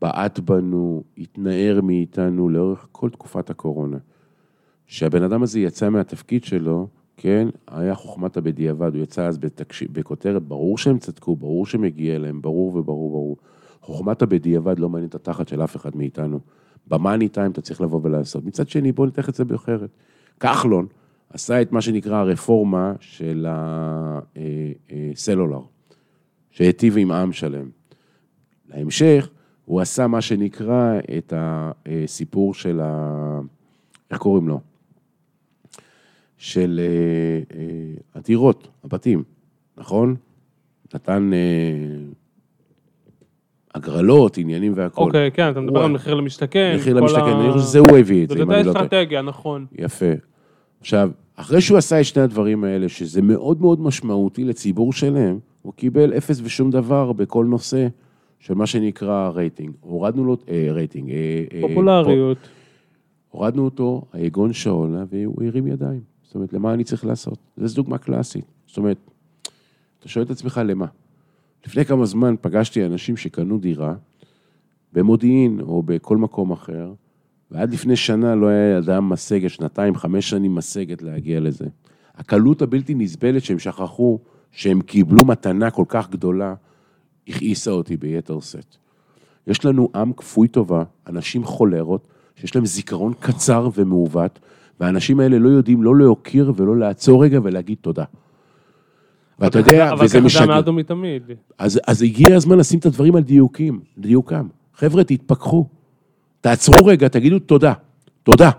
בעט 0.01 0.39
בנו, 0.39 1.03
התנער 1.19 1.81
מאיתנו 1.83 2.49
לאורך 2.49 2.89
כל 2.93 3.11
תקופת 3.11 3.51
הקורונה. 3.51 3.97
כשהבן 4.87 5.23
אדם 5.23 5.43
הזה 5.43 5.61
יצא 5.61 5.89
מהתפקיד 5.89 6.45
שלו, 6.45 6.89
כן, 7.17 7.49
היה 7.67 7.95
חוכמת 7.95 8.37
הבדיעבד, 8.37 8.95
הוא 8.95 9.03
יצא 9.03 9.27
אז 9.27 9.39
בתקש... 9.39 9.83
בכותרת, 9.83 10.43
ברור 10.43 10.79
שהם 10.79 10.99
צדקו, 10.99 11.37
ברור 11.37 11.67
שמגיע 11.67 12.19
להם, 12.19 12.43
ברור 12.43 12.77
וברור 12.77 13.11
ברור. 13.11 13.37
חוכמת 13.81 14.23
הבדיעבד 14.23 14.79
לא 14.79 14.89
מעניינת 14.89 15.11
את 15.11 15.15
התחת 15.15 15.49
של 15.49 15.65
אף 15.65 15.77
אחד 15.77 15.97
מאיתנו. 15.97 16.41
במאני 16.87 17.29
טיים 17.29 17.51
אתה 17.51 17.61
צריך 17.61 17.81
לבוא 17.81 18.01
ולעשות. 18.03 18.45
מצד 18.45 18.69
שני, 18.69 18.93
בואו 18.93 19.07
נתח 19.07 19.29
את 19.29 19.35
זה 19.35 19.45
באחרת. 19.45 19.91
כחלון 20.41 20.87
עשה 21.31 21.63
את 21.63 21.73
מה 21.73 21.81
שנקרא 21.81 22.17
הרפורמה 22.17 22.93
של 23.01 23.47
הסלולר, 25.13 25.61
שהיטיב 26.51 26.99
עם 26.99 27.13
עם 27.13 27.33
שלם. 27.33 27.69
להמשך, 28.69 29.29
הוא 29.65 29.81
עשה 29.81 30.07
מה 30.07 30.21
שנקרא 30.21 30.99
את 31.19 31.33
הסיפור 31.37 32.55
של 32.55 32.81
ה... 32.81 33.41
איך 34.11 34.19
קוראים 34.19 34.49
לו? 34.49 34.61
של 36.39 36.81
אה, 36.83 37.59
אה, 37.59 37.65
הדירות, 38.15 38.69
הבתים, 38.85 39.23
נכון? 39.77 40.17
נתן 40.95 41.31
אה, 41.33 41.39
הגרלות, 43.75 44.39
עניינים 44.39 44.73
והכול. 44.77 45.07
אוקיי, 45.07 45.31
כן, 45.31 45.51
אתה 45.51 45.61
מדבר 45.61 45.83
על 45.85 45.91
מחיר 45.91 46.15
למשתכן. 46.15 46.77
מחיר 46.79 46.95
למשתכן, 46.95 47.21
אני 47.23 47.53
חושב 47.53 47.65
שזה 47.65 47.79
הוא 47.79 47.99
הביא 47.99 48.25
את 48.25 48.29
זה, 48.29 48.43
אם 48.43 48.51
אני 48.51 48.59
לא 48.59 48.73
טועה. 48.73 48.85
אסטרטגיה, 48.85 49.23
נכון. 49.23 49.67
יפה. 49.79 50.13
עכשיו, 50.81 51.11
אחרי 51.37 51.61
שהוא 51.61 51.79
עשה 51.79 52.01
את 52.01 52.05
שני 52.05 52.23
הדברים 52.23 52.65
האלה, 52.65 52.89
שזה 52.89 53.23
מאוד 53.23 53.61
מאוד 53.61 53.81
משמעותי 53.81 54.45
לציבור 54.45 54.93
שלם, 54.93 55.39
הוא 55.63 55.73
קיבל 55.73 56.13
אפס 56.17 56.41
ושום 56.45 56.71
דבר 56.71 57.13
בכל 57.13 57.45
נושא 57.45 57.87
של 58.39 58.55
מה 58.55 58.67
שנקרא 58.67 59.31
רייטינג. 59.35 59.75
הורדנו 59.81 60.25
לו, 60.25 60.37
אה, 60.49 60.69
רייטינג, 60.71 61.11
אה, 61.11 61.45
אה, 61.53 61.61
פופולריות. 61.69 62.39
הורדנו 63.31 63.65
אותו, 63.65 64.03
ביגון 64.13 64.53
שאולה, 64.53 65.05
והוא 65.11 65.45
הרים 65.45 65.67
ידיים. 65.67 66.16
אומר, 66.37 66.53
למה 66.53 66.75
אני 66.75 66.85
צריך 66.85 67.05
לעשות? 67.05 67.39
זו 67.57 67.77
דוגמה 67.77 67.99
קלאסית. 67.99 68.45
זאת 68.67 68.77
אומרת, 68.77 68.97
אתה 69.99 70.09
שואל 70.09 70.25
את 70.25 70.31
עצמך, 70.31 70.61
למה? 70.65 70.87
לפני 71.67 71.85
כמה 71.85 72.07
זמן 72.07 72.35
פגשתי 72.41 72.87
אנשים 72.87 73.17
שקנו 73.17 73.59
דירה 73.59 73.95
במודיעין 74.93 75.61
או 75.61 75.83
בכל 75.83 76.17
מקום 76.17 76.53
אחר, 76.53 76.93
ועד 77.51 77.73
לפני 77.73 77.97
שנה 77.97 78.35
לא 78.35 78.47
היה 78.47 78.79
אדם 78.79 79.09
משגת, 79.09 79.51
שנתיים, 79.51 79.95
חמש 79.95 80.31
שנים 80.31 80.55
משגת 80.55 81.03
להגיע 81.03 81.41
לזה. 81.41 81.65
הקלות 82.15 82.63
הבלתי 82.63 82.95
נסבלת 82.95 83.45
שהם 83.45 83.59
שכחו 83.59 84.19
שהם 84.53 84.81
קיבלו 84.81 85.25
מתנה 85.25 85.71
כל 85.71 85.85
כך 85.89 86.11
גדולה, 86.11 86.55
הכעיסה 87.29 87.71
אותי 87.71 87.97
ביתר 87.97 88.41
שאת. 88.41 88.77
יש 89.47 89.65
לנו 89.65 89.89
עם 89.95 90.13
כפוי 90.13 90.49
טובה, 90.49 90.85
אנשים 91.07 91.45
חולרות, 91.45 92.09
שיש 92.37 92.55
להם 92.55 92.67
זיכרון 92.67 93.13
קצר 93.21 93.69
ומעוות, 93.75 94.39
והאנשים 94.81 95.21
האלה 95.21 95.39
לא 95.39 95.49
יודעים 95.49 95.83
לא 95.83 95.97
להוקיר 95.97 96.53
ולא 96.57 96.77
לעצור 96.77 97.25
רגע 97.25 97.41
ולהגיד 97.43 97.79
תודה. 97.81 98.05
ואתה 99.39 99.59
יודע, 99.59 99.93
אבל 99.93 100.05
וזה 100.05 100.19
ככה 100.19 100.21
זה 100.21 100.21
משגע. 100.21 100.47
מאז 100.47 100.69
ומתמיד. 100.69 101.23
אז, 101.59 101.81
אז 101.87 102.03
הגיע 102.03 102.37
הזמן 102.37 102.59
לשים 102.59 102.79
את 102.79 102.87
הדברים 102.87 103.17
על 103.17 103.23
דיוקים, 103.23 103.81
דיוקם. 103.99 104.47
חבר'ה, 104.75 105.05
תתפכחו. 105.05 105.67
תעצרו 106.41 106.87
רגע, 106.87 107.09
תגידו 107.09 107.39
תודה. 107.39 107.73
תודה. 108.23 108.51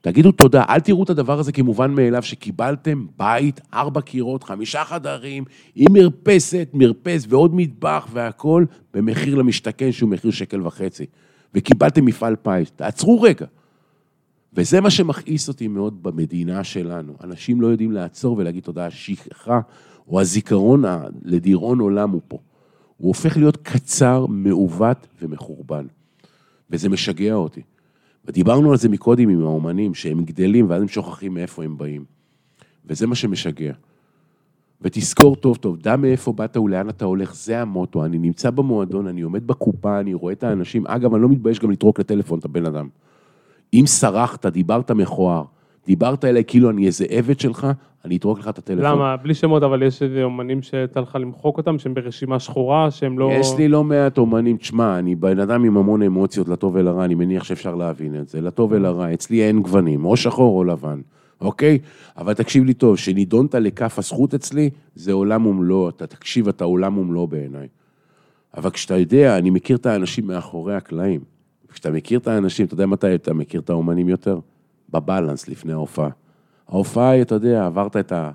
תגידו 0.00 0.32
תודה, 0.32 0.64
אל 0.68 0.80
תראו 0.80 1.02
את 1.02 1.10
הדבר 1.10 1.38
הזה 1.38 1.52
כמובן 1.52 1.90
מאליו, 1.90 2.22
שקיבלתם 2.22 3.06
בית, 3.16 3.60
ארבע 3.74 4.00
קירות, 4.00 4.44
חמישה 4.44 4.84
חדרים, 4.84 5.44
עם 5.74 5.86
מרפסת, 5.92 6.68
מרפס 6.74 7.26
ועוד 7.28 7.54
מטבח 7.54 8.06
והכול, 8.12 8.66
במחיר 8.94 9.34
למשתכן 9.34 9.92
שהוא 9.92 10.10
מחיר 10.10 10.30
שקל 10.30 10.66
וחצי. 10.66 11.06
וקיבלתם 11.54 12.04
מפעל 12.04 12.36
פיס. 12.36 12.70
תעצרו 12.76 13.22
רגע. 13.22 13.46
וזה 14.56 14.80
מה 14.80 14.90
שמכעיס 14.90 15.48
אותי 15.48 15.68
מאוד 15.68 16.02
במדינה 16.02 16.64
שלנו. 16.64 17.12
אנשים 17.24 17.60
לא 17.60 17.66
יודעים 17.66 17.92
לעצור 17.92 18.36
ולהגיד 18.38 18.62
תודה. 18.62 18.86
השכחה 18.86 19.60
או 20.08 20.20
הזיכרון 20.20 20.84
לדיראון 21.22 21.80
עולם 21.80 22.10
הוא 22.10 22.20
פה. 22.28 22.38
הוא 22.96 23.08
הופך 23.08 23.36
להיות 23.36 23.56
קצר, 23.56 24.26
מעוות 24.26 25.06
ומחורבן. 25.22 25.86
וזה 26.70 26.88
משגע 26.88 27.34
אותי. 27.34 27.62
ודיברנו 28.24 28.70
על 28.70 28.76
זה 28.76 28.88
מקודם 28.88 29.28
עם 29.28 29.42
האומנים, 29.42 29.94
שהם 29.94 30.24
גדלים 30.24 30.70
ואז 30.70 30.82
הם 30.82 30.88
שוכחים 30.88 31.34
מאיפה 31.34 31.64
הם 31.64 31.78
באים. 31.78 32.04
וזה 32.86 33.06
מה 33.06 33.14
שמשגע. 33.14 33.72
ותזכור 34.82 35.36
טוב 35.36 35.56
טוב, 35.56 35.76
דע 35.76 35.96
מאיפה 35.96 36.32
באת 36.32 36.56
ולאן 36.56 36.88
אתה 36.88 37.04
הולך, 37.04 37.34
זה 37.34 37.60
המוטו. 37.60 38.04
אני 38.04 38.18
נמצא 38.18 38.50
במועדון, 38.50 39.06
אני 39.06 39.20
עומד 39.20 39.46
בקופה, 39.46 40.00
אני 40.00 40.14
רואה 40.14 40.32
את 40.32 40.44
האנשים. 40.44 40.86
אגב, 40.86 41.14
אני 41.14 41.22
לא 41.22 41.28
מתבייש 41.28 41.58
גם 41.58 41.70
לטרוק 41.70 42.00
לטלפון 42.00 42.38
את 42.38 42.44
הבן 42.44 42.66
אדם. 42.66 42.88
אם 43.74 43.84
סרחת, 43.86 44.46
דיברת 44.46 44.90
מכוער, 44.90 45.42
דיברת 45.86 46.24
אליי 46.24 46.44
כאילו 46.46 46.70
אני 46.70 46.86
איזה 46.86 47.04
עבד 47.08 47.40
שלך, 47.40 47.66
אני 48.04 48.16
אטרוק 48.16 48.38
לך 48.38 48.48
את 48.48 48.58
הטלפון. 48.58 48.84
למה? 48.84 49.16
בלי 49.16 49.34
שמות, 49.34 49.62
אבל 49.62 49.82
יש 49.82 50.02
איזה 50.02 50.22
אומנים 50.22 50.62
שיצא 50.62 51.00
לך 51.00 51.16
למחוק 51.20 51.58
אותם, 51.58 51.78
שהם 51.78 51.94
ברשימה 51.94 52.38
שחורה, 52.38 52.90
שהם 52.90 53.18
לא... 53.18 53.30
יש 53.32 53.54
לי 53.58 53.68
לא 53.68 53.84
מעט 53.84 54.18
אומנים, 54.18 54.56
תשמע, 54.56 54.98
אני 54.98 55.14
בן 55.14 55.38
אדם 55.38 55.64
עם 55.64 55.76
המון 55.76 56.02
אמוציות, 56.02 56.48
לטוב 56.48 56.74
ולרע, 56.74 57.04
אני 57.04 57.14
מניח 57.14 57.44
שאפשר 57.44 57.74
להבין 57.74 58.20
את 58.20 58.28
זה, 58.28 58.40
לטוב 58.40 58.72
ולרע, 58.72 59.14
אצלי 59.14 59.42
אין 59.42 59.60
גוונים, 59.60 60.04
או 60.04 60.16
שחור 60.16 60.58
או 60.58 60.64
לבן, 60.64 61.00
אוקיי? 61.40 61.78
אבל 62.18 62.34
תקשיב 62.34 62.64
לי 62.64 62.74
טוב, 62.74 62.96
שנידונת 62.96 63.54
לכף 63.54 63.98
הזכות 63.98 64.34
אצלי, 64.34 64.70
זה 64.94 65.12
עולם 65.12 65.46
ומלואו, 65.46 65.88
אתה 65.88 66.06
תקשיב, 66.06 66.48
אתה 66.48 66.64
עולם 66.64 66.98
ומלואו 66.98 67.26
בעיניי. 67.26 67.66
אבל 68.56 68.70
כשאתה 68.70 68.96
יודע, 68.96 69.38
אני 69.38 69.50
מכיר 69.50 69.76
את 69.76 69.86
האנשים 69.86 70.26
מאחורי 70.26 70.74
הקלעים. 70.74 71.35
כשאתה 71.76 71.90
מכיר 71.90 72.18
את 72.18 72.28
האנשים, 72.28 72.66
אתה 72.66 72.74
יודע 72.74 72.86
מתי 72.86 73.14
אתה 73.14 73.34
מכיר 73.34 73.60
את 73.60 73.70
האומנים 73.70 74.08
יותר? 74.08 74.38
בבלנס 74.90 75.48
לפני 75.48 75.72
ההופעה. 75.72 76.08
ההופעה 76.68 77.10
היא, 77.10 77.22
אתה 77.22 77.34
יודע, 77.34 77.66
עברת 77.66 77.96
את 77.96 78.12
ה... 78.12 78.30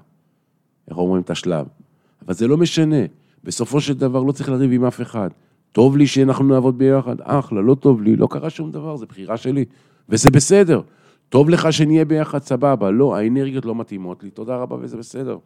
איך 0.89 0.98
אומרים? 0.98 1.22
את 1.22 1.30
השלב. 1.30 1.66
אבל 2.26 2.34
זה 2.34 2.48
לא 2.48 2.58
משנה. 2.58 3.06
בסופו 3.44 3.82
של 3.82 3.94
דבר 3.94 4.24
לא 4.24 4.32
צריך 4.32 4.50
לריב 4.50 4.72
עם 4.72 4.86
אף 4.86 5.02
אחד. 5.02 5.30
טוב 5.72 5.98
לי 5.98 6.08
שאנחנו 6.08 6.46
נעבוד 6.46 6.78
ביחד, 6.78 7.16
אחלה, 7.22 7.62
לא 7.62 7.76
טוב 7.76 8.02
לי, 8.02 8.16
לא 8.16 8.28
קרה 8.32 8.50
שום 8.50 8.72
דבר, 8.72 8.98
זו 8.98 9.06
בחירה 9.06 9.38
שלי. 9.38 9.66
וזה 10.10 10.30
בסדר. 10.30 10.82
טוב 11.30 11.50
לך 11.50 11.74
שנהיה 11.74 12.06
ביחד, 12.06 12.39
סבבה. 12.39 12.92
לא, 12.92 13.16
האנרגיות 13.16 13.66
לא 13.66 13.76
מתאימות 13.76 14.24
לי, 14.24 14.30
תודה 14.30 14.56
רבה 14.56 14.76
וזה 14.80 14.98
בסדר. 14.98 15.38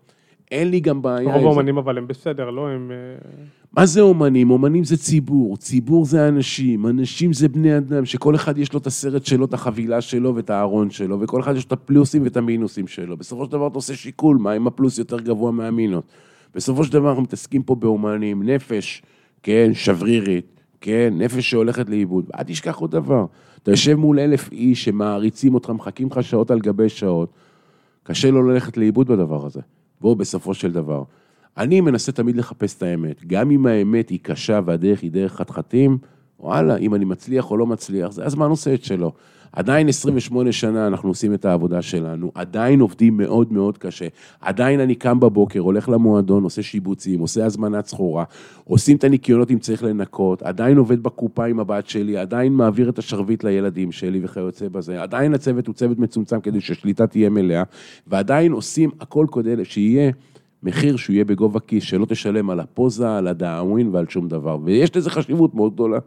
אין 0.51 0.69
לי 0.69 0.79
גם 0.79 1.01
בעיה 1.01 1.35
רוב. 1.35 1.45
האומנים 1.45 1.77
אבל 1.77 1.97
הם 1.97 2.07
בסדר, 2.07 2.49
לא 2.49 2.69
הם... 2.69 2.91
אה, 2.91 3.29
מה 3.77 3.85
זה 3.85 4.01
אומנים? 4.01 4.51
אומנים 4.51 4.83
זה 4.83 4.97
ציבור, 4.97 5.57
ציבור 5.57 6.05
זה 6.05 6.27
אנשים, 6.27 6.87
אנשים 6.87 7.33
זה 7.33 7.47
בני 7.47 7.77
אדם, 7.77 8.05
שכל 8.05 8.35
אחד 8.35 8.57
יש 8.57 8.73
לו 8.73 8.79
את 8.79 8.87
הסרט 8.87 9.25
שלו, 9.25 9.45
את 9.45 9.53
החבילה 9.53 10.01
שלו 10.01 10.35
ואת 10.35 10.49
הארון 10.49 10.89
שלו, 10.89 11.21
וכל 11.21 11.41
אחד 11.41 11.55
יש 11.55 11.63
לו 11.63 11.67
את 11.67 11.71
הפלוסים 11.71 12.23
ואת 12.23 12.37
המינוסים 12.37 12.87
שלו. 12.87 13.17
בסופו 13.17 13.45
של 13.45 13.51
דבר 13.51 13.67
אתה 13.67 13.75
עושה 13.75 13.95
שיקול, 13.95 14.37
מה 14.37 14.55
אם 14.55 14.67
הפלוס 14.67 14.97
יותר 14.97 15.19
גבוה 15.19 15.51
מהמינוס. 15.51 16.03
בסופו 16.55 16.83
של 16.83 16.93
דבר 16.93 17.09
אנחנו 17.09 17.23
מתעסקים 17.23 17.63
פה 17.63 17.75
באומנים, 17.75 18.43
נפש, 18.43 19.03
כן, 19.43 19.71
שברירית, 19.73 20.45
כן, 20.81 21.13
נפש 21.17 21.49
שהולכת 21.49 21.89
לאיבוד. 21.89 22.25
אל 22.37 22.43
תשכח 22.43 22.75
עוד 22.75 22.91
דבר, 22.91 23.25
אתה 23.63 23.71
יושב 23.71 23.95
מול 23.95 24.19
אלף 24.19 24.51
איש 24.51 24.83
שמעריצים 24.83 25.53
אותך, 25.53 25.69
מחכים 25.69 26.07
לך 26.11 26.23
שעות 26.23 26.51
על 26.51 26.59
גבי 26.59 26.89
שעות, 26.89 27.29
קשה 28.03 28.31
לו 28.31 28.49
ללכת 28.49 28.77
לאיבוד 28.77 29.07
בדבר 29.07 29.45
הזה. 29.45 29.61
בואו, 30.01 30.15
בסופו 30.15 30.53
של 30.53 30.71
דבר. 30.71 31.03
אני 31.57 31.81
מנסה 31.81 32.11
תמיד 32.11 32.37
לחפש 32.37 32.77
את 32.77 32.83
האמת. 32.83 33.25
גם 33.25 33.51
אם 33.51 33.65
האמת 33.65 34.09
היא 34.09 34.19
קשה 34.21 34.59
והדרך 34.65 35.01
היא 35.01 35.11
דרך 35.11 35.35
חתחתים, 35.35 35.97
וואלה, 36.39 36.77
אם 36.77 36.95
אני 36.95 37.05
מצליח 37.05 37.51
או 37.51 37.57
לא 37.57 37.65
מצליח, 37.65 38.11
זה 38.11 38.25
הזמן 38.25 38.49
עושה 38.49 38.73
את 38.73 38.83
שלו. 38.83 39.11
עדיין 39.51 39.87
28 39.87 40.51
שנה 40.51 40.87
אנחנו 40.87 41.09
עושים 41.09 41.33
את 41.33 41.45
העבודה 41.45 41.81
שלנו, 41.81 42.31
עדיין 42.35 42.79
עובדים 42.79 43.17
מאוד 43.17 43.53
מאוד 43.53 43.77
קשה. 43.77 44.07
עדיין 44.41 44.79
אני 44.79 44.95
קם 44.95 45.19
בבוקר, 45.19 45.59
הולך 45.59 45.89
למועדון, 45.89 46.43
עושה 46.43 46.63
שיבוצים, 46.63 47.19
עושה 47.19 47.45
הזמנת 47.45 47.85
סחורה, 47.85 48.23
עושים 48.63 48.97
את 48.97 49.03
הניקיונות 49.03 49.51
אם 49.51 49.59
צריך 49.59 49.83
לנקות, 49.83 50.43
עדיין 50.43 50.77
עובד 50.77 51.03
בקופה 51.03 51.45
עם 51.45 51.59
הבת 51.59 51.87
שלי, 51.87 52.17
עדיין 52.17 52.53
מעביר 52.53 52.89
את 52.89 52.99
השרביט 52.99 53.43
לילדים 53.43 53.91
שלי 53.91 54.19
וכיוצא 54.23 54.67
בזה. 54.67 55.01
עדיין 55.01 55.33
הצוות 55.33 55.67
הוא 55.67 55.75
צוות 55.75 55.99
מצומצם 55.99 56.41
כדי 56.41 56.61
שהשליטה 56.61 57.07
תהיה 57.07 57.29
מלאה, 57.29 57.63
ועדיין 58.07 58.51
עושים 58.51 58.89
הכל 58.99 59.25
כדי 59.31 59.65
שיהיה 59.65 60.11
מחיר 60.63 60.97
שהוא 60.97 61.13
יהיה 61.13 61.25
בגובה 61.25 61.59
כיס, 61.59 61.83
שלא 61.83 62.05
תשלם 62.05 62.49
על 62.49 62.59
הפוזה, 62.59 63.17
על 63.17 63.27
הדאווין 63.27 63.89
ועל 63.91 64.05
שום 64.09 64.27
דבר. 64.27 64.57
ויש 64.63 64.95
לזה 64.95 65.09
חשיבות 65.09 65.55
מאוד 65.55 65.73
גדולה. 65.73 65.99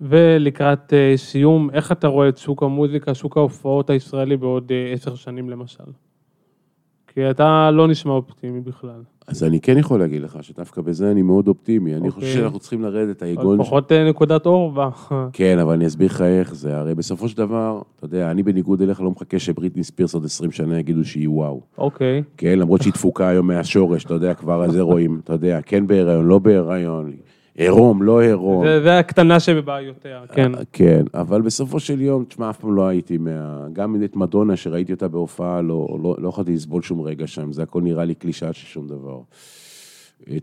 ולקראת 0.00 0.92
אה, 0.92 1.12
סיום, 1.16 1.70
איך 1.70 1.92
אתה 1.92 2.08
רואה 2.08 2.28
את 2.28 2.38
שוק 2.38 2.62
המוזיקה, 2.62 3.14
שוק 3.14 3.36
ההופעות 3.36 3.90
הישראלי 3.90 4.36
בעוד 4.36 4.72
אה, 4.72 4.92
עשר 4.92 5.14
שנים 5.14 5.50
למשל? 5.50 5.84
כי 7.06 7.30
אתה 7.30 7.70
לא 7.70 7.88
נשמע 7.88 8.12
אופטימי 8.12 8.60
בכלל. 8.60 9.02
אז 9.26 9.44
אני 9.44 9.60
כן 9.60 9.78
יכול 9.78 10.00
להגיד 10.00 10.22
לך 10.22 10.38
שדווקא 10.42 10.82
בזה 10.82 11.10
אני 11.10 11.22
מאוד 11.22 11.48
אופטימי. 11.48 11.94
אני 11.94 12.10
חושב 12.10 12.26
אוקיי. 12.26 12.40
שאנחנו 12.40 12.58
צריכים 12.58 12.82
לרדת, 12.82 13.22
היגון... 13.22 13.60
לפחות 13.60 13.92
אה, 13.92 14.08
נקודת 14.08 14.46
אור 14.46 14.72
בה. 14.72 14.88
כן, 15.32 15.58
אבל 15.58 15.72
אני 15.72 15.86
אסביר 15.86 16.06
לך 16.06 16.22
איך 16.22 16.54
זה. 16.54 16.78
הרי 16.78 16.94
בסופו 16.94 17.28
של 17.28 17.36
דבר, 17.36 17.82
אתה 17.96 18.04
יודע, 18.04 18.30
אני 18.30 18.42
בניגוד 18.42 18.82
אליך 18.82 19.00
לא 19.00 19.10
מחכה 19.10 19.38
שבריטני 19.38 19.84
ספירס 19.84 20.14
עוד 20.14 20.24
20 20.24 20.50
שנה 20.50 20.78
יגידו 20.78 21.04
שהיא 21.04 21.28
וואו. 21.28 21.60
אוקיי. 21.78 22.22
כן, 22.36 22.58
למרות 22.58 22.82
שהיא 22.82 22.92
דפוקה 22.92 23.28
היום 23.28 23.46
מהשורש, 23.46 24.04
אתה 24.04 24.14
יודע, 24.14 24.34
כבר 24.34 24.62
על 24.62 24.70
זה 24.70 24.80
רואים, 24.80 25.20
אתה 25.24 25.32
יודע, 25.32 25.60
כן 25.62 25.86
בהיריון, 25.86 26.26
לא 26.26 26.38
בהיריון, 26.38 27.12
עירום, 27.64 28.02
לא 28.02 28.20
עירום. 28.22 28.66
זה- 28.66 28.82
זה 28.82 28.98
הקטנה 28.98 29.40
שבבעיותיה, 29.40 30.20
כן. 30.32 30.52
כן, 30.72 31.02
אבל 31.14 31.40
בסופו 31.42 31.80
של 31.80 32.00
יום, 32.00 32.24
תשמע, 32.24 32.50
אף 32.50 32.58
פעם 32.58 32.74
לא 32.74 32.86
הייתי 32.88 33.18
מה... 33.18 33.66
גם 33.72 34.02
את 34.04 34.16
מדונה, 34.16 34.56
שראיתי 34.56 34.92
אותה 34.92 35.08
בהופעה, 35.08 35.62
לא, 35.62 35.98
לא, 36.02 36.16
לא 36.18 36.28
יכולתי 36.28 36.52
לסבול 36.54 36.82
שום 36.82 37.00
רגע 37.00 37.26
שם, 37.26 37.52
זה 37.52 37.62
הכל 37.62 37.82
נראה 37.82 38.04
לי 38.04 38.14
קלישאה 38.14 38.52
של 38.52 38.66
שום 38.66 38.86
דבר. 38.88 39.18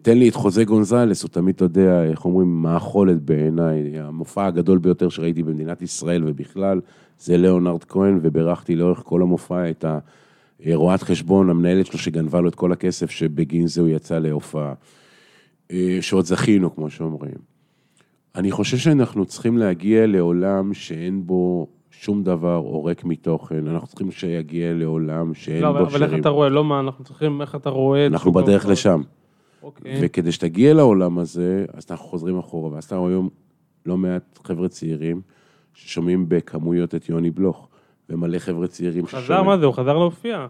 תן 0.01 0.17
לי 0.17 0.29
את 0.29 0.35
חוזה 0.35 0.63
גונזלס, 0.63 1.23
הוא 1.23 1.29
תמיד, 1.29 1.55
אתה 1.55 1.65
יודע, 1.65 2.03
איך 2.03 2.25
אומרים, 2.25 2.61
מאכולת 2.61 3.21
בעיניי. 3.21 3.99
המופע 3.99 4.45
הגדול 4.45 4.77
ביותר 4.77 5.09
שראיתי 5.09 5.43
במדינת 5.43 5.81
ישראל 5.81 6.23
ובכלל, 6.27 6.79
זה 7.19 7.37
ליאונרד 7.37 7.83
כהן, 7.83 8.19
ובירכתי 8.21 8.75
לאורך 8.75 9.01
כל 9.05 9.21
המופע 9.21 9.69
את 9.69 9.85
הרואת 10.65 11.03
חשבון, 11.03 11.49
המנהלת 11.49 11.85
שלו 11.85 11.99
שגנבה 11.99 12.41
לו 12.41 12.49
את 12.49 12.55
כל 12.55 12.71
הכסף, 12.71 13.09
שבגין 13.09 13.67
זה 13.67 13.81
הוא 13.81 13.89
יצא 13.89 14.19
להופעה. 14.19 14.73
אה, 15.71 15.97
שעוד 16.01 16.25
זכינו, 16.25 16.75
כמו 16.75 16.89
שאומרים. 16.89 17.37
אני 18.35 18.51
חושב 18.51 18.77
שאנחנו 18.77 19.25
צריכים 19.25 19.57
להגיע 19.57 20.07
לעולם 20.07 20.73
שאין 20.73 21.27
בו 21.27 21.67
שום 21.91 22.23
דבר 22.23 22.55
או 22.57 22.83
ריק 22.85 23.03
מתוכן, 23.03 23.67
אנחנו 23.67 23.87
צריכים 23.87 24.11
שיגיע 24.11 24.73
לעולם 24.73 25.33
שאין 25.33 25.61
לא, 25.61 25.69
אבל- 25.69 25.79
בו 25.79 25.85
אבל 25.85 26.03
איך. 26.03 26.13
אתה 26.21 26.29
רואה? 26.29 26.49
לא 26.49 26.63
מה, 26.63 26.79
אנחנו 26.79 27.03
צריכים, 27.03 27.41
איך 27.41 27.55
אתה 27.55 27.69
רואה 27.69 28.07
אנחנו 28.07 28.31
בדרך 28.31 28.49
ההופעות? 28.49 28.71
לשם. 28.71 29.01
אוקיי. 29.63 29.99
וכדי 30.01 30.31
שתגיע 30.31 30.73
לעולם 30.73 31.19
הזה, 31.19 31.65
אז 31.73 31.85
אנחנו 31.91 32.05
חוזרים 32.05 32.37
אחורה, 32.39 32.73
ואז 32.73 32.83
אתה 32.83 32.95
רואה 32.95 33.11
היום 33.11 33.29
לא 33.85 33.97
מעט 33.97 34.39
חבר'ה 34.43 34.67
צעירים 34.69 35.21
ששומעים 35.73 36.25
בכמויות 36.29 36.95
את 36.95 37.09
יוני 37.09 37.31
בלוך, 37.31 37.67
ומלא 38.09 38.39
חבר'ה 38.39 38.67
צעירים 38.67 39.05
חזר, 39.07 39.43
מה 39.43 39.57
זה? 39.57 39.65
הוא 39.65 39.73
חזר 39.73 39.97
להופיע. 39.97 40.47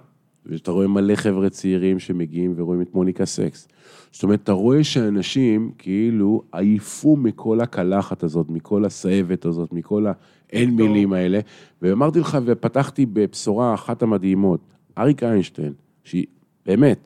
ואתה 0.47 0.71
רואה 0.71 0.87
מלא 0.87 1.15
חבר'ה 1.15 1.49
צעירים 1.49 1.99
שמגיעים 1.99 2.53
ורואים 2.57 2.81
את 2.81 2.93
מוניקה 2.93 3.25
סקס. 3.25 3.67
זאת 4.11 4.23
אומרת, 4.23 4.43
אתה 4.43 4.51
רואה 4.51 4.83
שאנשים 4.83 5.71
כאילו 5.77 6.43
עייפו 6.51 7.15
מכל 7.15 7.61
הקלחת 7.61 8.23
הזאת, 8.23 8.49
מכל 8.49 8.85
הסאבת 8.85 9.45
הזאת, 9.45 9.73
מכל 9.73 10.05
האין 10.49 10.69
מילים 10.69 11.13
האלה, 11.13 11.39
ואמרתי 11.81 12.19
לך, 12.19 12.37
ופתחתי 12.45 13.05
בבשורה 13.05 13.73
אחת 13.73 14.01
המדהימות, 14.01 14.59
אריק 14.97 15.23
איינשטיין, 15.23 15.73
שהיא 16.03 16.25
באמת, 16.65 16.99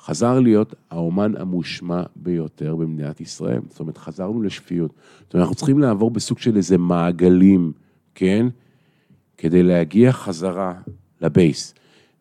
חזר 0.00 0.40
להיות 0.40 0.74
האומן 0.90 1.32
המושמע 1.36 2.02
ביותר 2.16 2.76
במדינת 2.76 3.20
ישראל. 3.20 3.60
זאת 3.68 3.80
אומרת, 3.80 3.98
חזרנו 3.98 4.42
לשפיות. 4.42 4.90
זאת 5.20 5.34
אומרת, 5.34 5.42
אנחנו 5.42 5.54
צריכים 5.54 5.78
לעבור 5.78 6.10
בסוג 6.10 6.38
של 6.38 6.56
איזה 6.56 6.78
מעגלים, 6.78 7.72
כן? 8.14 8.46
כדי 9.36 9.62
להגיע 9.62 10.12
חזרה 10.12 10.74
לבייס. 11.20 11.74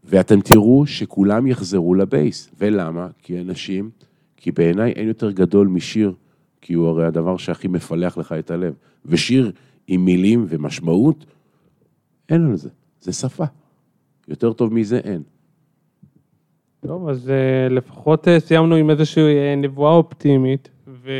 ואתם 0.06 0.41
תראו 0.41 0.86
שכולם 0.88 1.47
יחזרו 1.47 1.95
לבייס. 1.95 2.49
ולמה? 2.58 3.08
כי 3.22 3.41
אנשים, 3.41 3.89
כי 4.38 4.51
בעיניי 4.51 4.91
אין 4.91 5.08
יותר 5.08 5.32
גדול 5.32 5.68
משיר, 5.68 6.14
כי 6.62 6.74
הוא 6.74 6.88
הרי 6.88 7.06
הדבר 7.06 7.38
שהכי 7.38 7.68
מפלח 7.68 8.18
לך 8.18 8.32
את 8.39 8.51
הלב. 8.51 8.74
ושיר 9.06 9.51
עם 9.88 10.06
מילים 10.06 10.45
ומשמעות, 10.49 11.26
אין 12.30 12.45
על 12.45 12.56
זה. 12.56 12.70
זה 13.01 13.14
שפה. 13.14 13.43
יותר 14.28 14.53
טוב 14.53 14.74
מזה 14.74 14.97
אין. 14.97 15.22
טוב, 16.88 17.10
אז 17.10 17.30
אה, 17.30 17.36
לפחות 17.70 18.28
אה, 18.28 18.39
סיימנו 18.39 18.76
עם 18.76 18.89
איזושהי 18.89 19.24
אה, 19.38 19.56
נבואה 19.56 19.91
אופטימית, 19.91 20.70
ו... 20.88 21.12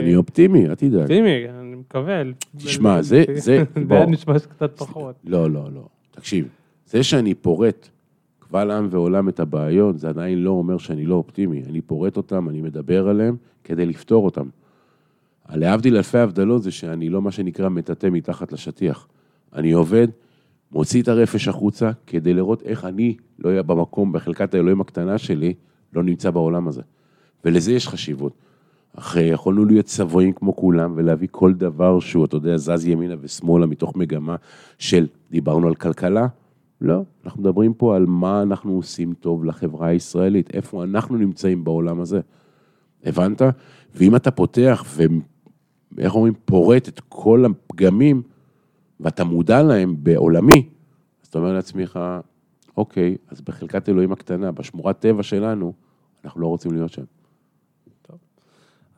אני 0.00 0.16
אופטימי, 0.16 0.66
אל 0.66 0.74
תדאג. 0.74 1.00
אופטימי, 1.00 1.48
אני 1.60 1.74
מקווה. 1.76 2.22
תשמע, 2.56 3.02
זה- 3.02 3.24
זה- 3.34 3.64
זה 3.74 3.82
בוא. 3.86 3.96
היה 3.96 4.06
נשמע 4.06 4.38
קצת 4.38 4.76
פחות. 4.78 5.14
לא, 5.24 5.50
לא, 5.50 5.68
לא. 5.74 5.86
תקשיב, 6.10 6.48
זה 6.86 7.02
שאני 7.02 7.34
פורט 7.34 7.88
קבל 8.52 8.70
עם 8.70 8.88
ועולם 8.90 9.28
את 9.28 9.40
הבעיות, 9.40 9.98
זה 9.98 10.08
עדיין 10.08 10.38
לא 10.38 10.50
אומר 10.50 10.78
שאני 10.78 11.06
לא 11.06 11.14
אופטימי. 11.14 11.62
אני 11.68 11.80
פורט 11.80 12.16
אותם, 12.16 12.48
אני 12.48 12.60
מדבר 12.60 13.08
עליהם 13.08 13.36
כדי 13.64 13.86
לפתור 13.86 14.24
אותם. 14.24 14.46
להבדיל 15.54 15.96
אלפי 15.96 16.18
הבדלות 16.18 16.62
זה 16.62 16.70
שאני 16.70 17.08
לא 17.08 17.22
מה 17.22 17.30
שנקרא 17.30 17.68
מטאטא 17.68 18.06
מתחת 18.06 18.52
לשטיח. 18.52 19.08
אני 19.54 19.72
עובד, 19.72 20.08
מוציא 20.72 21.02
את 21.02 21.08
הרפש 21.08 21.48
החוצה 21.48 21.90
כדי 22.06 22.34
לראות 22.34 22.62
איך 22.62 22.84
אני 22.84 23.16
לא 23.38 23.48
אהיה 23.48 23.62
במקום, 23.62 24.12
בחלקת 24.12 24.54
האלוהים 24.54 24.80
הקטנה 24.80 25.18
שלי, 25.18 25.54
לא 25.92 26.02
נמצא 26.02 26.30
בעולם 26.30 26.68
הזה. 26.68 26.82
ולזה 27.44 27.72
יש 27.72 27.88
חשיבות. 27.88 28.32
אחרי, 28.96 29.22
יכולנו 29.22 29.64
להיות 29.64 29.86
צבועים 29.86 30.32
כמו 30.32 30.56
כולם 30.56 30.92
ולהביא 30.96 31.28
כל 31.30 31.52
דבר 31.52 32.00
שהוא, 32.00 32.24
אתה 32.24 32.36
יודע, 32.36 32.56
זז 32.56 32.86
ימינה 32.86 33.14
ושמאלה 33.20 33.66
מתוך 33.66 33.96
מגמה 33.96 34.36
של, 34.78 35.06
דיברנו 35.30 35.68
על 35.68 35.74
כלכלה? 35.74 36.26
לא, 36.82 37.02
אנחנו 37.24 37.42
מדברים 37.42 37.74
פה 37.74 37.96
על 37.96 38.06
מה 38.06 38.42
אנחנו 38.42 38.72
עושים 38.72 39.14
טוב 39.14 39.44
לחברה 39.44 39.88
הישראלית, 39.88 40.54
איפה 40.54 40.84
אנחנו 40.84 41.16
נמצאים 41.16 41.64
בעולם 41.64 42.00
הזה. 42.00 42.20
הבנת? 43.04 43.42
ואם 43.94 44.16
אתה 44.16 44.30
פותח 44.30 44.84
ואיך 45.96 46.14
אומרים, 46.14 46.34
פורט 46.44 46.88
את 46.88 47.00
כל 47.08 47.44
הפגמים, 47.44 48.22
ואתה 49.00 49.24
מודע 49.24 49.62
להם 49.62 49.96
בעולמי, 49.98 50.68
אז 51.22 51.28
אתה 51.28 51.38
אומר 51.38 51.52
לעצמך, 51.52 52.00
אוקיי, 52.76 53.16
אז 53.28 53.40
בחלקת 53.40 53.88
אלוהים 53.88 54.12
הקטנה, 54.12 54.52
בשמורת 54.52 54.98
טבע 54.98 55.22
שלנו, 55.22 55.72
אנחנו 56.24 56.40
לא 56.40 56.46
רוצים 56.46 56.72
להיות 56.72 56.92
שם. 56.92 57.02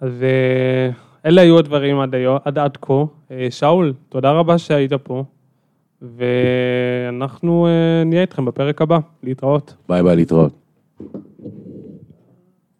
אז 0.00 0.22
אה, 0.22 0.90
אלה 1.26 1.40
היו 1.40 1.58
הדברים 1.58 2.00
עד 2.00 2.14
עד 2.44 2.58
עד 2.58 2.76
כה. 2.76 3.04
אה, 3.30 3.46
שאול, 3.50 3.94
תודה 4.08 4.32
רבה 4.32 4.58
שהיית 4.58 4.92
פה, 4.92 5.24
ואנחנו 6.16 7.66
אה, 7.66 8.04
נהיה 8.04 8.22
איתכם 8.22 8.44
בפרק 8.44 8.82
הבא. 8.82 8.98
להתראות. 9.22 9.74
ביי 9.88 10.02
ביי, 10.02 10.16
להתראות. 10.16 10.52